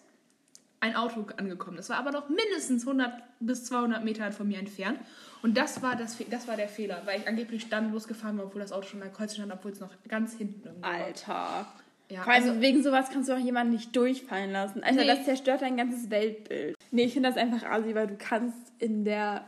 ein 0.81 0.95
Auto 0.95 1.25
angekommen. 1.37 1.77
Das 1.77 1.89
war 1.89 1.97
aber 1.97 2.11
noch 2.11 2.29
mindestens 2.29 2.87
100 2.87 3.11
bis 3.41 3.65
200 3.65 4.03
Meter 4.03 4.31
von 4.31 4.47
mir 4.47 4.59
entfernt. 4.59 4.99
Und 5.41 5.57
das 5.57 5.81
war, 5.81 5.95
das, 5.95 6.17
das 6.29 6.47
war 6.47 6.55
der 6.55 6.69
Fehler, 6.69 7.01
weil 7.05 7.19
ich 7.19 7.27
angeblich 7.27 7.69
dann 7.69 7.91
losgefahren 7.91 8.37
war, 8.37 8.45
obwohl 8.45 8.61
das 8.61 8.71
Auto 8.71 8.87
schon 8.87 9.01
an 9.01 9.07
der 9.09 9.15
Kreuzung 9.15 9.35
stand, 9.45 9.53
obwohl 9.53 9.71
es 9.71 9.79
noch 9.79 9.91
ganz 10.07 10.33
hinten 10.35 10.65
irgendwo 10.65 10.87
war. 10.87 10.93
Alter. 10.93 11.65
Ja, 12.09 12.23
Vor 12.23 12.33
allem 12.33 12.43
also, 12.49 12.61
wegen 12.61 12.81
sowas 12.81 13.09
kannst 13.11 13.29
du 13.29 13.33
auch 13.33 13.39
jemanden 13.39 13.73
nicht 13.73 13.95
durchfallen 13.95 14.51
lassen. 14.51 14.83
Alter, 14.83 15.01
Nee. 15.01 15.07
das 15.07 15.25
zerstört 15.25 15.61
dein 15.61 15.77
ganzes 15.77 16.09
Weltbild. 16.09 16.75
Nee, 16.91 17.03
ich 17.03 17.13
finde 17.13 17.29
das 17.29 17.37
einfach 17.37 17.63
assi, 17.69 17.93
weil 17.93 18.07
du 18.07 18.15
kannst 18.17 18.57
in 18.79 19.05
der... 19.05 19.45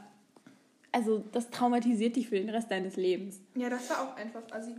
Also, 0.92 1.24
das 1.32 1.50
traumatisiert 1.50 2.16
dich 2.18 2.28
für 2.30 2.36
den 2.36 2.50
Rest 2.50 2.70
deines 2.70 2.96
Lebens. 2.98 3.40
ja, 3.56 3.70
das 3.70 3.90
war 3.90 4.02
auch 4.02 4.16
einfach 4.18 4.42
assi. 4.52 4.76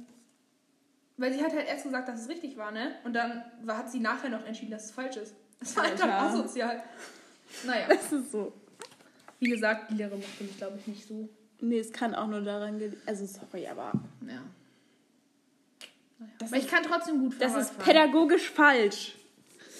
Weil 1.16 1.32
sie 1.32 1.42
hat 1.42 1.52
halt 1.54 1.66
erst 1.68 1.84
gesagt, 1.84 2.08
dass 2.08 2.22
es 2.22 2.28
richtig 2.28 2.56
war, 2.56 2.70
ne? 2.72 2.92
Und 3.04 3.14
dann 3.14 3.42
war, 3.62 3.78
hat 3.78 3.90
sie 3.90 4.00
nachher 4.00 4.28
noch 4.30 4.44
entschieden, 4.44 4.72
dass 4.72 4.86
es 4.86 4.90
falsch 4.90 5.16
ist. 5.16 5.34
Das 5.60 5.76
war 5.76 5.84
einfach 5.84 6.08
asozial. 6.08 6.82
Naja, 7.66 7.86
Das 7.88 8.12
ist 8.12 8.32
so... 8.32 8.52
wie 9.38 9.50
gesagt, 9.50 9.90
die 9.90 9.94
Lehrerin 9.94 10.20
mochte 10.20 10.44
mich, 10.44 10.56
glaube 10.56 10.78
ich, 10.78 10.86
nicht 10.86 11.06
so. 11.06 11.28
Nee, 11.60 11.78
es 11.78 11.92
kann 11.92 12.14
auch 12.14 12.26
nur 12.26 12.40
daran... 12.40 12.78
ge- 12.78 12.92
Also, 13.06 13.26
sorry, 13.26 13.66
aber... 13.68 13.92
Ja. 13.92 14.00
Naja. 14.26 14.42
Das 16.38 16.52
Aber 16.52 16.60
ich 16.60 16.68
kann 16.68 16.82
trotzdem 16.82 17.20
gut 17.20 17.34
Das 17.40 17.52
Fahrrad 17.52 17.60
ist 17.66 17.70
fahren. 17.74 17.84
pädagogisch 17.84 18.50
falsch. 18.50 19.14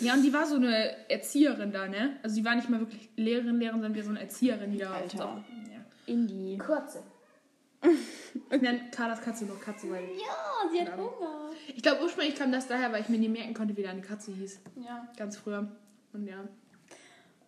Ja, 0.01 0.15
und 0.15 0.23
die 0.23 0.33
war 0.33 0.47
so 0.47 0.57
eine 0.57 1.09
Erzieherin 1.11 1.71
da, 1.73 1.87
ne? 1.87 2.17
Also 2.23 2.37
die 2.37 2.45
war 2.45 2.55
nicht 2.57 2.69
mal 2.69 2.81
wirklich 2.81 3.09
Lehrerin, 3.17 3.59
Lehrerin, 3.59 3.81
sondern 3.81 3.95
wie 3.95 4.03
so 4.03 4.11
eine 4.11 4.21
Erzieherin, 4.21 4.73
die 4.73 4.79
da 4.79 4.93
Alter. 4.93 5.45
So, 6.07 6.13
ja. 6.13 6.19
Indie. 6.19 6.59
Kurze. 6.59 7.03
Ich 8.51 8.61
nenne 8.63 8.91
Carlas 8.91 9.21
Katze 9.21 9.45
noch 9.45 9.61
Katze, 9.61 9.91
weil. 9.91 10.05
Ja, 10.05 10.71
sie 10.71 10.81
hat 10.81 10.97
Hunger. 10.97 11.51
Ich 11.75 11.83
glaube, 11.83 12.03
ursprünglich 12.03 12.37
kam 12.37 12.53
das 12.53 12.69
daher, 12.69 12.93
weil 12.93 13.03
ich 13.03 13.09
mir 13.09 13.19
nie 13.19 13.29
merken 13.29 13.55
konnte, 13.55 13.77
wie 13.77 13.83
deine 13.83 14.01
Katze 14.03 14.33
hieß. 14.33 14.61
Ja. 14.77 15.09
Ganz 15.17 15.37
früher. 15.37 15.67
Und 16.13 16.27
ja. 16.27 16.37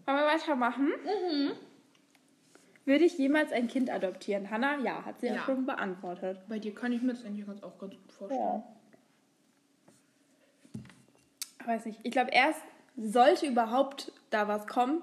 Wollen 0.06 0.18
wir 0.18 0.26
weitermachen? 0.26 0.88
Mhm. 0.88 1.52
Würde 2.84 3.04
ich 3.04 3.16
jemals 3.16 3.52
ein 3.52 3.68
Kind 3.68 3.88
adoptieren? 3.90 4.50
Hanna, 4.50 4.78
ja, 4.80 5.04
hat 5.04 5.20
sie 5.20 5.28
ja 5.28 5.36
Ja. 5.36 5.42
schon 5.42 5.64
beantwortet. 5.64 6.40
Bei 6.48 6.58
dir 6.58 6.74
kann 6.74 6.92
ich 6.92 7.00
mir 7.00 7.14
das 7.14 7.24
eigentlich 7.24 7.46
ganz, 7.46 7.62
auch 7.62 7.78
ganz 7.78 7.94
gut 7.94 8.12
vorstellen. 8.12 8.42
Ja. 8.42 8.62
Ich 11.60 11.66
weiß 11.66 11.86
nicht. 11.86 12.00
Ich 12.02 12.10
glaube, 12.10 12.30
erst 12.32 12.60
sollte 12.96 13.46
überhaupt 13.46 14.12
da 14.30 14.48
was 14.48 14.66
kommen. 14.66 15.02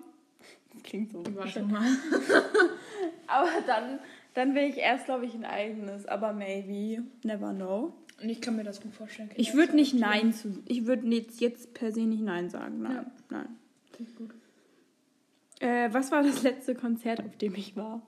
Das 0.73 0.83
klingt 0.83 1.11
so. 1.11 1.23
Warte 1.35 1.63
mal. 1.63 1.81
Aber 3.27 3.49
dann, 3.65 3.99
dann 4.33 4.55
will 4.55 4.63
ich 4.63 4.77
erst, 4.77 5.05
glaube 5.05 5.25
ich, 5.25 5.33
ein 5.33 5.45
eigenes. 5.45 6.05
Aber 6.05 6.33
maybe. 6.33 7.03
Never 7.23 7.53
know. 7.53 7.93
Und 8.21 8.29
ich 8.29 8.41
kann 8.41 8.55
mir 8.55 8.63
das 8.63 8.81
gut 8.81 8.93
vorstellen. 8.93 9.29
Kinder 9.29 9.41
Ich 9.41 9.53
würde 9.55 9.75
nicht. 9.75 9.93
Nein 9.93 10.33
zu. 10.33 10.61
Ich 10.67 10.85
würde 10.85 11.07
jetzt, 11.07 11.41
jetzt 11.41 11.73
per 11.73 11.91
se 11.91 12.01
nicht 12.01 12.21
Nein 12.23 12.49
sagen. 12.49 12.81
Nein. 12.81 12.93
Ja. 12.95 13.05
Nein. 13.29 13.57
Gut. 14.17 14.31
Äh, 15.59 15.93
was 15.93 16.11
war 16.11 16.23
das 16.23 16.41
letzte 16.41 16.73
Konzert, 16.73 17.19
auf 17.23 17.37
dem 17.37 17.53
ich 17.55 17.75
war? 17.75 18.01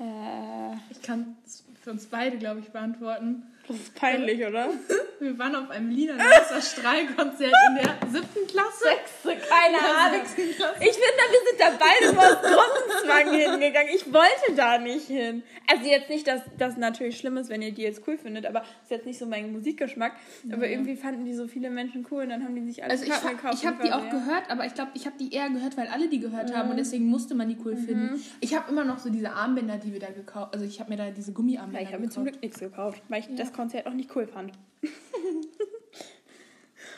Äh, 0.00 0.74
Ich 0.90 1.00
kann 1.02 1.36
es 1.44 1.64
für 1.80 1.90
uns 1.92 2.06
beide, 2.06 2.38
glaube 2.38 2.60
ich, 2.60 2.70
beantworten. 2.70 3.44
Das 3.68 3.76
ist 3.76 3.94
peinlich, 3.94 4.44
oder? 4.44 4.70
Wir 5.20 5.36
waren 5.38 5.54
auf 5.56 5.70
einem 5.70 5.90
Liedernesser 5.90 6.60
Strahlkonzert 6.62 7.52
in 7.68 7.74
der 7.74 7.96
siebten 8.08 8.46
Klasse. 8.46 8.84
Sechste, 8.84 9.48
keine 9.48 9.78
Ahnung. 9.78 10.20
Ich 10.24 10.30
finde, 10.30 11.22
wir 11.30 11.40
sind 11.48 11.58
da 11.58 11.72
beide 11.78 12.14
nur 12.14 12.22
aus 12.22 12.36
Gruppenzwang 12.40 13.34
hingegangen. 13.34 13.88
Ich 13.94 14.12
wollte 14.12 14.54
da 14.56 14.78
nicht 14.78 15.06
hin. 15.08 15.42
Also 15.66 15.90
jetzt 15.90 16.08
nicht, 16.08 16.26
dass 16.28 16.42
das 16.56 16.76
natürlich 16.76 17.18
schlimm 17.18 17.36
ist, 17.36 17.50
wenn 17.50 17.62
ihr 17.62 17.72
die 17.72 17.82
jetzt 17.82 18.02
cool 18.06 18.16
findet, 18.16 18.46
aber 18.46 18.60
das 18.60 18.68
ist 18.84 18.90
jetzt 18.90 19.06
nicht 19.06 19.18
so 19.18 19.26
mein 19.26 19.50
Musikgeschmack. 19.52 20.12
Aber 20.52 20.68
irgendwie 20.68 20.94
fanden 20.96 21.24
die 21.24 21.34
so 21.34 21.48
viele 21.48 21.68
Menschen 21.70 22.06
cool 22.10 22.22
und 22.22 22.28
dann 22.30 22.44
haben 22.44 22.54
die 22.54 22.62
sich 22.62 22.82
alle 22.84 22.92
Also 22.92 23.04
ich, 23.04 23.10
gekauft. 23.10 23.54
ich 23.54 23.66
habe 23.66 23.82
die 23.82 23.92
auch 23.92 24.04
ja. 24.04 24.10
gehört, 24.10 24.50
aber 24.50 24.66
ich 24.66 24.74
glaube, 24.74 24.92
ich 24.94 25.04
habe 25.06 25.16
die 25.18 25.32
eher 25.34 25.50
gehört, 25.50 25.76
weil 25.76 25.88
alle 25.88 26.08
die 26.08 26.20
gehört 26.20 26.54
haben 26.54 26.70
und 26.70 26.76
deswegen 26.76 27.06
musste 27.06 27.34
man 27.34 27.48
die 27.48 27.56
cool 27.64 27.76
finden. 27.76 28.22
Ich 28.40 28.54
habe 28.54 28.70
immer 28.70 28.84
noch 28.84 28.98
so 28.98 29.10
diese 29.10 29.32
Armbänder, 29.32 29.78
die 29.78 29.92
wir 29.92 30.00
da 30.00 30.10
gekauft, 30.10 30.54
also 30.54 30.64
ich 30.64 30.78
habe 30.80 30.90
mir 30.90 30.96
da 30.96 31.10
diese 31.10 31.32
Ja, 31.32 31.34
Gummiarmbänder 31.34 31.82
ich 31.82 31.92
habe 31.92 32.04
mir 32.04 32.10
zum 32.10 32.22
Glück 32.24 32.40
nichts 32.40 32.60
gekauft, 32.60 33.02
weil 33.08 33.20
ich 33.20 33.28
das 33.34 33.52
Konzert 33.58 33.88
auch 33.88 33.92
nicht 33.92 34.14
cool 34.14 34.24
fand. 34.28 34.52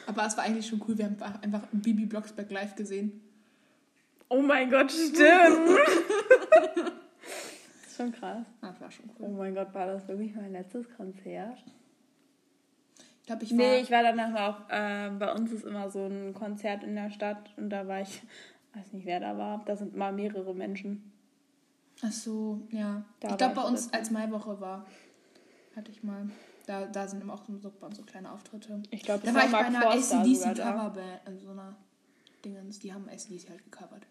Aber 0.06 0.26
es 0.26 0.36
war 0.36 0.44
eigentlich 0.44 0.66
schon 0.66 0.82
cool, 0.86 0.98
wir 0.98 1.06
haben 1.06 1.16
einfach- 1.40 1.66
Bibi 1.72 2.04
Blocksberg 2.04 2.50
live 2.50 2.74
gesehen. 2.76 3.22
Oh 4.28 4.42
mein 4.42 4.70
Gott, 4.70 4.92
stimmt. 4.92 5.16
das 6.74 7.86
ist 7.86 7.96
schon 7.96 8.12
krass. 8.12 8.44
Das 8.60 8.78
war 8.78 8.90
schon 8.90 9.08
Oh 9.18 9.22
cool. 9.24 9.28
mein 9.38 9.54
Gott, 9.54 9.72
war 9.72 9.86
das 9.86 10.06
wirklich 10.06 10.34
mein 10.34 10.52
letztes 10.52 10.86
Konzert? 10.96 11.64
Ich 13.22 13.26
glaube, 13.26 13.44
ich 13.44 13.50
war... 13.52 13.56
Nee, 13.56 13.80
ich 13.80 13.90
war 13.90 14.02
danach 14.02 14.34
auch, 14.34 14.68
äh, 14.68 15.10
bei 15.18 15.32
uns 15.32 15.52
ist 15.52 15.64
immer 15.64 15.88
so 15.90 16.04
ein 16.06 16.34
Konzert 16.34 16.84
in 16.84 16.94
der 16.94 17.10
Stadt 17.10 17.50
und 17.56 17.70
da 17.70 17.88
war 17.88 18.02
ich, 18.02 18.20
weiß 18.74 18.92
nicht 18.92 19.06
wer 19.06 19.20
da 19.20 19.38
war, 19.38 19.62
da 19.64 19.76
sind 19.76 19.96
mal 19.96 20.12
mehrere 20.12 20.54
Menschen. 20.54 21.10
Ach 22.02 22.12
so, 22.12 22.60
ja. 22.70 23.02
Da 23.20 23.30
ich 23.30 23.36
glaube, 23.38 23.54
bei 23.54 23.62
uns, 23.62 23.90
als 23.94 24.10
Maiwoche 24.10 24.60
war, 24.60 24.86
hatte 25.76 25.90
ich 25.90 26.02
mal... 26.02 26.30
Da, 26.66 26.86
da 26.86 27.08
sind 27.08 27.20
immer 27.22 27.34
auch 27.34 27.48
uns 27.48 27.62
so 27.96 28.02
kleine 28.02 28.30
Auftritte. 28.30 28.82
Ich 28.90 29.02
glaube, 29.02 29.26
Da 29.26 29.34
war 29.34 29.44
ich 29.44 29.50
bei 29.50 29.58
einer 29.58 29.90
ACDC. 29.90 30.56
Coverband, 30.56 31.20
also 31.24 31.46
so 31.46 31.50
einer 31.50 31.74
Dingens, 32.44 32.78
die 32.78 32.92
haben 32.92 33.08
ACDC 33.08 33.48
halt 33.48 33.64
gecovert. 33.64 34.06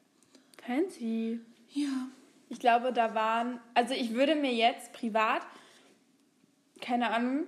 Fancy. 0.65 1.39
Ja. 1.69 2.07
Ich 2.49 2.59
glaube, 2.59 2.91
da 2.91 3.15
waren, 3.15 3.59
also 3.75 3.93
ich 3.93 4.13
würde 4.13 4.35
mir 4.35 4.53
jetzt 4.53 4.91
privat, 4.93 5.41
keine 6.81 7.11
Ahnung, 7.11 7.45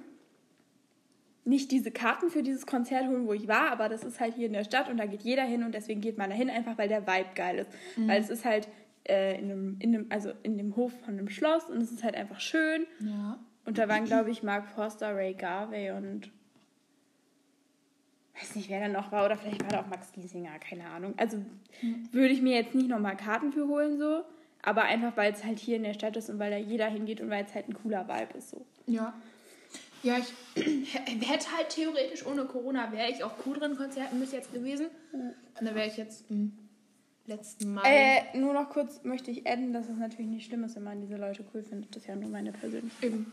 nicht 1.44 1.72
diese 1.72 1.92
Karten 1.92 2.30
für 2.30 2.44
dieses 2.44 2.68
Konzert 2.68 3.08
holen, 3.08 3.28
wo 3.28 3.34
ich 3.34 3.48
war, 3.48 3.72
aber 3.72 3.90
das 3.90 4.04
ist 4.04 4.20
halt 4.20 4.36
hier 4.36 4.46
in 4.46 4.54
der 4.54 4.64
Stadt 4.64 4.90
und 4.90 4.98
da 4.98 5.08
geht 5.08 5.24
jeder 5.24 5.44
hin 5.44 5.64
und 5.64 5.74
deswegen 5.74 6.00
geht 6.02 6.18
man 6.18 6.30
da 6.30 6.36
hin, 6.36 6.50
einfach 6.50 6.78
weil 6.78 6.88
der 6.88 7.08
Vibe 7.08 7.30
geil 7.36 7.58
ist. 7.60 7.72
Weil 7.98 8.22
es 8.22 8.30
ist 8.30 8.46
halt 8.46 8.68
äh, 9.10 9.40
in, 9.40 9.52
einem, 9.52 9.76
in, 9.80 9.96
einem, 9.96 10.06
also 10.10 10.32
in 10.44 10.58
dem 10.58 10.76
Hof 10.76 10.94
von 11.04 11.18
einem 11.18 11.30
Schloss 11.30 11.66
und 11.66 11.82
es 11.82 11.92
ist 11.92 12.04
halt 12.04 12.16
einfach 12.16 12.40
schön. 12.40 12.86
Ja. 13.00 13.40
Und 13.66 13.78
da 13.78 13.88
waren, 13.88 14.06
glaube 14.06 14.32
ich, 14.32 14.44
Mark 14.44 14.68
Forster, 14.68 15.16
Ray 15.16 15.34
Garvey 15.34 15.92
und 15.92 16.32
weiß 18.40 18.56
nicht, 18.56 18.70
wer 18.70 18.80
da 18.80 18.88
noch 18.88 19.12
war. 19.12 19.26
Oder 19.26 19.38
vielleicht 19.38 19.62
war 19.64 19.70
da 19.70 19.82
auch 19.82 19.88
Max 19.88 20.12
Giesinger, 20.12 20.58
keine 20.60 20.90
Ahnung. 20.90 21.14
Also 21.18 21.38
würde 22.12 22.34
ich 22.34 22.42
mir 22.42 22.56
jetzt 22.56 22.74
nicht 22.74 22.90
nochmal 22.90 23.16
Karten 23.16 23.52
für 23.52 23.68
holen, 23.68 24.00
so. 24.00 24.24
Aber 24.64 24.84
einfach, 24.84 25.18
weil 25.18 25.32
es 25.32 25.44
halt 25.44 25.60
hier 25.60 25.78
in 25.78 25.84
der 25.84 25.94
Stadt 25.94 26.16
ist 26.18 26.30
und 26.30 26.40
weil 26.40 26.52
da 26.52 26.58
jeder 26.58 26.88
hingeht 26.88 27.22
und 27.22 27.30
weil 27.30 27.46
es 27.46 27.54
halt 27.54 27.68
ein 27.68 27.74
cooler 27.74 28.08
Vibe 28.08 28.38
ist. 28.38 28.50
So. 28.50 28.66
Ja. 28.86 29.14
Ja, 30.04 30.18
ich 30.18 30.34
hätte 30.96 31.56
halt 31.56 31.70
theoretisch 31.70 32.26
ohne 32.26 32.46
Corona, 32.46 32.92
wäre 32.92 33.12
ich 33.12 33.24
auf 33.24 33.38
cooleren 33.44 33.76
Konzerten 33.76 34.20
bis 34.20 34.32
jetzt 34.32 34.52
gewesen. 34.54 34.88
Und 35.12 35.36
da 35.68 35.76
wäre 35.76 35.88
ich 35.88 35.98
jetzt 35.98 36.26
im 36.30 36.58
letzten 37.32 37.74
Mal. 37.74 37.84
Äh, 37.86 38.38
nur 38.38 38.54
noch 38.54 38.70
kurz 38.70 39.04
möchte 39.04 39.32
ich 39.32 39.48
adden, 39.48 39.74
dass 39.74 39.90
es 39.90 39.98
natürlich 39.98 40.30
nicht 40.30 40.46
schlimm 40.46 40.64
ist, 40.64 40.76
wenn 40.76 40.84
man 40.84 41.02
diese 41.02 41.18
Leute 41.18 41.44
cool 41.54 41.64
findet. 41.64 41.96
Das 41.96 42.04
ist 42.04 42.08
ja 42.08 42.16
nur 42.16 42.30
meine 42.30 42.52
persönliche. 42.52 43.06
Eben. 43.06 43.32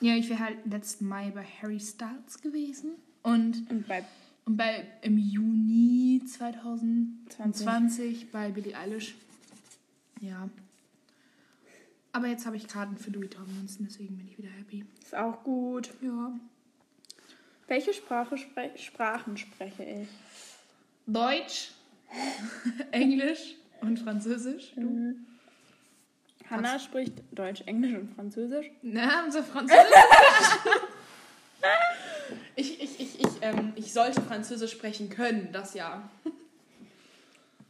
Ja, 0.00 0.14
ich 0.14 0.28
wäre 0.30 0.38
halt 0.40 0.64
letzten 0.66 1.06
Mai 1.06 1.30
bei 1.30 1.44
Harry 1.44 1.80
Styles 1.80 2.40
gewesen. 2.40 2.92
Und, 3.22 3.70
Und 3.70 3.86
bei 3.86 4.04
und 4.46 4.56
bei 4.56 4.86
im 5.02 5.18
Juni 5.18 6.22
2020 6.26 8.32
bei 8.32 8.50
Billie 8.50 8.76
Eilish. 8.76 9.14
Ja. 10.20 10.48
Aber 12.12 12.26
jetzt 12.26 12.46
habe 12.46 12.56
ich 12.56 12.66
Karten 12.66 12.96
für 12.96 13.10
Louis 13.10 13.30
Tomlinson, 13.30 13.86
deswegen 13.88 14.16
bin 14.16 14.26
ich 14.26 14.38
wieder 14.38 14.48
happy. 14.50 14.84
ist 15.00 15.14
auch 15.14 15.44
gut. 15.44 15.90
Ja. 16.02 16.32
Welche 17.68 17.94
Sprache 17.94 18.36
spre 18.36 18.70
Sprachen 18.76 19.36
spreche 19.36 19.84
ich? 19.84 20.08
Deutsch, 21.06 21.70
Englisch 22.90 23.56
und 23.80 23.98
Französisch. 23.98 24.72
Du? 24.76 25.14
Hannah 26.48 26.78
spricht 26.78 27.14
Deutsch, 27.30 27.62
Englisch 27.66 27.94
und 27.94 28.14
Französisch. 28.14 28.70
Na, 28.82 29.24
unser 29.24 29.44
Französisch. 29.44 29.84
ich, 32.56 32.82
ich, 32.82 33.00
ich, 33.00 33.20
ich, 33.20 33.28
ähm, 33.42 33.72
ich 33.76 33.92
sollte 33.92 34.20
Französisch 34.20 34.72
sprechen 34.72 35.08
können, 35.08 35.50
das 35.52 35.74
ja. 35.74 36.08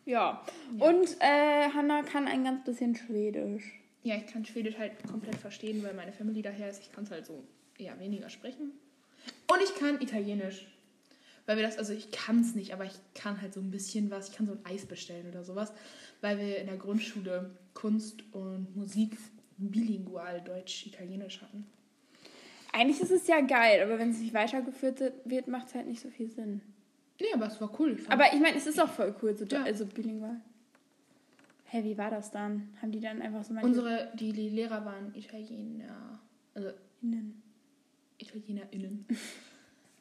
Ja. 0.06 0.44
Und 0.78 1.08
äh, 1.20 1.68
Hannah 1.72 2.02
kann 2.02 2.26
ein 2.26 2.42
ganz 2.42 2.64
bisschen 2.64 2.96
Schwedisch. 2.96 3.62
Ja, 4.02 4.16
ich 4.16 4.26
kann 4.26 4.44
Schwedisch 4.44 4.76
halt 4.76 4.92
komplett 5.08 5.36
verstehen, 5.36 5.84
weil 5.84 5.94
meine 5.94 6.10
Family 6.10 6.42
daher 6.42 6.68
ist. 6.68 6.82
Ich 6.82 6.90
kann 6.90 7.04
es 7.04 7.12
halt 7.12 7.26
so 7.26 7.44
eher 7.78 7.96
weniger 8.00 8.28
sprechen. 8.28 8.72
Und 9.46 9.62
ich 9.62 9.72
kann 9.76 10.00
Italienisch. 10.00 10.66
Weil 11.46 11.56
wir 11.56 11.64
das, 11.64 11.78
also 11.78 11.92
ich 11.92 12.10
kann 12.10 12.40
es 12.40 12.54
nicht, 12.54 12.72
aber 12.72 12.84
ich 12.84 12.94
kann 13.14 13.40
halt 13.40 13.54
so 13.54 13.60
ein 13.60 13.70
bisschen 13.70 14.10
was. 14.10 14.28
Ich 14.30 14.36
kann 14.36 14.46
so 14.46 14.52
ein 14.52 14.64
Eis 14.64 14.86
bestellen 14.86 15.28
oder 15.28 15.44
sowas. 15.44 15.72
Weil 16.20 16.38
wir 16.38 16.58
in 16.58 16.66
der 16.66 16.76
Grundschule 16.76 17.50
Kunst 17.74 18.22
und 18.32 18.74
Musik 18.76 19.16
bilingual 19.58 20.40
Deutsch-Italienisch 20.42 21.42
hatten. 21.42 21.66
Eigentlich 22.72 23.00
ist 23.00 23.10
es 23.10 23.26
ja 23.26 23.40
geil, 23.40 23.82
aber 23.82 23.98
wenn 23.98 24.10
es 24.10 24.20
nicht 24.20 24.32
weitergeführt 24.32 25.00
wird, 25.24 25.48
macht 25.48 25.68
es 25.68 25.74
halt 25.74 25.88
nicht 25.88 26.00
so 26.00 26.08
viel 26.08 26.28
Sinn. 26.30 26.60
Nee, 27.20 27.26
aber 27.34 27.46
es 27.46 27.60
war 27.60 27.70
cool. 27.80 27.98
Ich 28.00 28.08
Aber 28.10 28.32
ich 28.32 28.40
meine, 28.40 28.56
es 28.56 28.66
ist 28.66 28.80
auch 28.80 28.88
voll 28.88 29.14
cool, 29.22 29.36
so 29.36 29.44
Ja. 29.44 29.64
also 29.64 29.84
bilingual. 29.86 30.40
Hä, 31.66 31.84
wie 31.84 31.98
war 31.98 32.10
das 32.10 32.30
dann? 32.30 32.68
Haben 32.80 32.92
die 32.92 33.00
dann 33.00 33.20
einfach 33.22 33.44
so 33.44 33.52
manche 33.52 33.66
unsere, 33.66 34.10
die, 34.14 34.32
die 34.32 34.48
Lehrer 34.48 34.84
waren 34.84 35.14
Italiener. 35.14 36.18
Also 36.54 36.70
Innen? 37.02 37.42
ItalienerInnen. 38.18 39.06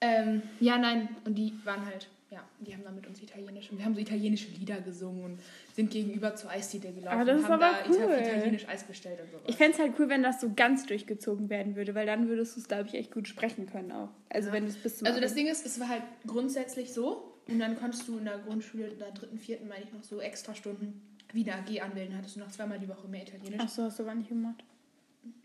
ähm, 0.02 0.42
ja, 0.60 0.78
nein, 0.78 1.10
und 1.26 1.36
die 1.36 1.54
waren 1.66 1.86
halt, 1.86 2.08
ja, 2.32 2.44
die 2.60 2.74
haben 2.74 2.84
dann 2.84 2.96
mit 2.96 3.08
uns 3.08 3.22
Italienisch 3.22 3.72
und 3.72 3.78
wir 3.80 3.86
haben 3.86 3.96
so 3.96 4.02
italienische 4.02 4.50
Lieder 4.52 4.80
gesungen 4.82 5.24
und 5.24 5.40
sind 5.74 5.90
gegenüber 5.92 6.36
zur 6.36 6.52
Eisdiele 6.52 6.92
gelaufen 6.94 7.22
und 7.22 7.44
haben 7.44 7.54
aber 7.54 7.72
da 7.72 7.90
cool. 7.90 8.20
italienisch 8.22 8.68
Eis 8.68 8.84
bestellt 8.84 9.20
und 9.22 9.32
sowas. 9.32 9.44
Ich 9.48 9.56
fände 9.58 9.74
es 9.74 9.80
halt 9.80 9.94
cool, 10.00 10.10
wenn 10.10 10.24
das 10.24 10.40
so 10.40 10.52
ganz 10.56 10.86
durchgezogen 10.86 11.50
werden 11.50 11.76
würde, 11.76 11.96
weil 11.96 12.06
dann 12.06 12.28
würdest 12.30 12.56
du 12.56 12.62
es, 12.62 12.68
glaube 12.68 12.88
ich, 12.88 12.94
echt 12.94 13.12
gut 13.12 13.28
sprechen 13.28 13.66
können 13.66 13.92
auch. 13.92 14.10
Also 14.30 14.50
Ja. 14.50 14.54
wenn 14.54 14.64
du 14.64 14.70
es 14.70 14.78
bis 14.78 15.00
zum 15.00 15.08
also 15.08 15.20
das 15.20 15.34
Ding 15.34 15.48
ist, 15.48 15.66
es 15.66 15.80
war 15.80 15.90
halt 15.90 16.04
grundsätzlich 16.28 16.94
so 16.94 17.34
und 17.48 17.60
dann 17.60 17.78
konntest 17.78 18.08
du 18.08 18.20
in 18.20 18.26
der 18.26 18.38
Grundschule, 18.38 18.88
in 18.88 19.00
der 19.00 19.12
dritten, 19.12 19.40
vierten, 19.40 19.68
meine 19.68 19.84
ich 19.84 19.92
noch, 19.92 20.04
so 20.04 20.22
extra 20.22 20.54
Stunden 20.54 21.02
wie 21.34 21.50
eine 21.50 21.62
AG 21.62 21.82
anmelden, 21.82 22.16
hattest 22.18 22.36
du 22.36 22.40
noch 22.40 22.50
zweimal 22.52 22.80
die 22.80 22.88
Woche 22.88 23.08
mehr 23.08 23.24
Italienisch. 23.24 23.60
Ach 23.64 23.70
so, 23.70 23.84
hast 23.84 24.00
du 24.00 24.04
aber 24.04 24.16
nicht 24.16 24.30
gemacht. 24.30 24.64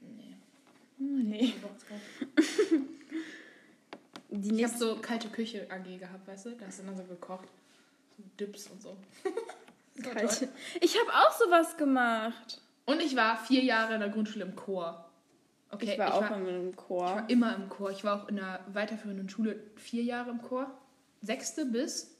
Nee. 0.01 0.35
Hm, 0.99 1.29
nee. 1.29 1.53
Die 4.43 4.55
Ich 4.55 4.65
habe 4.65 4.77
so 4.77 4.97
kalte 4.97 5.29
Küche 5.29 5.67
AG 5.71 5.99
gehabt, 5.99 6.27
weißt 6.27 6.47
du? 6.47 6.51
Da 6.51 6.67
hast 6.67 6.81
du 6.81 6.85
dann 6.85 6.97
so 6.97 7.05
gekocht. 7.05 7.49
So 8.17 8.25
Dips 8.39 8.69
und 8.69 8.83
so. 8.83 8.97
War. 9.97 10.13
Kalte. 10.13 10.49
Ich 10.81 10.99
habe 10.99 11.11
auch 11.13 11.33
sowas 11.39 11.77
gemacht. 11.77 12.61
Und 12.87 13.01
ich 13.01 13.15
war 13.15 13.37
vier 13.37 13.63
Jahre 13.63 13.95
in 13.95 14.01
der 14.01 14.09
Grundschule 14.09 14.45
im 14.45 14.57
Chor. 14.57 15.09
Okay, 15.71 15.93
ich 15.93 15.99
war 15.99 16.15
auch 16.15 16.27
in 16.37 16.47
einem 16.47 16.71
ich 16.71 16.77
Chor. 16.77 17.05
war 17.05 17.31
immer 17.31 17.55
im 17.55 17.69
Chor. 17.69 17.91
Ich 17.91 18.05
war 18.05 18.23
auch 18.23 18.29
in 18.29 18.37
der 18.37 18.61
weiterführenden 18.73 19.29
Schule 19.29 19.61
vier 19.77 20.03
Jahre 20.03 20.31
im 20.31 20.43
Chor. 20.43 20.71
Sechste 21.23 21.65
bis 21.65 22.17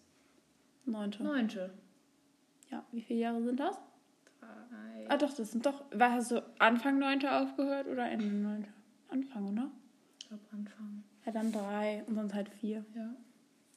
Neunte. 0.87 1.23
neunte. 1.23 1.75
Ja, 2.71 2.85
wie 2.93 3.03
viele 3.03 3.21
Jahre 3.21 3.43
sind 3.43 3.59
das? 3.61 3.77
Drei. 4.41 5.07
Ah 5.09 5.17
doch, 5.17 5.35
das 5.35 5.51
sind 5.53 5.67
doch. 5.67 5.85
War, 5.93 6.13
hast 6.13 6.31
du 6.31 6.43
Anfang 6.59 6.99
Neunte 6.99 7.31
aufgehört 7.33 7.87
oder 7.87 8.09
Ende 8.09 8.27
Neunte? 8.27 8.69
Anfang, 9.09 9.53
oder? 9.53 9.71
Ich 10.19 10.29
glaube 10.29 10.43
Anfang. 10.53 11.05
Ja, 11.27 11.33
dann 11.33 11.53
drei 11.53 12.05
und 12.07 12.15
sonst 12.15 12.35
halt 12.35 12.49
vier. 12.61 12.85
Ja. 12.95 13.15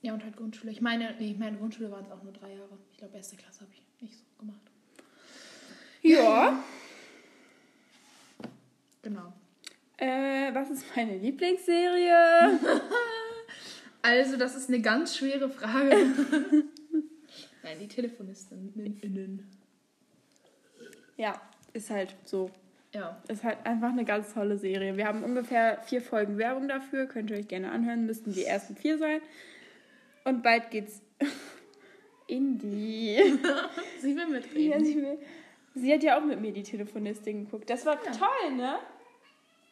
Ja, 0.02 0.14
und 0.14 0.24
halt 0.24 0.38
Grundschule. 0.38 0.72
Ich 0.72 0.82
meine, 0.82 1.16
nee, 1.20 1.36
meine 1.38 1.58
Grundschule 1.58 1.92
waren 1.92 2.06
es 2.06 2.12
auch 2.12 2.22
nur 2.24 2.34
drei 2.34 2.54
Jahre. 2.54 2.78
Ich 2.92 2.98
glaube, 2.98 3.18
erste 3.18 3.36
Klasse 3.36 3.62
habe 3.62 3.72
ich 3.74 3.82
nicht 4.02 4.18
so 4.18 4.26
gemacht. 4.40 4.62
Ja. 6.02 6.64
Genau. 9.04 9.32
Äh, 9.96 10.54
was 10.54 10.70
ist 10.70 10.86
meine 10.96 11.18
Lieblingsserie? 11.18 12.60
Also, 14.02 14.38
das 14.38 14.56
ist 14.56 14.70
eine 14.70 14.80
ganz 14.82 15.18
schwere 15.18 15.50
Frage. 15.50 15.90
Nein, 17.64 17.80
die 17.80 17.88
Telefonistinnen. 17.88 19.50
ja, 21.18 21.42
ist 21.74 21.90
halt 21.90 22.16
so. 22.24 22.50
Ja. 22.94 23.22
Ist 23.28 23.44
halt 23.44 23.58
einfach 23.66 23.90
eine 23.90 24.06
ganz 24.06 24.34
tolle 24.34 24.58
Serie. 24.58 24.98
Wir 24.98 25.08
haben 25.08 25.24
ungefähr 25.24 25.82
vier 25.84 26.02
Folgen 26.02 26.38
Werbung 26.38 26.68
dafür. 26.68 27.06
Könnt 27.06 27.30
ihr 27.30 27.38
euch 27.38 27.48
gerne 27.48 27.72
anhören. 27.72 28.06
Müssten 28.06 28.34
die 28.34 28.46
ersten 28.46 28.76
vier 28.76 28.98
sein. 28.98 29.22
Und 30.24 30.42
bald 30.42 30.72
geht's 30.72 31.02
in 32.28 32.58
die. 32.58 33.18
Sie 34.02 34.16
will 34.16 34.24
Ja, 34.24 34.28
mitreden. 34.30 34.86
sie, 34.86 34.96
will- 34.96 35.20
sie 35.76 35.94
hat 35.94 36.04
ja 36.04 36.18
auch 36.18 36.24
mit 36.24 36.40
mir 36.42 36.52
die 36.54 36.64
Telefonistin 36.64 37.46
geguckt. 37.46 37.70
Das 37.70 37.86
war 37.86 38.02
toll, 38.02 38.52
ne? 38.56 38.80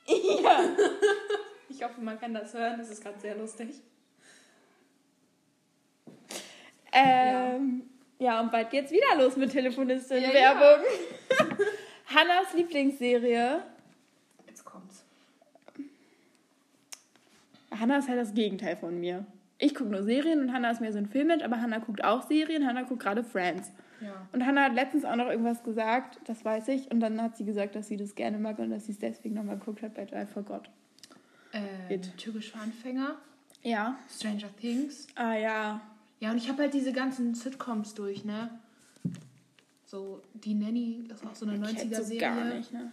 Ja. 0.43 0.59
Ich 1.67 1.83
hoffe, 1.83 1.99
man 2.01 2.19
kann 2.19 2.33
das 2.33 2.53
hören. 2.53 2.77
Das 2.77 2.91
ist 2.91 3.01
gerade 3.01 3.19
sehr 3.19 3.35
lustig. 3.35 3.69
Ähm, 6.93 7.89
ja. 8.19 8.39
und 8.39 8.51
bald 8.51 8.69
geht's 8.69 8.91
wieder 8.91 9.15
los 9.17 9.35
mit 9.35 9.51
Telefonistin 9.51 10.21
Ja, 10.23 10.33
Werbung. 10.33 10.85
Hannas 12.15 12.53
Lieblingsserie. 12.55 13.61
Jetzt 14.47 14.63
kommt's. 14.63 15.03
Hannah 17.77 17.97
ist 17.97 18.07
halt 18.07 18.19
das 18.19 18.33
Gegenteil 18.33 18.77
von 18.77 18.99
mir. 18.99 19.25
Ich 19.57 19.75
gucke 19.75 19.89
nur 19.89 20.03
Serien 20.03 20.39
und 20.41 20.53
Hannah 20.53 20.71
ist 20.71 20.81
mehr 20.81 20.91
so 20.93 20.97
ein 20.97 21.07
Filmmensch, 21.07 21.43
aber 21.43 21.61
Hannah 21.61 21.79
guckt 21.79 22.03
auch 22.03 22.27
Serien. 22.27 22.65
Hannah 22.65 22.83
guckt 22.83 23.01
gerade 23.01 23.23
Friends. 23.23 23.71
Ja. 24.01 24.27
Und 24.33 24.45
Hannah 24.45 24.63
hat 24.65 24.73
letztens 24.75 25.05
auch 25.05 25.15
noch 25.15 25.27
irgendwas 25.27 25.63
gesagt, 25.63 26.19
das 26.25 26.43
weiß 26.43 26.67
ich. 26.69 26.91
Und 26.91 26.99
dann 26.99 27.21
hat 27.21 27.37
sie 27.37 27.45
gesagt, 27.45 27.75
dass 27.75 27.87
sie 27.87 27.97
das 27.97 28.15
gerne 28.15 28.37
mag 28.37 28.59
und 28.59 28.69
dass 28.69 28.85
sie 28.85 28.91
es 28.91 28.99
deswegen 28.99 29.35
nochmal 29.35 29.57
geguckt 29.57 29.81
hat 29.81 29.95
bei 29.95 30.03
I 30.03 30.25
Forgot. 30.25 30.69
Ähm, 31.53 31.63
It. 31.89 32.17
türkische 32.17 32.57
Anfänger, 32.57 33.15
Ja. 33.63 33.97
Stranger 34.09 34.53
Things. 34.59 35.07
Ah 35.15 35.35
ja. 35.35 35.81
Ja, 36.19 36.31
und 36.31 36.37
ich 36.37 36.49
habe 36.49 36.63
halt 36.63 36.73
diese 36.73 36.91
ganzen 36.93 37.33
Sitcoms 37.33 37.93
durch, 37.93 38.23
ne? 38.25 38.49
So, 39.85 40.21
die 40.33 40.53
Nanny, 40.55 41.05
das 41.07 41.23
war 41.23 41.31
auch 41.31 41.35
so 41.35 41.45
eine 41.45 41.55
Ich 41.69 41.77
hätte 41.77 41.95
so 41.95 42.01
90er-Serie. 42.01 42.19
gar 42.19 42.53
nicht, 42.55 42.71
ne? 42.73 42.91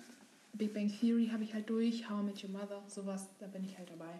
Big 0.52 0.74
Bang 0.74 0.88
Theory 1.00 1.30
habe 1.32 1.42
ich 1.44 1.54
halt 1.54 1.68
durch. 1.70 2.10
How 2.10 2.20
I 2.20 2.24
Met 2.24 2.44
Your 2.44 2.50
Mother, 2.50 2.82
sowas, 2.86 3.28
da 3.40 3.46
bin 3.46 3.64
ich 3.64 3.78
halt 3.78 3.88
dabei. 3.90 4.12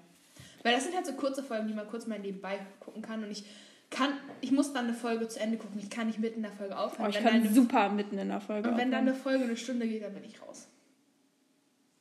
Weil 0.62 0.74
das 0.74 0.84
sind 0.84 0.94
halt 0.94 1.04
so 1.06 1.12
kurze 1.12 1.42
Folgen, 1.42 1.66
die 1.68 1.74
man 1.74 1.86
kurz 1.88 2.06
mal 2.06 2.18
nebenbei 2.18 2.58
gucken 2.80 3.02
kann. 3.02 3.22
Und 3.22 3.30
ich 3.30 3.44
kann, 3.90 4.10
ich 4.40 4.50
muss 4.52 4.72
dann 4.72 4.86
eine 4.86 4.94
Folge 4.94 5.28
zu 5.28 5.38
Ende 5.38 5.58
gucken. 5.58 5.78
Ich 5.78 5.90
kann 5.90 6.06
nicht 6.06 6.18
mitten 6.18 6.36
in 6.36 6.42
der 6.44 6.52
Folge 6.52 6.72
Oh, 6.74 6.78
aufhören. 6.78 7.10
ich 7.10 7.16
wenn 7.16 7.22
kann 7.24 7.32
dann 7.34 7.42
eine, 7.46 7.54
super 7.54 7.88
mitten 7.90 8.16
in 8.16 8.28
der 8.28 8.40
Folge 8.40 8.70
und 8.70 8.78
wenn 8.78 8.90
dann 8.90 9.00
eine 9.00 9.12
Folge 9.14 9.44
eine 9.44 9.56
Stunde 9.58 9.86
geht, 9.86 10.02
dann 10.02 10.14
bin 10.14 10.24
ich 10.24 10.40
raus. 10.40 10.66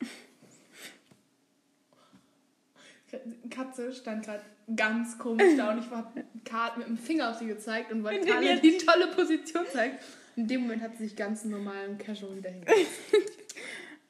Katze 3.50 3.92
stand 3.92 4.24
gerade 4.24 4.42
ganz 4.74 5.18
komisch 5.18 5.54
da 5.58 5.72
und 5.72 5.78
ich 5.80 5.90
war 5.90 6.10
Kat 6.44 6.78
mit 6.78 6.86
dem 6.86 6.96
Finger 6.96 7.30
auf 7.30 7.36
sie 7.38 7.46
gezeigt 7.46 7.92
und 7.92 8.02
wollte 8.04 8.26
Karl 8.26 8.42
jetzt- 8.42 8.64
die 8.64 8.78
tolle 8.78 9.08
Position 9.08 9.64
zeigen. 9.70 9.98
In 10.36 10.48
dem 10.48 10.62
Moment 10.62 10.82
hat 10.82 10.96
sie 10.96 11.04
sich 11.04 11.16
ganz 11.16 11.44
normal 11.44 11.86
im 11.86 11.98
Casual 11.98 12.36
wieder 12.36 12.50
hingesetzt. 12.50 13.56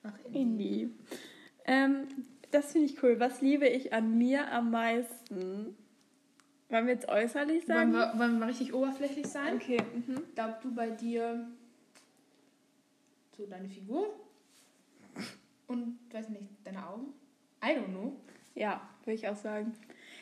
Ach, 0.05 0.12
Indie. 0.33 0.91
Ähm, 1.64 2.07
das 2.51 2.73
finde 2.73 2.87
ich 2.87 3.03
cool. 3.03 3.18
Was 3.18 3.41
liebe 3.41 3.66
ich 3.66 3.93
an 3.93 4.16
mir 4.18 4.51
am 4.53 4.70
meisten? 4.70 5.77
Wollen 6.68 6.87
wir 6.87 6.95
jetzt 6.95 7.09
äußerlich 7.09 7.68
Wollen 7.68 7.93
sagen? 7.93 7.93
wir, 7.93 8.18
wollen 8.18 8.33
wir 8.33 8.39
mal 8.41 8.49
richtig 8.49 8.73
oberflächlich 8.73 9.27
sein? 9.27 9.57
Okay. 9.57 9.79
Mhm. 9.95 10.23
Glaub 10.35 10.61
du 10.62 10.75
bei 10.75 10.91
dir 10.91 11.47
so 13.37 13.47
deine 13.47 13.68
Figur 13.68 14.09
und, 15.66 15.99
weiß 16.11 16.29
nicht, 16.31 16.45
deine 16.64 16.87
Augen? 16.87 17.12
I 17.64 17.68
don't 17.68 17.89
know. 17.89 18.16
Ja, 18.55 18.81
würde 19.05 19.14
ich 19.14 19.29
auch 19.29 19.37
sagen. 19.37 19.75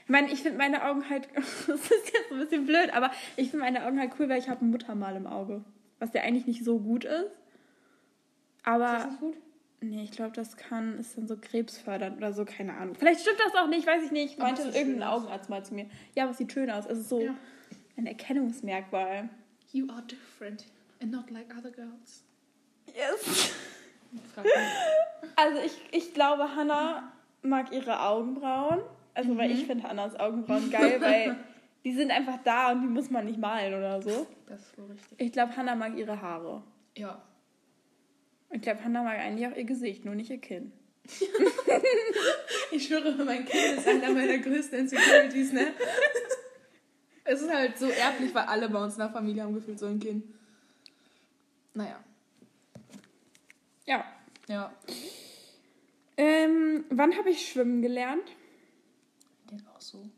Ich 0.05 0.09
meine, 0.11 0.31
ich 0.33 0.43
finde 0.43 0.59
meine 0.59 0.85
Augen 0.85 1.09
halt, 1.09 1.29
das 1.35 1.69
ist 1.69 1.91
jetzt 1.91 2.33
ein 2.33 2.39
bisschen 2.39 2.67
blöd, 2.67 2.91
aber 2.93 3.11
ich 3.37 3.51
finde 3.51 3.65
meine 3.65 3.87
Augen 3.87 3.99
halt 3.99 4.13
cool, 4.19 4.29
weil 4.29 4.39
ich 4.39 4.49
habe 4.49 4.65
ein 4.65 4.71
Muttermal 4.71 5.17
im 5.17 5.27
Auge. 5.27 5.65
Was 6.01 6.13
ja 6.15 6.23
eigentlich 6.23 6.47
nicht 6.47 6.65
so 6.65 6.79
gut 6.81 7.05
ist. 7.05 7.31
Aber 8.65 8.97
Ist 8.99 9.05
das 9.07 9.19
gut? 9.21 9.37
nee, 9.81 10.03
ich 10.03 10.11
glaube, 10.11 10.33
das 10.33 10.57
kann, 10.57 10.99
ist 10.99 11.17
dann 11.17 11.29
so 11.29 11.37
krebsfördernd 11.37 12.17
oder 12.17 12.33
so, 12.33 12.45
keine 12.45 12.75
Ahnung. 12.77 12.95
Vielleicht 12.97 13.21
stimmt 13.21 13.39
das 13.39 13.55
auch 13.55 13.69
nicht, 13.69 13.87
weiß 13.87 14.03
ich 14.05 14.11
nicht. 14.11 14.39
Meinte 14.39 14.63
irgendein. 14.63 15.05
Augenarzt 15.09 15.49
mal 15.49 15.65
zu 15.65 15.75
mir. 15.75 15.87
Ja, 16.15 16.25
aber 16.25 16.33
es 16.33 16.39
sieht 16.39 16.53
schön 16.53 16.71
aus. 16.71 16.85
Es 16.87 16.99
ist 16.99 17.09
so 17.09 17.21
Ja. 17.21 17.35
ein 17.97 18.07
Erkennungsmerkmal. 18.07 19.29
You 19.73 19.89
are 19.91 20.03
different 20.03 20.65
and 21.01 21.13
not 21.13 21.31
like 21.31 21.55
other 21.57 21.71
girls. 21.71 22.25
Yes. 22.95 23.53
Also 25.37 25.59
ich, 25.65 25.73
ich 25.93 26.15
glaube, 26.15 26.57
Hannah 26.57 27.13
mag 27.43 27.73
ihre 27.73 28.01
Augenbrauen. 28.01 28.81
Also, 29.15 29.37
weil 29.37 29.51
ich 29.51 29.67
finde 29.67 29.85
Hannas 29.89 30.19
Augenbrauen 30.19 30.71
geil, 30.71 30.97
weil 31.01 31.37
die 31.85 31.95
sind 31.95 32.11
einfach 32.11 32.39
da 32.45 32.73
und 32.73 32.83
die 32.83 32.89
muss 32.89 33.11
man 33.11 33.25
nicht 33.25 33.39
malen 33.39 33.75
oder 33.75 34.03
so. 34.03 34.27
Das 34.47 34.61
ist 34.61 34.79
wohl 34.79 34.87
richtig. 34.91 35.21
Ich 35.21 35.33
glaube, 35.33 35.57
Hannah 35.57 35.75
mag 35.75 35.97
ihre 35.97 36.21
Haare. 36.21 36.63
Ja. 36.97 37.23
Ich 38.51 38.63
glaube, 38.63 38.85
Hannah 38.85 39.03
mag 39.03 39.19
eigentlich 39.19 39.47
auch 39.47 39.57
ihr 39.57 39.65
Gesicht, 39.65 40.05
nur 40.05 40.15
nicht 40.15 40.31
ihr 40.31 40.39
Kinn. 40.39 40.73
Ich 42.73 42.87
schwöre, 42.87 43.13
mein 43.25 43.45
Kind 43.45 43.79
ist 43.79 43.89
einer 43.89 44.13
meiner 44.13 44.39
größten 44.39 44.79
Insecurities, 44.79 45.53
ne? 45.53 45.75
Es 47.25 47.43
ist 47.43 47.53
halt 47.53 47.77
so 47.79 47.89
erblich, 47.89 48.33
weil 48.33 48.45
alle 48.45 48.69
bei 48.69 48.83
uns 48.83 48.95
in 48.95 49.01
der 49.01 49.11
Familie 49.11 49.43
haben 49.43 49.55
gefühlt 49.55 49.79
so 49.79 49.87
ein 49.87 49.99
Kind. 49.99 50.25
Naja. 51.75 52.03
Ja. 53.87 54.05
Ja. 54.47 54.73
Ähm, 56.17 56.85
wann 56.91 57.17
habe 57.17 57.31
ich 57.31 57.49
schwimmen 57.49 57.83
gelernt? 57.83 58.29
Ich 59.43 59.51
denke 59.51 59.71
auch 59.75 59.81
so. 59.81 60.09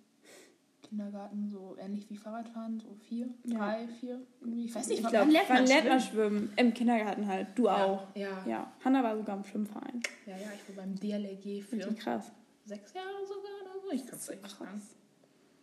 Kindergarten, 0.96 1.48
so 1.48 1.74
ähnlich 1.80 2.08
wie 2.10 2.16
Fahrradfahren, 2.18 2.78
so 2.78 2.94
vier, 3.08 3.26
Ja. 3.44 3.56
drei, 3.58 3.88
vier, 3.98 4.20
irgendwie. 4.42 4.66
Ich 4.66 4.74
weiß 4.74 4.88
nicht, 4.88 4.98
Ich 4.98 5.04
wann 5.04 5.10
glaube, 5.10 5.32
lernt 5.32 5.48
man 5.48 5.58
wann 5.58 5.66
lernt 5.66 5.88
man 5.88 6.00
schwimmen? 6.00 6.52
Im 6.56 6.74
Kindergarten 6.74 7.26
halt. 7.26 7.46
Du 7.54 7.66
auch. 7.70 8.08
Ja. 8.14 8.44
Ja. 8.46 8.72
Hannah 8.84 9.02
war 9.02 9.16
sogar 9.16 9.38
im 9.38 9.44
Schwimmverein. 9.44 10.02
Ja, 10.26 10.36
ja, 10.36 10.48
ich 10.54 10.76
war 10.76 10.84
beim 10.84 10.94
DLRG 10.96 11.62
für 11.62 11.76
Richtig 11.76 11.98
krass. 11.98 12.30
sechs 12.66 12.92
Jahre 12.92 13.08
sogar 13.26 13.52
oder 13.62 13.80
so. 13.82 13.90
Ich 13.90 14.06
kann 14.06 14.18
es 14.18 14.28
euch 14.28 14.42
nicht 14.42 14.58
sagen. 14.58 14.82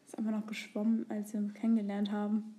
Ist 0.08 0.18
einfach 0.18 0.32
noch 0.32 0.48
geschwommen, 0.48 1.06
als 1.10 1.32
wir 1.34 1.40
uns 1.42 1.54
kennengelernt 1.54 2.12
haben. 2.12 2.56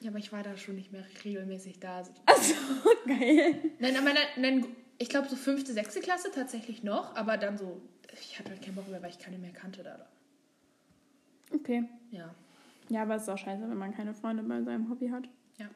Ja, 0.00 0.08
aber 0.08 0.18
ich 0.18 0.32
war 0.32 0.42
da 0.42 0.56
schon 0.56 0.76
nicht 0.76 0.90
mehr 0.90 1.04
regelmäßig 1.22 1.78
da. 1.78 1.98
Achso, 2.24 2.54
geil. 3.06 3.70
Nein, 3.80 3.96
aber 3.98 4.06
nein, 4.14 4.16
nein 4.38 4.66
ich 4.96 5.10
glaube 5.10 5.28
so 5.28 5.36
fünfte, 5.36 5.74
sechste 5.74 6.00
Klasse 6.00 6.30
tatsächlich 6.34 6.82
noch, 6.82 7.14
aber 7.16 7.36
dann 7.36 7.58
so, 7.58 7.82
ich 8.18 8.38
hatte 8.38 8.50
halt 8.50 8.62
keinen 8.62 8.76
Bock 8.76 8.88
mehr, 8.88 9.02
weil 9.02 9.10
ich 9.10 9.18
keine 9.18 9.36
mehr 9.38 9.52
kannte 9.52 9.82
da. 9.82 10.06
Okay. 11.54 11.84
Ja. 12.10 12.34
Ja, 12.88 13.02
aber 13.02 13.16
es 13.16 13.22
ist 13.22 13.28
auch 13.28 13.38
scheiße, 13.38 13.68
wenn 13.68 13.76
man 13.76 13.94
keine 13.94 14.14
Freunde 14.14 14.42
bei 14.42 14.62
seinem 14.62 14.88
Hobby 14.90 15.08
hat. 15.08 15.28
Ja. 15.58 15.68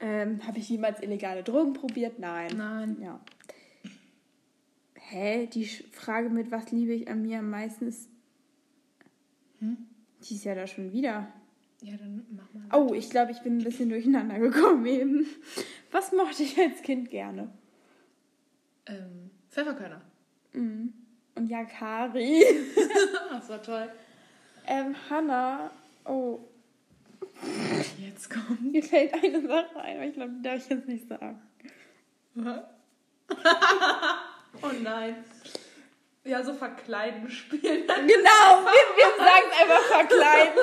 Ähm, 0.00 0.46
habe 0.46 0.58
ich 0.58 0.68
jemals 0.68 1.02
illegale 1.02 1.42
Drogen 1.42 1.72
probiert? 1.72 2.18
Nein. 2.18 2.52
Nein. 2.56 2.96
Ja. 3.00 3.20
Hä? 4.94 5.46
Die 5.46 5.64
Frage 5.66 6.28
mit 6.28 6.50
was 6.50 6.70
liebe 6.70 6.92
ich 6.92 7.08
an 7.08 7.22
mir 7.22 7.38
am 7.38 7.50
meisten 7.50 7.86
ist. 7.86 8.10
Hm? 9.60 9.78
Die 10.22 10.34
ist 10.34 10.44
ja 10.44 10.54
da 10.54 10.66
schon 10.66 10.92
wieder. 10.92 11.28
Ja, 11.82 11.96
dann 11.96 12.26
mach 12.30 12.52
mal. 12.52 12.64
Oh, 12.72 12.94
ich 12.94 13.10
glaube, 13.10 13.32
ich 13.32 13.40
bin 13.40 13.58
ein 13.58 13.64
bisschen 13.64 13.88
durcheinander 13.88 14.38
gekommen 14.40 14.84
eben. 14.86 15.26
Was 15.90 16.12
mochte 16.12 16.42
ich 16.42 16.58
als 16.58 16.82
Kind 16.82 17.10
gerne? 17.10 17.50
Ähm, 18.86 19.30
Pfefferkörner. 19.50 20.02
Mhm. 20.52 20.92
Und 21.34 21.48
ja, 21.48 21.64
Kari. 21.64 22.42
das 23.30 23.48
war 23.48 23.62
toll. 23.62 23.88
Ähm, 24.66 24.94
Hannah. 25.10 25.70
Oh, 26.04 26.40
Jetzt 27.98 28.30
kommt. 28.30 28.72
mir 28.72 28.82
fällt 28.82 29.12
eine 29.14 29.46
Sache 29.46 29.80
ein, 29.80 29.96
aber 29.96 30.06
ich 30.06 30.14
glaube, 30.14 30.32
die 30.32 30.42
darf 30.42 30.56
ich 30.56 30.68
jetzt 30.68 30.88
nicht 30.88 31.08
sagen. 31.08 31.40
oh 34.62 34.72
nein. 34.82 35.16
Ja, 36.24 36.42
so 36.42 36.54
verkleiden 36.54 37.30
spielen. 37.30 37.86
Genau, 37.86 38.64
wir, 38.64 38.96
wir 38.96 39.16
sagen 39.16 39.46
es 39.50 39.62
einfach 39.62 39.82
verkleiden. 39.82 40.58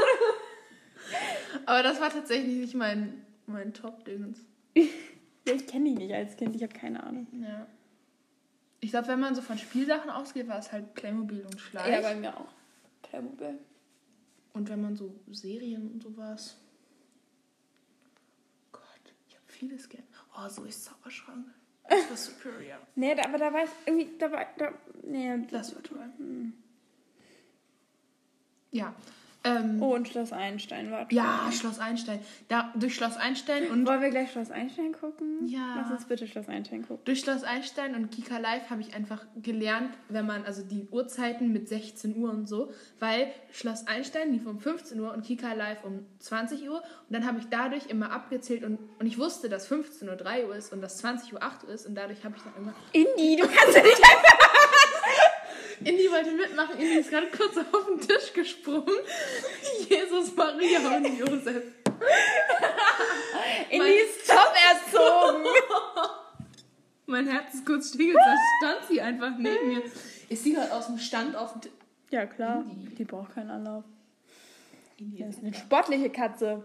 Aber 1.65 1.83
das 1.83 2.01
war 2.01 2.09
tatsächlich 2.09 2.55
nicht 2.55 2.75
mein, 2.75 3.25
mein 3.45 3.73
Top-Dingens. 3.73 4.39
Ja, 4.75 5.53
ich 5.53 5.67
kenne 5.67 5.89
die 5.89 5.95
nicht 5.95 6.13
als 6.13 6.35
Kind, 6.35 6.55
ich 6.55 6.63
habe 6.63 6.73
keine 6.73 7.03
Ahnung. 7.03 7.27
Ja. 7.41 7.67
Ich 8.79 8.91
glaube, 8.91 9.07
wenn 9.07 9.19
man 9.19 9.35
so 9.35 9.41
von 9.41 9.57
Spielsachen 9.57 10.09
ausgeht, 10.09 10.47
war 10.47 10.59
es 10.59 10.71
halt 10.71 10.93
Playmobil 10.93 11.45
und 11.45 11.59
Schleich. 11.59 11.89
Ja, 11.89 12.01
bei 12.01 12.15
mir 12.15 12.35
auch. 12.35 12.51
Playmobil. 13.03 13.59
Und 14.53 14.69
wenn 14.69 14.81
man 14.81 14.95
so 14.95 15.13
Serien 15.31 15.91
und 15.91 16.03
sowas. 16.03 16.55
Gott, 18.71 18.83
ich 19.27 19.35
habe 19.35 19.45
vieles 19.47 19.89
gern. 19.89 20.03
Oh, 20.37 20.47
so 20.47 20.63
ist 20.63 20.85
Zauberschrank. 20.85 21.47
Das 21.89 22.09
war 22.09 22.17
superior. 22.17 22.77
Nee, 22.95 23.15
da, 23.15 23.23
aber 23.25 23.37
da 23.37 23.51
war 23.51 23.63
ich 23.63 23.69
irgendwie, 23.85 24.17
da 24.17 24.31
war, 24.31 24.45
da, 24.57 24.73
nee. 25.03 25.45
Das 25.49 25.75
war 25.75 25.83
toll. 25.83 26.09
Ja. 28.71 28.95
Ähm, 29.45 29.81
Oh, 29.81 29.93
und 29.93 30.07
Schloss 30.07 30.31
Einstein 30.31 30.89
war 30.91 31.01
toll. 31.09 31.17
Ja, 31.17 31.49
Schloss 31.51 31.77
Einstein. 31.79 32.19
Da, 32.47 32.71
durch 32.75 32.95
Schloss 32.95 33.17
Einstein 33.17 33.69
und 33.69 33.85
Wollen 33.85 34.01
wir 34.01 34.09
gleich 34.09 34.31
Schloss 34.31 34.51
Einstein 34.51 34.93
gucken? 34.93 35.45
Ja. 35.47 35.75
Lass 35.81 35.91
uns 35.91 36.05
bitte 36.05 36.27
Schloss 36.27 36.47
Einstein 36.47 36.81
gucken. 36.83 37.03
durch 37.03 37.19
Schloss 37.19 37.43
Einstein 37.43 37.93
und 37.95 38.09
Kika 38.09 38.37
Live 38.37 38.69
habe 38.69 38.79
ich 38.81 38.95
einfach 38.95 39.25
gelernt, 39.41 39.89
wenn 40.07 40.25
man, 40.25 40.45
also 40.45 40.63
die 40.63 40.87
Uhrzeiten 40.91 41.51
mit 41.51 41.67
16 41.67 42.15
Uhr 42.15 42.29
und 42.29 42.47
so, 42.47 42.71
weil 42.99 43.27
Schloss 43.51 43.85
Einstein 43.87 44.31
lief 44.31 44.45
um 44.45 44.59
15 44.61 44.97
Uhr 44.99 45.13
und 45.13 45.25
Kika 45.25 45.51
Live 45.53 45.83
um 45.83 46.05
20 46.19 46.69
Uhr 46.69 46.77
und 46.77 46.83
dann 47.09 47.25
habe 47.27 47.39
ich 47.39 47.45
dadurch 47.49 47.87
immer 47.87 48.11
abgezählt 48.11 48.63
und, 48.63 48.79
und 48.99 49.05
ich 49.05 49.17
wusste, 49.19 49.49
dass 49.49 49.67
15 49.67 50.07
Uhr 50.07 50.15
3 50.15 50.45
Uhr 50.47 50.55
ist 50.55 50.71
und 50.71 50.79
dass 50.81 50.97
20 50.99 51.33
Uhr 51.33 51.43
8 51.43 51.65
Uhr 51.65 51.69
ist 51.71 51.85
und 51.85 51.95
dadurch 51.95 52.23
habe 52.23 52.35
ich 52.37 52.43
dann 52.43 52.53
immer 52.57 52.73
Indie, 52.93 53.35
du 53.35 53.45
kannst 53.47 53.75
ja 53.75 53.83
nicht 53.83 54.01
einfach. 54.01 54.42
Indy 55.85 56.11
wollte 56.11 56.31
mitmachen, 56.31 56.77
Indy 56.77 56.99
ist 56.99 57.09
gerade 57.09 57.27
kurz 57.27 57.57
auf 57.57 57.85
den 57.85 57.99
Tisch 57.99 58.33
gesprungen. 58.33 58.95
Jesus, 59.89 60.35
Maria 60.35 60.79
und 60.97 61.19
Josef. 61.19 61.63
Indie 63.69 63.89
ist 63.89 64.27
top 64.27 64.53
erzogen. 64.71 65.45
Mein 67.05 67.27
Herz 67.27 67.53
ist 67.53 67.65
kurz 67.65 67.89
still, 67.89 68.13
da 68.13 68.35
stand 68.59 68.87
sie 68.87 69.01
einfach 69.01 69.37
neben 69.37 69.67
mir. 69.67 69.83
Ist 70.29 70.43
sie 70.43 70.53
gerade 70.53 70.71
aus 70.73 70.87
dem 70.87 70.97
Stand 70.97 71.35
auf 71.35 71.53
dem 71.53 71.61
Tisch? 71.61 71.71
Ja, 72.09 72.25
klar. 72.25 72.61
Indie. 72.61 72.95
Die 72.95 73.05
braucht 73.05 73.33
keinen 73.35 73.49
Anlauf. 73.49 73.83
Ist 74.97 75.37
ist 75.37 75.39
eine 75.39 75.53
sportliche 75.53 76.09
Katze. 76.09 76.63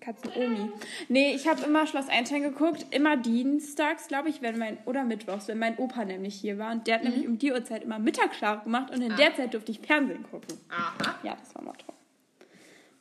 Katze-Omi. 0.00 0.70
Nee, 1.08 1.34
ich 1.34 1.46
habe 1.48 1.62
immer 1.64 1.86
Schloss 1.86 2.08
Einstein 2.08 2.42
geguckt. 2.42 2.86
Immer 2.90 3.16
dienstags, 3.16 4.08
glaube 4.08 4.28
ich, 4.28 4.42
wenn 4.42 4.58
mein, 4.58 4.78
oder 4.86 5.04
mittwochs, 5.04 5.48
wenn 5.48 5.58
mein 5.58 5.76
Opa 5.78 6.04
nämlich 6.04 6.34
hier 6.34 6.58
war. 6.58 6.72
Und 6.72 6.86
der 6.86 6.96
hat 6.96 7.04
nämlich 7.04 7.26
um 7.26 7.38
die 7.38 7.52
Uhrzeit 7.52 7.82
immer 7.84 7.98
Mittagsschlaf 7.98 8.64
gemacht 8.64 8.92
und 8.92 9.02
in 9.02 9.12
Ah. 9.12 9.16
der 9.16 9.34
Zeit 9.34 9.54
durfte 9.54 9.72
ich 9.72 9.80
Fernsehen 9.80 10.22
gucken. 10.30 10.58
Aha. 10.70 11.18
Ja, 11.22 11.36
das 11.38 11.54
war 11.54 11.62
mal 11.62 11.72
toll. 11.72 11.94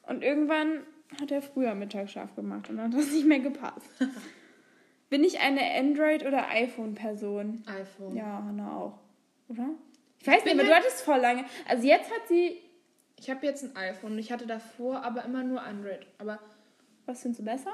Und 0.08 0.24
irgendwann 0.24 0.82
hat 1.22 1.32
er 1.32 1.42
früher 1.42 1.76
Mittagsschlaf 1.76 2.36
gemacht 2.36 2.70
und 2.70 2.78
dann 2.78 2.92
hat 2.94 3.00
das 3.00 3.12
nicht 3.12 3.26
mehr 3.26 3.40
gepasst. 3.40 3.88
Bin 5.10 5.24
ich 5.24 5.40
eine 5.40 5.62
Android- 5.78 6.26
oder 6.26 6.50
iPhone-Person? 6.50 7.64
iPhone. 7.68 8.16
Ja, 8.16 8.44
Hannah 8.46 8.76
auch. 8.76 9.00
Oder? 9.48 9.70
Ich 10.20 10.28
weiß 10.28 10.44
nicht, 10.46 10.56
bin 10.58 10.62
aber 10.62 10.70
du 10.70 10.76
hattest 10.76 11.02
voll 11.02 11.20
lange. 11.20 11.46
Also 11.68 11.86
jetzt 11.88 12.10
hat 12.10 12.28
sie. 12.28 12.58
Ich 13.20 13.30
habe 13.30 13.46
jetzt 13.46 13.64
ein 13.64 13.76
iPhone 13.76 14.14
und 14.14 14.20
ich 14.20 14.32
hatte 14.32 14.48
davor 14.48 15.04
aber 15.04 15.24
immer 15.24 15.44
nur 15.44 15.62
Android. 15.62 16.00
Aber 16.18 16.40
Was 17.06 17.22
findest 17.22 17.42
du 17.42 17.46
besser? 17.46 17.72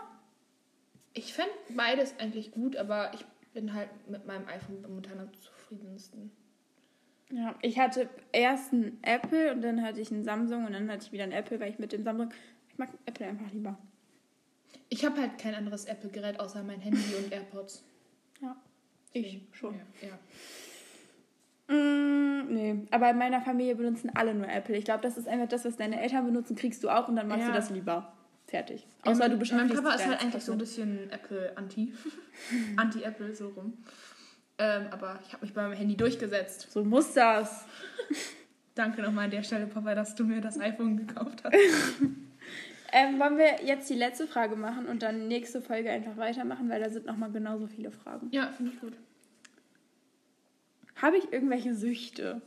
ich 1.14 1.34
fände 1.34 1.52
beides 1.76 2.14
eigentlich 2.20 2.52
gut, 2.52 2.78
aber 2.78 3.12
ich 3.14 3.26
bin 3.54 3.74
halt 3.74 3.90
mit 4.10 4.26
meinem 4.28 4.48
iPhone 4.48 4.82
momentan 4.84 5.20
am 5.20 5.34
zufriedensten. 5.34 6.32
Ja, 7.32 7.56
ich 7.62 7.78
hatte 7.80 8.08
erst 8.32 8.72
ein 8.74 9.00
Apple 9.02 9.52
und 9.54 9.62
dann 9.62 9.82
hatte 9.84 10.00
ich 10.00 10.12
ein 10.12 10.24
Samsung 10.24 10.66
und 10.66 10.72
dann 10.74 10.90
hatte 10.90 11.06
ich 11.06 11.12
wieder 11.12 11.24
ein 11.26 11.32
Apple, 11.32 11.60
weil 11.60 11.72
ich 11.72 11.80
mit 11.80 11.92
dem 11.92 12.04
Samsung. 12.04 12.30
Ich 12.70 12.78
mag 12.78 12.90
Apple 13.06 13.26
einfach 13.28 13.52
lieber. 13.52 13.78
Ich 14.88 15.04
habe 15.04 15.20
halt 15.20 15.38
kein 15.40 15.56
anderes 15.56 15.86
Apple-Gerät 15.86 16.40
außer 16.40 16.64
mein 16.64 16.80
Handy 16.80 17.00
und 17.18 17.32
AirPods. 17.34 17.84
Ja. 18.40 18.56
Ich 19.12 19.24
Deswegen- 19.26 19.48
schon. 19.54 19.76
Ja, 20.02 20.08
ja. 20.10 21.76
Mm, 21.76 22.54
nee, 22.54 22.88
aber 22.92 23.10
in 23.10 23.18
meiner 23.18 23.42
Familie 23.42 23.76
benutzen 23.76 24.12
alle 24.16 24.34
nur 24.34 24.48
Apple. 24.48 24.76
Ich 24.78 24.86
glaube, 24.86 25.02
das 25.02 25.18
ist 25.18 25.28
einfach 25.28 25.48
das, 25.50 25.66
was 25.66 25.76
deine 25.76 26.00
Eltern 26.02 26.26
benutzen, 26.26 26.56
kriegst 26.56 26.84
du 26.84 26.90
auch 26.90 27.08
und 27.08 27.16
dann 27.16 27.28
magst 27.28 27.42
Ja. 27.48 27.48
du 27.52 27.54
das 27.54 27.70
lieber. 27.70 28.14
Fertig. 28.50 28.86
Ja, 29.06 29.12
Außer 29.12 29.20
mein, 29.20 29.32
du 29.32 29.38
beschäftigst 29.38 29.76
Mein 29.76 29.84
Papa 29.84 29.96
ist 29.96 30.08
halt 30.08 30.22
eigentlich 30.22 30.44
so 30.44 30.54
ein 30.54 30.58
bisschen 30.58 31.12
Apple-Anti. 31.12 31.94
Anti-Apple, 32.78 33.36
so 33.36 33.50
rum. 33.50 33.78
Ähm, 34.58 34.88
aber 34.92 35.20
ich 35.26 35.34
habe 35.34 35.46
mich 35.46 35.54
bei 35.54 35.62
meinem 35.62 35.78
Handy 35.78 35.96
durchgesetzt. 35.96 36.72
So 36.72 36.84
muss 36.84 37.14
das. 37.14 37.66
Danke 38.76 39.02
nochmal 39.02 39.26
an 39.26 39.32
der 39.32 39.44
Stelle, 39.44 39.68
Papa, 39.68 39.94
dass 39.94 40.16
du 40.16 40.24
mir 40.24 40.42
das 40.42 40.60
iPhone 40.60 40.98
gekauft 40.98 41.44
hast. 41.44 41.54
Ähm, 42.92 43.20
wollen 43.20 43.38
wir 43.38 43.64
jetzt 43.64 43.88
die 43.92 43.96
letzte 43.96 44.26
Frage 44.26 44.56
machen 44.56 44.88
und 44.88 45.04
dann 45.04 45.28
nächste 45.28 45.62
Folge 45.62 45.92
einfach 45.92 46.18
weitermachen, 46.18 46.70
weil 46.70 46.82
da 46.82 46.90
sind 46.90 47.06
nochmal 47.06 47.32
genauso 47.32 47.68
viele 47.68 47.92
Fragen. 47.92 48.30
ja, 48.32 48.52
finde 48.52 48.72
ich 48.72 48.80
gut. 48.80 48.94
Habe 50.96 51.18
ich 51.18 51.32
irgendwelche 51.32 51.76
Süchte? 51.76 52.42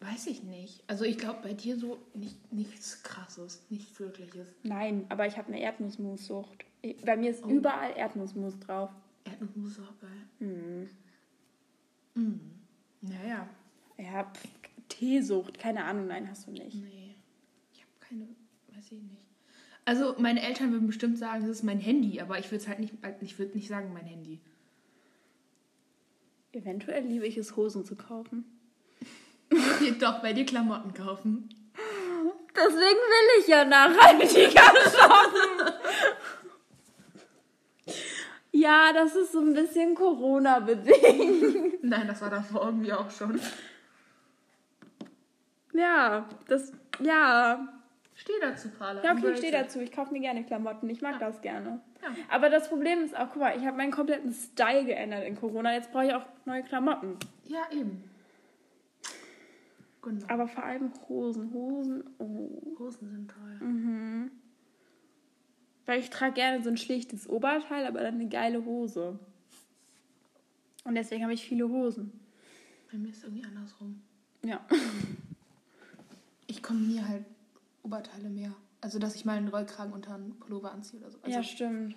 Weiß 0.00 0.26
ich 0.28 0.42
nicht. 0.42 0.82
Also 0.86 1.04
ich 1.04 1.18
glaube 1.18 1.40
bei 1.42 1.52
dir 1.52 1.78
so 1.78 1.98
nicht, 2.14 2.52
nichts 2.52 3.02
krasses, 3.02 3.62
nichts 3.68 4.00
wirkliches. 4.00 4.48
Nein, 4.62 5.04
aber 5.10 5.26
ich 5.26 5.36
habe 5.36 5.48
eine 5.48 5.60
Erdnussmussucht. 5.60 6.64
Bei 7.04 7.16
mir 7.16 7.30
ist 7.30 7.44
Oh. 7.44 7.48
überall 7.50 7.92
Erdnussmus 7.96 8.58
drauf. 8.60 8.90
Erdnussmus 9.24 9.72
ist 9.72 9.80
auch 9.80 10.00
geil. 10.00 10.10
Hm. 10.38 10.88
Mhm. 12.14 12.40
Naja. 13.02 13.48
Ja, 13.98 14.24
pff, 14.24 14.48
Teesucht, 14.88 15.58
keine 15.58 15.84
Ahnung, 15.84 16.06
nein, 16.06 16.28
hast 16.30 16.46
du 16.46 16.50
nicht. 16.52 16.74
Nee. 16.76 17.14
Ich 17.74 17.80
habe 17.82 17.92
keine, 18.00 18.26
weiß 18.74 18.86
ich 18.92 19.02
nicht. 19.02 19.20
Also 19.84 20.14
meine 20.18 20.42
Eltern 20.42 20.72
würden 20.72 20.86
bestimmt 20.86 21.18
sagen, 21.18 21.42
das 21.42 21.50
ist 21.50 21.62
mein 21.62 21.78
Handy, 21.80 22.20
aber 22.20 22.38
ich 22.38 22.46
würde 22.46 22.62
es 22.62 22.68
halt 22.68 22.78
nicht, 22.80 22.94
ich 23.20 23.38
würde 23.38 23.54
nicht 23.54 23.68
sagen 23.68 23.92
mein 23.92 24.06
Handy. 24.06 24.40
Eventuell 26.52 27.04
liebe 27.04 27.26
ich 27.26 27.36
es, 27.36 27.56
Hosen 27.56 27.84
zu 27.84 27.96
kaufen. 27.96 28.44
Doch, 30.00 30.20
bei 30.20 30.32
dir 30.32 30.46
Klamotten 30.46 30.94
kaufen. 30.94 31.48
Deswegen 32.54 32.80
will 32.80 33.40
ich 33.40 33.46
ja 33.46 33.64
nachhaltiger 33.64 34.62
shoppen. 34.90 35.74
ja, 38.52 38.92
das 38.92 39.14
ist 39.14 39.32
so 39.32 39.40
ein 39.40 39.54
bisschen 39.54 39.94
Corona-bedingt. 39.94 41.82
Nein, 41.84 42.06
das 42.08 42.20
war 42.20 42.30
davor 42.30 42.66
irgendwie 42.66 42.92
auch 42.92 43.10
schon. 43.10 43.40
Ja, 45.72 46.28
das, 46.48 46.72
ja. 47.00 47.68
Steh 48.14 48.32
dazu, 48.40 48.68
Paula. 48.70 49.02
Ja, 49.02 49.12
okay, 49.12 49.32
ich 49.32 49.44
it. 49.44 49.54
dazu. 49.54 49.80
Ich 49.80 49.92
kaufe 49.92 50.12
mir 50.12 50.20
gerne 50.20 50.44
Klamotten. 50.44 50.90
Ich 50.90 51.00
mag 51.00 51.14
Ja. 51.14 51.18
das 51.28 51.40
gerne. 51.40 51.80
Ja. 52.02 52.08
Aber 52.28 52.50
das 52.50 52.68
Problem 52.68 53.02
ist 53.02 53.16
auch, 53.16 53.28
guck 53.32 53.36
mal, 53.42 53.56
ich 53.56 53.64
habe 53.64 53.76
meinen 53.76 53.92
kompletten 53.92 54.32
Style 54.32 54.84
geändert 54.84 55.24
in 55.24 55.36
Corona. 55.36 55.72
Jetzt 55.74 55.90
brauche 55.92 56.06
ich 56.06 56.14
auch 56.14 56.26
neue 56.44 56.62
Klamotten. 56.62 57.16
Ja, 57.46 57.60
eben. 57.70 58.09
Genau. 60.02 60.26
Aber 60.28 60.48
vor 60.48 60.64
allem 60.64 60.92
Hosen. 61.08 61.52
Hosen, 61.52 62.04
oh. 62.18 62.76
Hosen 62.78 63.10
sind 63.10 63.30
teuer. 63.30 63.68
Mhm. 63.68 64.30
Weil 65.86 66.00
ich 66.00 66.10
trage 66.10 66.34
gerne 66.34 66.62
so 66.62 66.70
ein 66.70 66.76
schlichtes 66.76 67.28
Oberteil, 67.28 67.86
aber 67.86 68.00
dann 68.00 68.14
eine 68.14 68.28
geile 68.28 68.64
Hose. 68.64 69.18
Und 70.84 70.94
deswegen 70.94 71.22
habe 71.22 71.34
ich 71.34 71.44
viele 71.44 71.68
Hosen. 71.68 72.12
Bei 72.90 72.98
mir 72.98 73.10
ist 73.10 73.18
es 73.18 73.24
irgendwie 73.24 73.44
andersrum. 73.44 74.00
Ja. 74.44 74.64
Ich 76.46 76.62
kombiniere 76.62 77.06
halt 77.06 77.24
Oberteile 77.82 78.28
mehr. 78.28 78.52
Also, 78.80 78.98
dass 78.98 79.14
ich 79.14 79.24
mal 79.24 79.36
einen 79.36 79.48
Rollkragen 79.48 79.92
unter 79.92 80.14
einen 80.14 80.38
Pullover 80.38 80.72
anziehe 80.72 81.00
oder 81.00 81.10
so. 81.10 81.18
Also, 81.22 81.36
ja, 81.36 81.42
stimmt. 81.42 81.94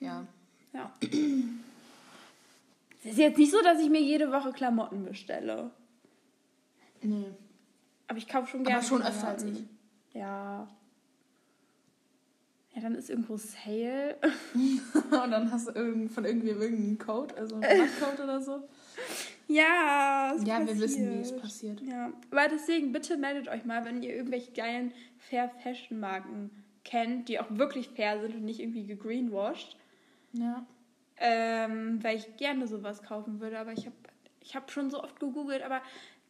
ja. 0.00 0.26
Ja. 0.72 0.92
Es 1.00 3.12
ist 3.12 3.18
jetzt 3.18 3.38
nicht 3.38 3.50
so, 3.50 3.62
dass 3.62 3.80
ich 3.80 3.88
mir 3.88 4.00
jede 4.00 4.30
Woche 4.30 4.52
Klamotten 4.52 5.04
bestelle. 5.04 5.70
Nee. 7.02 7.26
Aber 8.08 8.18
ich 8.18 8.28
kaufe 8.28 8.48
schon 8.48 8.60
Aber 8.60 8.70
gerne. 8.70 8.82
schon 8.84 9.02
öfter 9.02 9.28
als 9.28 9.42
Klamotten. 9.42 9.68
Ja. 10.12 10.68
Ja, 12.74 12.82
dann 12.82 12.94
ist 12.94 13.08
irgendwo 13.08 13.36
Sale. 13.38 14.16
Und 14.54 15.30
dann 15.30 15.50
hast 15.50 15.68
du 15.68 15.72
irgend, 15.72 16.12
von 16.12 16.24
irgendwem 16.24 16.60
irgendeinen 16.60 16.98
Code, 16.98 17.34
also 17.36 17.56
einen 17.56 17.64
Rabattcode 17.80 18.20
oder 18.24 18.40
so. 18.40 18.68
Ja, 19.48 20.32
es 20.36 20.44
Ja, 20.46 20.66
wir 20.66 20.78
wissen, 20.78 21.10
wie 21.10 21.20
es 21.20 21.32
passiert. 21.32 21.76
passiert. 21.76 21.80
Ja, 21.82 22.12
aber 22.30 22.48
deswegen 22.48 22.92
bitte 22.92 23.16
meldet 23.16 23.48
euch 23.48 23.64
mal, 23.64 23.84
wenn 23.84 24.02
ihr 24.02 24.14
irgendwelche 24.14 24.52
geilen 24.52 24.92
Fair 25.18 25.48
Fashion 25.62 26.00
Marken 26.00 26.50
kennt, 26.84 27.28
die 27.28 27.40
auch 27.40 27.46
wirklich 27.50 27.88
fair 27.88 28.20
sind 28.20 28.34
und 28.34 28.44
nicht 28.44 28.60
irgendwie 28.60 28.84
gegreenwashed. 28.86 29.76
Ja. 30.32 30.66
Ähm, 31.18 32.02
weil 32.04 32.18
ich 32.18 32.36
gerne 32.36 32.66
sowas 32.66 33.02
kaufen 33.02 33.40
würde, 33.40 33.58
aber 33.58 33.72
ich 33.72 33.86
habe 33.86 33.96
ich 34.42 34.54
hab 34.54 34.70
schon 34.70 34.90
so 34.90 35.02
oft 35.02 35.18
gegoogelt, 35.18 35.62
aber 35.62 35.80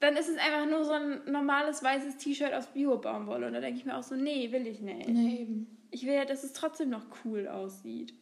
dann 0.01 0.17
ist 0.17 0.29
es 0.29 0.37
einfach 0.37 0.67
nur 0.69 0.85
so 0.85 0.93
ein 0.93 1.21
normales 1.31 1.83
weißes 1.83 2.19
T-Shirt 2.19 2.53
aus 2.53 2.67
Bio-Baumwolle 2.67 3.47
und 3.47 3.55
da 3.55 3.61
denke 3.61 3.79
ich 3.79 3.87
mir 3.87 3.97
auch 3.97 4.03
so, 4.03 4.15
nee, 4.15 4.53
will 4.53 4.67
ich 4.67 4.81
nicht. 4.81 5.09
Nee, 5.09 5.41
eben. 5.41 5.79
Ich 5.91 6.05
will 6.05 6.15
ja, 6.15 6.25
dass 6.25 6.45
es 6.45 6.53
trotzdem 6.53 6.91
noch 6.91 7.07
cool 7.25 7.49
aussieht. 7.49 8.13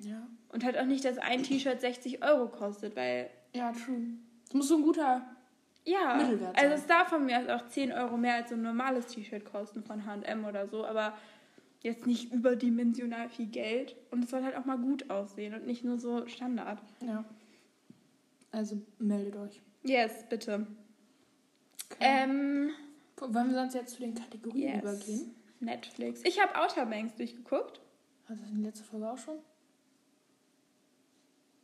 Ja. 0.00 0.26
Und 0.48 0.64
halt 0.64 0.78
auch 0.78 0.86
nicht, 0.86 1.04
dass 1.04 1.18
ein 1.18 1.42
T-Shirt 1.42 1.80
60 1.80 2.24
Euro 2.24 2.48
kostet, 2.48 2.96
weil 2.96 3.30
Ja, 3.54 3.72
true. 3.72 4.14
Es 4.46 4.54
muss 4.54 4.68
so 4.68 4.76
ein 4.76 4.82
guter. 4.82 5.24
Ja, 5.84 6.16
Mittelwert 6.16 6.56
also 6.56 6.70
sein. 6.70 6.78
es 6.78 6.86
darf 6.86 7.08
von 7.08 7.24
mir 7.24 7.38
aus 7.38 7.48
auch 7.48 7.66
10 7.68 7.92
Euro 7.92 8.16
mehr 8.16 8.34
als 8.34 8.50
so 8.50 8.54
ein 8.54 8.62
normales 8.62 9.06
T-Shirt 9.06 9.44
kosten 9.44 9.82
von 9.82 10.04
H&M 10.04 10.44
oder 10.44 10.66
so, 10.66 10.84
aber 10.84 11.14
jetzt 11.82 12.06
nicht 12.06 12.32
überdimensional 12.32 13.28
viel 13.28 13.46
Geld 13.46 13.96
und 14.10 14.24
es 14.24 14.30
soll 14.30 14.42
halt 14.42 14.56
auch 14.56 14.66
mal 14.66 14.76
gut 14.76 15.08
aussehen 15.10 15.54
und 15.54 15.66
nicht 15.66 15.84
nur 15.84 15.98
so 15.98 16.26
Standard. 16.26 16.78
Ja. 17.00 17.24
Also 18.52 18.82
meldet 18.98 19.36
euch. 19.36 19.62
Yes, 19.82 20.24
bitte. 20.28 20.66
Ähm, 21.98 22.70
Wollen 23.18 23.48
wir 23.48 23.54
sonst 23.54 23.74
jetzt 23.74 23.94
zu 23.94 24.00
den 24.00 24.14
Kategorien 24.14 24.74
yes. 24.74 24.82
übergehen? 24.82 25.34
Netflix. 25.60 26.20
Ich 26.24 26.40
habe 26.40 26.54
Outer 26.58 26.86
Banks 26.86 27.14
durchgeguckt. 27.16 27.80
Hast 28.28 28.40
du 28.40 28.44
das 28.44 28.50
in 28.52 28.62
der 28.62 28.70
letzten 28.70 28.84
Folge 28.86 29.10
auch 29.10 29.18
schon? 29.18 29.36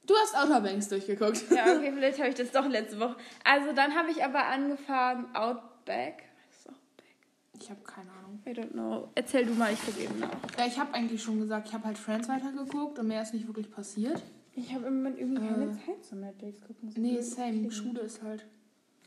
Du 0.07 0.14
hast 0.14 0.37
Outer 0.37 0.61
Banks 0.61 0.89
durchgeguckt. 0.89 1.51
Ja, 1.51 1.64
okay, 1.77 1.93
vielleicht 1.95 2.18
habe 2.18 2.29
ich 2.29 2.35
das 2.35 2.51
doch 2.53 2.66
letzte 2.68 3.01
Woche. 3.01 3.16
Also 3.45 3.72
dann 3.72 3.95
habe 3.95 4.11
ich 4.11 4.22
aber 4.22 4.45
angefangen 4.47 5.35
Outback. 5.35 6.24
Was 6.49 6.59
ist 6.59 6.68
Outback? 6.68 7.16
Ich 7.61 7.70
habe 7.70 7.81
keine 7.83 8.11
Ahnung. 8.12 8.41
I 8.47 8.51
don't 8.51 8.72
know. 8.72 9.09
Erzähl 9.14 9.47
du 9.47 9.55
mal, 9.55 9.72
ich 9.72 9.85
gucke 9.85 10.01
eben 10.01 10.18
nach. 10.20 10.31
Ja, 10.59 10.66
ich 10.66 10.79
habe 10.79 10.95
eigentlich 10.95 11.22
schon 11.22 11.41
gesagt, 11.41 11.68
ich 11.68 11.74
habe 11.74 11.85
halt 11.85 11.99
Friends 11.99 12.29
weitergeguckt 12.29 12.99
und 12.99 13.09
mehr 13.09 13.22
ist 13.22 13.35
nicht 13.35 13.47
wirklich 13.47 13.70
passiert. 13.70 14.22
Ich 14.55 14.72
habe 14.72 14.85
Moment 14.85 15.18
irgendwie 15.18 15.47
keine 15.47 15.64
Äh, 15.64 15.87
Zeit 15.87 16.05
zum 16.05 16.20
Netflix 16.20 16.61
gucken. 16.61 16.91
So 16.91 17.01
Nee, 17.01 17.20
same. 17.20 17.70
Schule 17.70 18.01
ist 18.01 18.22
halt. 18.22 18.47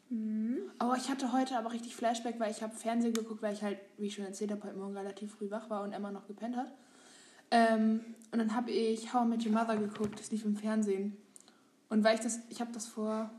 Mhm. 0.10 0.58
Aber 0.80 0.96
ich 0.98 1.10
hatte 1.10 1.32
heute 1.32 1.58
aber 1.58 1.72
richtig 1.72 1.96
Flashback, 1.96 2.40
weil 2.40 2.52
ich 2.52 2.62
habe 2.64 2.76
Fernsehen 2.76 3.14
geguckt, 3.14 3.42
weil 3.42 3.54
ich 3.54 3.62
halt, 3.64 3.78
wie 3.98 4.08
ich 4.08 4.16
schon 4.16 4.26
erzählt 4.26 4.52
habe, 4.52 4.64
heute 4.64 4.78
Morgen 4.78 4.98
relativ 4.98 5.34
früh 5.36 5.50
wach 5.52 5.70
war 5.70 5.84
und 5.84 5.94
Emma 5.94 6.12
noch 6.12 6.28
gepennt 6.28 6.56
hat. 6.58 6.74
Ähm, 7.52 8.02
und 8.32 8.40
dann 8.40 8.56
habe 8.56 8.72
ich 8.72 9.14
How 9.14 9.26
I 9.26 9.30
Met 9.30 9.46
Your 9.46 9.54
Mother 9.54 9.78
geguckt, 9.78 10.20
das 10.20 10.32
lief 10.32 10.46
im 10.46 10.56
Fernsehen. 10.56 11.18
Und 11.90 12.04
weil 12.04 12.16
ich 12.16 12.22
das, 12.22 12.40
ich 12.50 12.62
habe 12.62 12.72
das 12.72 12.86
vor 12.88 13.32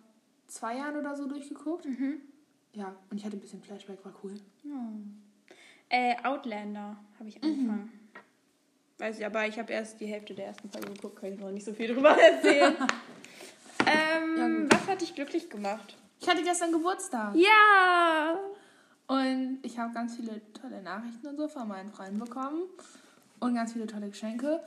zwei 0.49 0.77
Jahren 0.77 0.97
oder 0.97 1.16
so 1.16 1.27
durchgeguckt. 1.29 1.87
Mhm. 1.87 2.21
Ja, 2.73 2.95
und 3.11 3.16
ich 3.16 3.25
hatte 3.25 3.37
ein 3.37 3.41
bisschen 3.41 3.62
Flashback, 3.62 4.05
war 4.05 4.12
cool. 4.23 4.35
Äh, 5.89 6.14
Outlander 6.25 6.97
habe 7.18 7.29
ich 7.29 7.43
angefangen. 7.43 7.93
Weiß 8.99 9.18
ich, 9.18 9.27
aber 9.27 9.47
ich 9.47 9.59
habe 9.59 9.73
erst 9.73 10.01
die 10.01 10.07
Hälfte 10.07 10.35
der 10.35 10.47
ersten 10.47 10.71
Folge 10.71 10.93
geguckt, 10.93 11.16
kann 11.21 11.33
ich 11.33 11.41
noch 11.41 11.51
nicht 11.51 11.64
so 11.64 11.73
viel 11.73 11.93
drüber 11.93 12.11
erzählen. 12.21 12.75
ähm, 13.87 14.68
Ja, 14.71 14.77
was 14.77 14.87
hat 14.89 15.01
dich 15.01 15.14
glücklich 15.14 15.49
gemacht? 15.49 15.97
Ich 16.21 16.29
hatte 16.29 16.43
gestern 16.43 16.71
Geburtstag. 16.71 17.35
Ja! 17.35 18.39
Und 19.07 19.59
ich 19.62 19.79
habe 19.79 19.93
ganz 19.95 20.16
viele 20.16 20.41
tolle 20.53 20.83
Nachrichten 20.83 21.27
und 21.27 21.37
so 21.37 21.49
von 21.49 21.66
meinen 21.66 21.91
Freunden 21.91 22.18
bekommen. 22.18 22.62
Und 23.41 23.55
ganz 23.55 23.73
viele 23.73 23.87
tolle 23.87 24.11
Geschenke. 24.11 24.61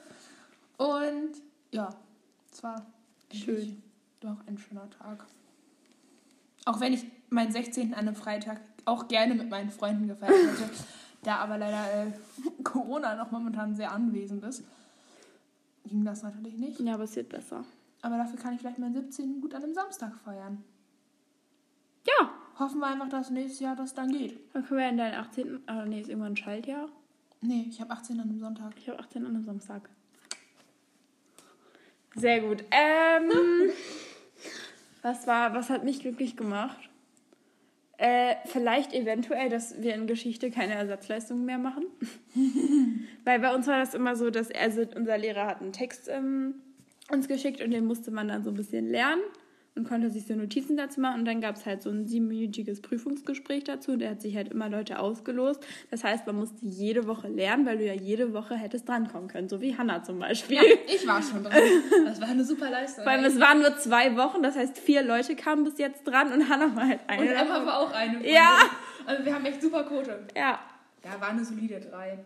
Und 0.78 1.32
ja, 1.72 1.90
es 2.52 2.64
war 2.64 2.86
Schön. 3.32 3.82
doch 4.20 4.38
ein 4.48 4.58
schöner 4.58 4.90
Tag. 4.90 5.26
Auch 6.66 6.80
wenn 6.80 6.94
ich 6.94 7.06
meinen 7.30 7.52
16. 7.52 7.94
an 7.94 8.00
einem 8.00 8.16
Freitag 8.16 8.60
auch 8.86 9.08
gerne 9.08 9.36
mit 9.36 9.50
meinen 9.50 9.70
Freunden 9.70 10.08
gefeiert 10.08 10.34
hätte. 10.34 10.70
da 11.24 11.38
aber 11.38 11.58
leider 11.58 12.08
äh, 12.08 12.12
Corona 12.64 13.16
noch 13.16 13.32
momentan 13.32 13.76
sehr 13.76 13.92
anwesend 13.92 14.44
ist, 14.44 14.64
ging 15.86 16.04
das 16.04 16.24
natürlich 16.24 16.58
nicht. 16.58 16.80
Ja, 16.80 16.96
aber 16.96 17.04
es 17.04 17.16
wird 17.16 17.30
besser. 17.30 17.64
Aber 18.02 18.18
dafür 18.18 18.40
kann 18.40 18.54
ich 18.56 18.60
vielleicht 18.60 18.80
meinen 18.80 18.96
17. 18.96 19.40
gut 19.40 19.54
an 19.54 19.64
einem 19.64 19.74
Samstag 19.74 20.14
feiern. 20.26 20.64
Ja! 22.08 22.32
Hoffen 22.60 22.80
wir 22.80 22.88
einfach, 22.88 23.10
dass 23.10 23.32
nächstes 23.32 23.60
Jahr 23.62 23.76
das 23.76 23.94
dann 23.94 24.12
geht. 24.12 24.40
Dann 24.54 24.64
können 24.66 24.80
wir 24.80 24.90
in 24.90 24.98
deinen 24.98 25.16
18. 25.16 25.64
Ah, 25.66 25.86
nee, 25.86 26.02
ist 26.02 26.10
irgendwann 26.10 26.34
ein 26.34 26.38
Schaltjahr. 26.38 26.88
Nee, 27.42 27.66
ich 27.68 27.82
habe 27.82 27.92
18 27.92 28.20
an 28.20 28.30
einem 28.30 28.40
Sonntag. 28.40 28.74
Ich 28.78 28.88
habe 28.90 29.00
18 29.00 29.26
an 29.26 29.36
einem 29.36 29.44
Samstag. 29.44 29.90
Sehr 32.16 32.42
gut. 32.42 32.64
Ähm, 32.70 33.32
was 35.02 35.26
war, 35.26 35.56
was 35.56 35.72
hat 35.72 35.84
mich 35.84 36.00
glücklich 36.00 36.38
gemacht? 36.38 36.78
Äh, 37.98 38.36
vielleicht 38.46 38.94
eventuell, 38.94 39.50
dass 39.50 39.82
wir 39.82 39.96
in 39.96 40.06
Geschichte 40.06 40.52
keine 40.52 40.76
Ersatzleistungen 40.76 41.46
mehr 41.46 41.58
machen. 41.58 41.86
Weil 43.24 43.40
bei 43.40 43.54
uns 43.54 43.66
war 43.66 43.80
das 43.80 43.96
immer 43.96 44.16
so, 44.16 44.30
dass 44.30 44.52
also 44.52 44.84
unser 44.96 45.18
Lehrer 45.18 45.48
hat 45.48 45.62
einen 45.62 45.74
Text 45.74 46.08
ähm, 46.08 46.56
uns 47.10 47.28
geschickt 47.28 47.62
und 47.62 47.72
den 47.72 47.86
musste 47.86 48.12
man 48.12 48.28
dann 48.28 48.44
so 48.44 48.52
ein 48.52 48.56
bisschen 48.56 48.88
lernen 48.88 49.22
und 49.76 49.88
konnte 49.88 50.10
sich 50.10 50.28
so 50.28 50.36
Notizen 50.36 50.78
dazu 50.78 51.02
machen. 51.02 51.20
Und 51.22 51.26
dann 51.26 51.42
gab 51.42 51.56
es 51.56 51.66
halt 51.66 51.82
so 51.82 51.90
ein 51.90 52.06
siebenminütiges 52.06 52.82
Prüfungsgespräch 52.82 53.64
dazu 53.64 53.92
und 53.94 54.00
der 54.00 54.12
hat 54.12 54.22
sich 54.22 54.36
halt 54.36 54.50
immer 54.50 54.70
Leute 54.70 55.00
ausgelost. 55.00 55.66
Das 55.90 56.04
heißt, 56.04 56.28
man 56.28 56.36
musste 56.36 56.66
jede 56.66 57.08
Woche 57.08 57.28
lernen, 57.28 57.66
weil 57.66 57.78
du 57.78 57.86
ja 57.86 57.94
jede 57.94 58.34
Woche 58.34 58.56
hättest 58.56 58.88
drankommen 58.88 59.28
können, 59.30 59.50
so 59.50 59.62
wie 59.62 59.76
Hannah 59.78 60.04
zum 60.04 60.20
Beispiel. 60.20 60.60
Ich 60.88 61.08
war 61.08 61.22
schon 61.22 61.44
dran. 61.44 61.54
Das 62.06 62.22
war 62.22 62.30
eine 62.30 62.44
super 62.44 62.70
Leistung. 62.70 63.04
Vor 63.04 63.12
allem, 63.12 63.26
es 63.26 63.40
waren 63.40 63.60
nur 63.60 63.76
zwei 63.78 64.16
Wochen, 64.16 64.44
das 64.44 64.56
heißt, 64.56 64.78
vier 64.78 65.02
Leute 65.02 65.36
kamen 65.36 65.64
bis 65.64 65.78
jetzt 65.78 66.04
dran 66.04 66.32
und 66.32 66.50
Hannah 66.50 66.76
war 66.76 66.88
halt 66.88 67.02
Und 67.04 67.10
eine. 67.10 67.34
Emma 67.34 67.66
war 67.66 67.80
auch 67.80 67.92
eine. 67.92 68.18
Ja. 68.30 68.58
denen. 68.60 69.08
Also 69.08 69.26
wir 69.26 69.34
haben 69.34 69.46
echt 69.46 69.62
super 69.62 69.84
Quote. 69.84 70.28
Ja. 70.36 70.60
Ja, 71.04 71.20
war 71.20 71.30
eine 71.30 71.44
solide 71.44 71.80
3. 71.80 72.20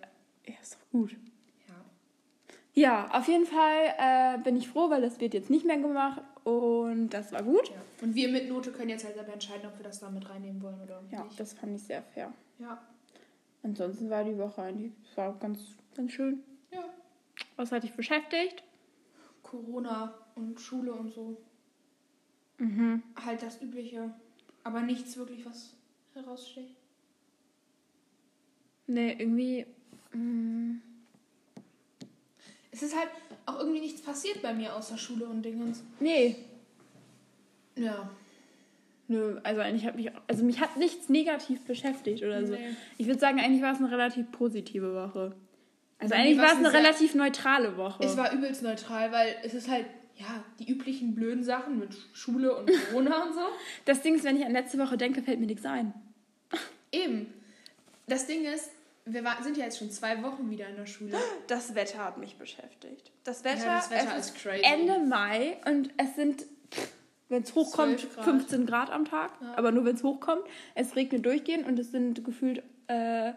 Ja, 0.47 0.53
ist 0.61 0.75
doch 0.75 0.91
gut. 0.91 1.15
Ja. 1.67 1.75
Ja, 2.73 3.09
auf 3.11 3.27
jeden 3.27 3.45
Fall 3.45 3.95
äh, 3.97 4.37
bin 4.43 4.55
ich 4.55 4.67
froh, 4.67 4.89
weil 4.89 5.01
das 5.01 5.19
wird 5.19 5.33
jetzt 5.33 5.49
nicht 5.49 5.65
mehr 5.65 5.77
gemacht 5.77 6.21
und 6.47 7.09
das 7.09 7.31
war 7.33 7.43
gut. 7.43 7.67
ja. 7.69 7.75
Und 8.01 8.15
wir 8.15 8.29
mit 8.29 8.47
Note 8.47 8.71
können 8.71 8.89
jetzt 8.89 9.03
halt 9.03 9.15
selber 9.15 9.33
entscheiden, 9.33 9.67
ob 9.69 9.77
wir 9.77 9.83
das 9.83 9.99
da 9.99 10.09
mit 10.09 10.29
reinnehmen 10.29 10.61
wollen 10.61 10.79
oder 10.81 11.03
Ja, 11.11 11.23
nicht. 11.25 11.37
das 11.39 11.53
fand 11.53 11.75
ich 11.75 11.83
sehr 11.83 12.01
fair. 12.01 12.31
Ja. 12.59 12.81
Ansonsten 13.63 14.09
war 14.09 14.23
die 14.23 14.37
Woche 14.37 14.61
eigentlich 14.61 14.93
war 15.15 15.33
ganz, 15.39 15.59
ganz 15.95 16.11
schön. 16.13 16.41
Ja. 16.71 16.85
Was 17.57 17.71
hat 17.71 17.83
dich 17.83 17.93
beschäftigt? 17.93 18.63
Corona 19.43 20.13
und 20.35 20.59
Schule 20.61 20.93
und 20.93 21.11
so. 21.11 21.37
Mhm. 22.59 23.03
Halt 23.25 23.41
das 23.43 23.61
Übliche. 23.61 24.13
Aber 24.63 24.81
nichts 24.81 25.17
wirklich, 25.17 25.45
was 25.45 25.73
heraussticht. 26.13 26.75
Nee, 28.87 29.13
irgendwie. 29.19 29.65
mm, 30.13 30.75
Es 32.77 32.83
ist 32.83 32.95
halt 32.95 33.09
auch 33.47 33.57
irgendwie 33.59 33.79
nichts 33.79 34.01
passiert 34.03 34.43
bei 34.43 34.53
mir 34.53 34.75
außer 34.75 34.99
Schule 34.99 35.25
und 35.25 35.41
Dingens. 35.41 35.83
Nee. 35.99 36.35
Ja. 37.75 38.07
Nö, 39.07 39.39
also 39.41 39.61
eigentlich 39.61 39.83
hat 39.87 39.95
mich, 39.95 40.11
also 40.27 40.43
mich 40.43 40.59
hat 40.59 40.77
nichts 40.77 41.09
negativ 41.09 41.61
beschäftigt 41.61 42.21
oder 42.23 42.45
so. 42.45 42.53
Nee. 42.53 42.75
Ich 42.99 43.07
würde 43.07 43.19
sagen, 43.19 43.39
eigentlich 43.39 43.63
war 43.63 43.73
es 43.73 43.79
eine 43.79 43.89
relativ 43.89 44.31
positive 44.31 44.93
Woche. 44.93 45.33
Also 45.97 46.13
Bei 46.13 46.21
eigentlich 46.21 46.37
war 46.37 46.51
es 46.51 46.57
eine 46.57 46.71
relativ 46.71 47.15
neutrale 47.15 47.77
Woche. 47.77 48.03
Es 48.03 48.15
war 48.15 48.31
übelst 48.31 48.61
neutral, 48.61 49.11
weil 49.11 49.37
es 49.43 49.55
ist 49.55 49.67
halt, 49.67 49.87
ja, 50.15 50.43
die 50.59 50.69
üblichen 50.69 51.15
blöden 51.15 51.43
Sachen 51.43 51.79
mit 51.79 51.97
Schule 52.13 52.55
und 52.55 52.69
Corona 52.89 53.23
und 53.23 53.33
so. 53.33 53.41
das 53.85 54.03
Ding 54.03 54.13
ist, 54.13 54.23
wenn 54.23 54.37
ich 54.37 54.45
an 54.45 54.51
letzte 54.51 54.77
Woche 54.77 54.97
denke, 54.97 55.23
fällt 55.23 55.39
mir 55.39 55.47
nichts 55.47 55.65
ein. 55.65 55.95
Eben. 56.91 57.33
Das 58.05 58.27
Ding 58.27 58.45
ist, 58.45 58.69
wir 59.07 59.23
war, 59.23 59.41
sind 59.43 59.57
ja 59.57 59.65
jetzt 59.65 59.77
schon 59.79 59.89
zwei 59.91 60.21
Wochen 60.23 60.49
wieder 60.49 60.67
in 60.67 60.75
der 60.75 60.85
Schule. 60.85 61.17
Das 61.47 61.75
Wetter 61.75 62.03
hat 62.03 62.17
mich 62.17 62.37
beschäftigt. 62.37 63.11
Das 63.23 63.43
Wetter- 63.43 63.61
Wetter, 63.61 63.75
das 63.75 63.89
Wetter 63.91 64.17
es 64.17 64.25
ist 64.27 64.35
crazy. 64.37 64.63
Ende 64.63 64.99
Mai 64.99 65.57
und 65.65 65.89
es 65.97 66.15
sind, 66.15 66.45
wenn 67.29 67.43
es 67.43 67.53
hochkommt, 67.55 67.99
12 67.99 68.15
Grad. 68.15 68.25
15 68.25 68.65
Grad 68.65 68.89
am 68.89 69.05
Tag. 69.05 69.31
Ja. 69.41 69.57
Aber 69.57 69.71
nur 69.71 69.85
wenn 69.85 69.95
es 69.95 70.03
hochkommt. 70.03 70.43
Es 70.75 70.95
regnet 70.95 71.25
durchgehend 71.25 71.65
und 71.67 71.77
es 71.79 71.91
sind 71.91 72.23
gefühlt 72.23 72.63
äh, 72.87 73.33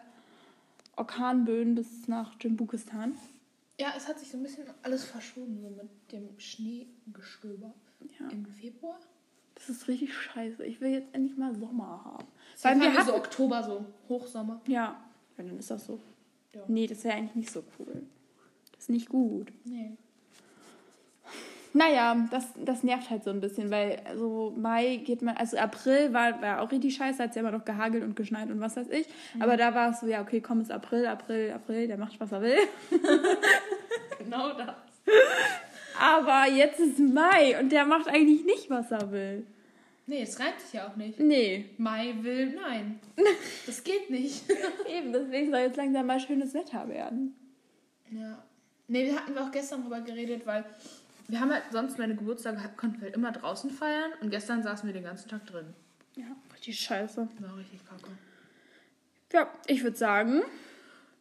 Orkanböen 0.97 1.75
bis 1.75 2.09
nach 2.09 2.39
Dschibukistan. 2.39 3.17
Ja, 3.79 3.95
es 3.97 4.07
hat 4.09 4.19
sich 4.19 4.31
so 4.31 4.37
ein 4.37 4.43
bisschen 4.43 4.65
alles 4.83 5.05
verschoben, 5.05 5.59
so 5.63 5.71
mit 5.71 5.89
dem 6.13 6.39
Schneegestöber. 6.39 7.73
Ja. 8.19 8.29
Im 8.29 8.45
Februar? 8.47 8.99
Das 9.55 9.69
ist 9.71 9.89
richtig 9.89 10.15
scheiße. 10.15 10.65
Ich 10.65 10.81
will 10.81 10.91
jetzt 10.91 11.09
endlich 11.15 11.37
mal 11.37 11.55
Sommer 11.55 12.03
haben. 12.05 12.27
Weil 12.63 12.81
wir 12.81 12.93
hatten, 12.95 13.07
so 13.07 13.15
Oktober, 13.15 13.63
so 13.63 13.85
Hochsommer. 14.09 14.61
ja, 14.67 14.99
ja, 15.41 15.49
dann 15.49 15.59
ist 15.59 15.71
das 15.71 15.87
so. 15.87 15.99
Ja. 16.55 16.63
Nee, 16.69 16.87
das 16.87 17.05
wäre 17.05 17.15
eigentlich 17.15 17.35
nicht 17.35 17.51
so 17.51 17.63
cool. 17.79 18.03
Das 18.73 18.83
ist 18.83 18.91
nicht 18.91 19.09
gut. 19.09 19.53
Nee. 19.65 19.93
Naja, 21.73 22.27
das, 22.33 22.47
das 22.57 22.83
nervt 22.83 23.11
halt 23.11 23.23
so 23.23 23.31
ein 23.31 23.41
bisschen, 23.41 23.71
weil 23.71 24.03
also 24.05 24.53
Mai 24.57 24.97
geht 24.97 25.23
man, 25.23 25.37
also 25.37 25.57
April 25.57 26.13
war, 26.13 26.43
war 26.43 26.63
auch 26.63 26.73
richtig 26.73 26.97
scheiße, 26.97 27.23
hat 27.23 27.31
es 27.31 27.37
ja 27.37 27.43
immer 27.43 27.53
noch 27.53 27.65
gehagelt 27.65 28.03
und 28.03 28.17
geschneit 28.17 28.51
und 28.51 28.61
was 28.61 28.77
weiß 28.77 28.89
ich. 28.89 29.07
Aber 29.39 29.57
da 29.57 29.73
war 29.73 29.91
es 29.91 30.01
so, 30.01 30.09
ja, 30.09 30.21
okay, 30.21 30.41
komm, 30.41 30.61
ist 30.61 30.73
April, 30.73 31.07
April, 31.07 31.53
April, 31.53 31.87
der 31.87 31.97
macht, 31.97 32.19
was 32.19 32.33
er 32.33 32.43
will. 32.43 32.59
Genau 34.19 34.53
das. 34.53 34.77
Aber 35.99 36.47
jetzt 36.53 36.79
ist 36.79 36.99
Mai 36.99 37.59
und 37.59 37.73
der 37.73 37.87
macht 37.87 38.07
eigentlich 38.07 38.45
nicht, 38.45 38.69
was 38.69 38.91
er 38.91 39.11
will. 39.11 39.47
Nee, 40.11 40.23
es 40.23 40.41
reimt 40.41 40.59
sich 40.59 40.73
ja 40.73 40.89
auch 40.89 40.97
nicht. 40.97 41.21
Nee, 41.21 41.71
Mai 41.79 42.17
will 42.21 42.53
nein. 42.57 42.99
Das 43.67 43.85
geht 43.85 44.11
nicht. 44.11 44.43
eben, 44.89 45.13
deswegen 45.13 45.53
soll 45.53 45.61
jetzt 45.61 45.77
langsam 45.77 46.05
mal 46.07 46.19
schönes 46.19 46.53
Wetter 46.53 46.89
werden. 46.89 47.37
Ja. 48.11 48.43
Nee, 48.89 49.05
wir 49.07 49.15
hatten 49.15 49.35
wir 49.35 49.45
auch 49.45 49.53
gestern 49.53 49.83
drüber 49.83 50.01
geredet, 50.01 50.45
weil 50.47 50.65
wir 51.29 51.39
haben 51.39 51.53
halt 51.53 51.63
sonst 51.71 51.97
meine 51.97 52.17
Geburtstage 52.17 52.59
konnten 52.77 52.97
wir 53.01 53.05
halt 53.07 53.15
immer 53.15 53.31
draußen 53.31 53.71
feiern 53.71 54.11
und 54.21 54.31
gestern 54.31 54.65
saßen 54.65 54.85
wir 54.89 54.93
den 54.93 55.05
ganzen 55.05 55.29
Tag 55.29 55.47
drin. 55.47 55.73
Ja, 56.17 56.25
richtig 56.53 56.81
scheiße. 56.81 57.29
War 57.39 57.57
richtig 57.57 57.79
kacke. 57.87 58.11
Ja, 59.33 59.49
ich 59.69 59.85
würde 59.85 59.97
sagen, 59.97 60.43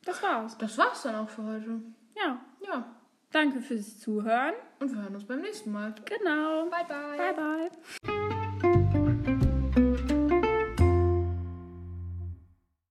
das 0.04 0.24
war's. 0.24 0.58
Das 0.58 0.76
war's 0.80 1.04
dann 1.04 1.14
auch 1.14 1.30
für 1.30 1.44
heute. 1.44 1.80
Ja, 2.18 2.42
Ja. 2.66 2.96
danke 3.32 3.62
fürs 3.62 4.00
Zuhören. 4.00 4.56
Und 4.80 4.92
wir 4.96 5.04
hören 5.04 5.14
uns 5.14 5.26
beim 5.26 5.42
nächsten 5.42 5.72
Mal. 5.72 5.94
Genau. 6.06 6.66
Bye, 6.72 6.86
bye. 6.88 7.18
Bye, 7.18 7.34
bye. 7.36 8.19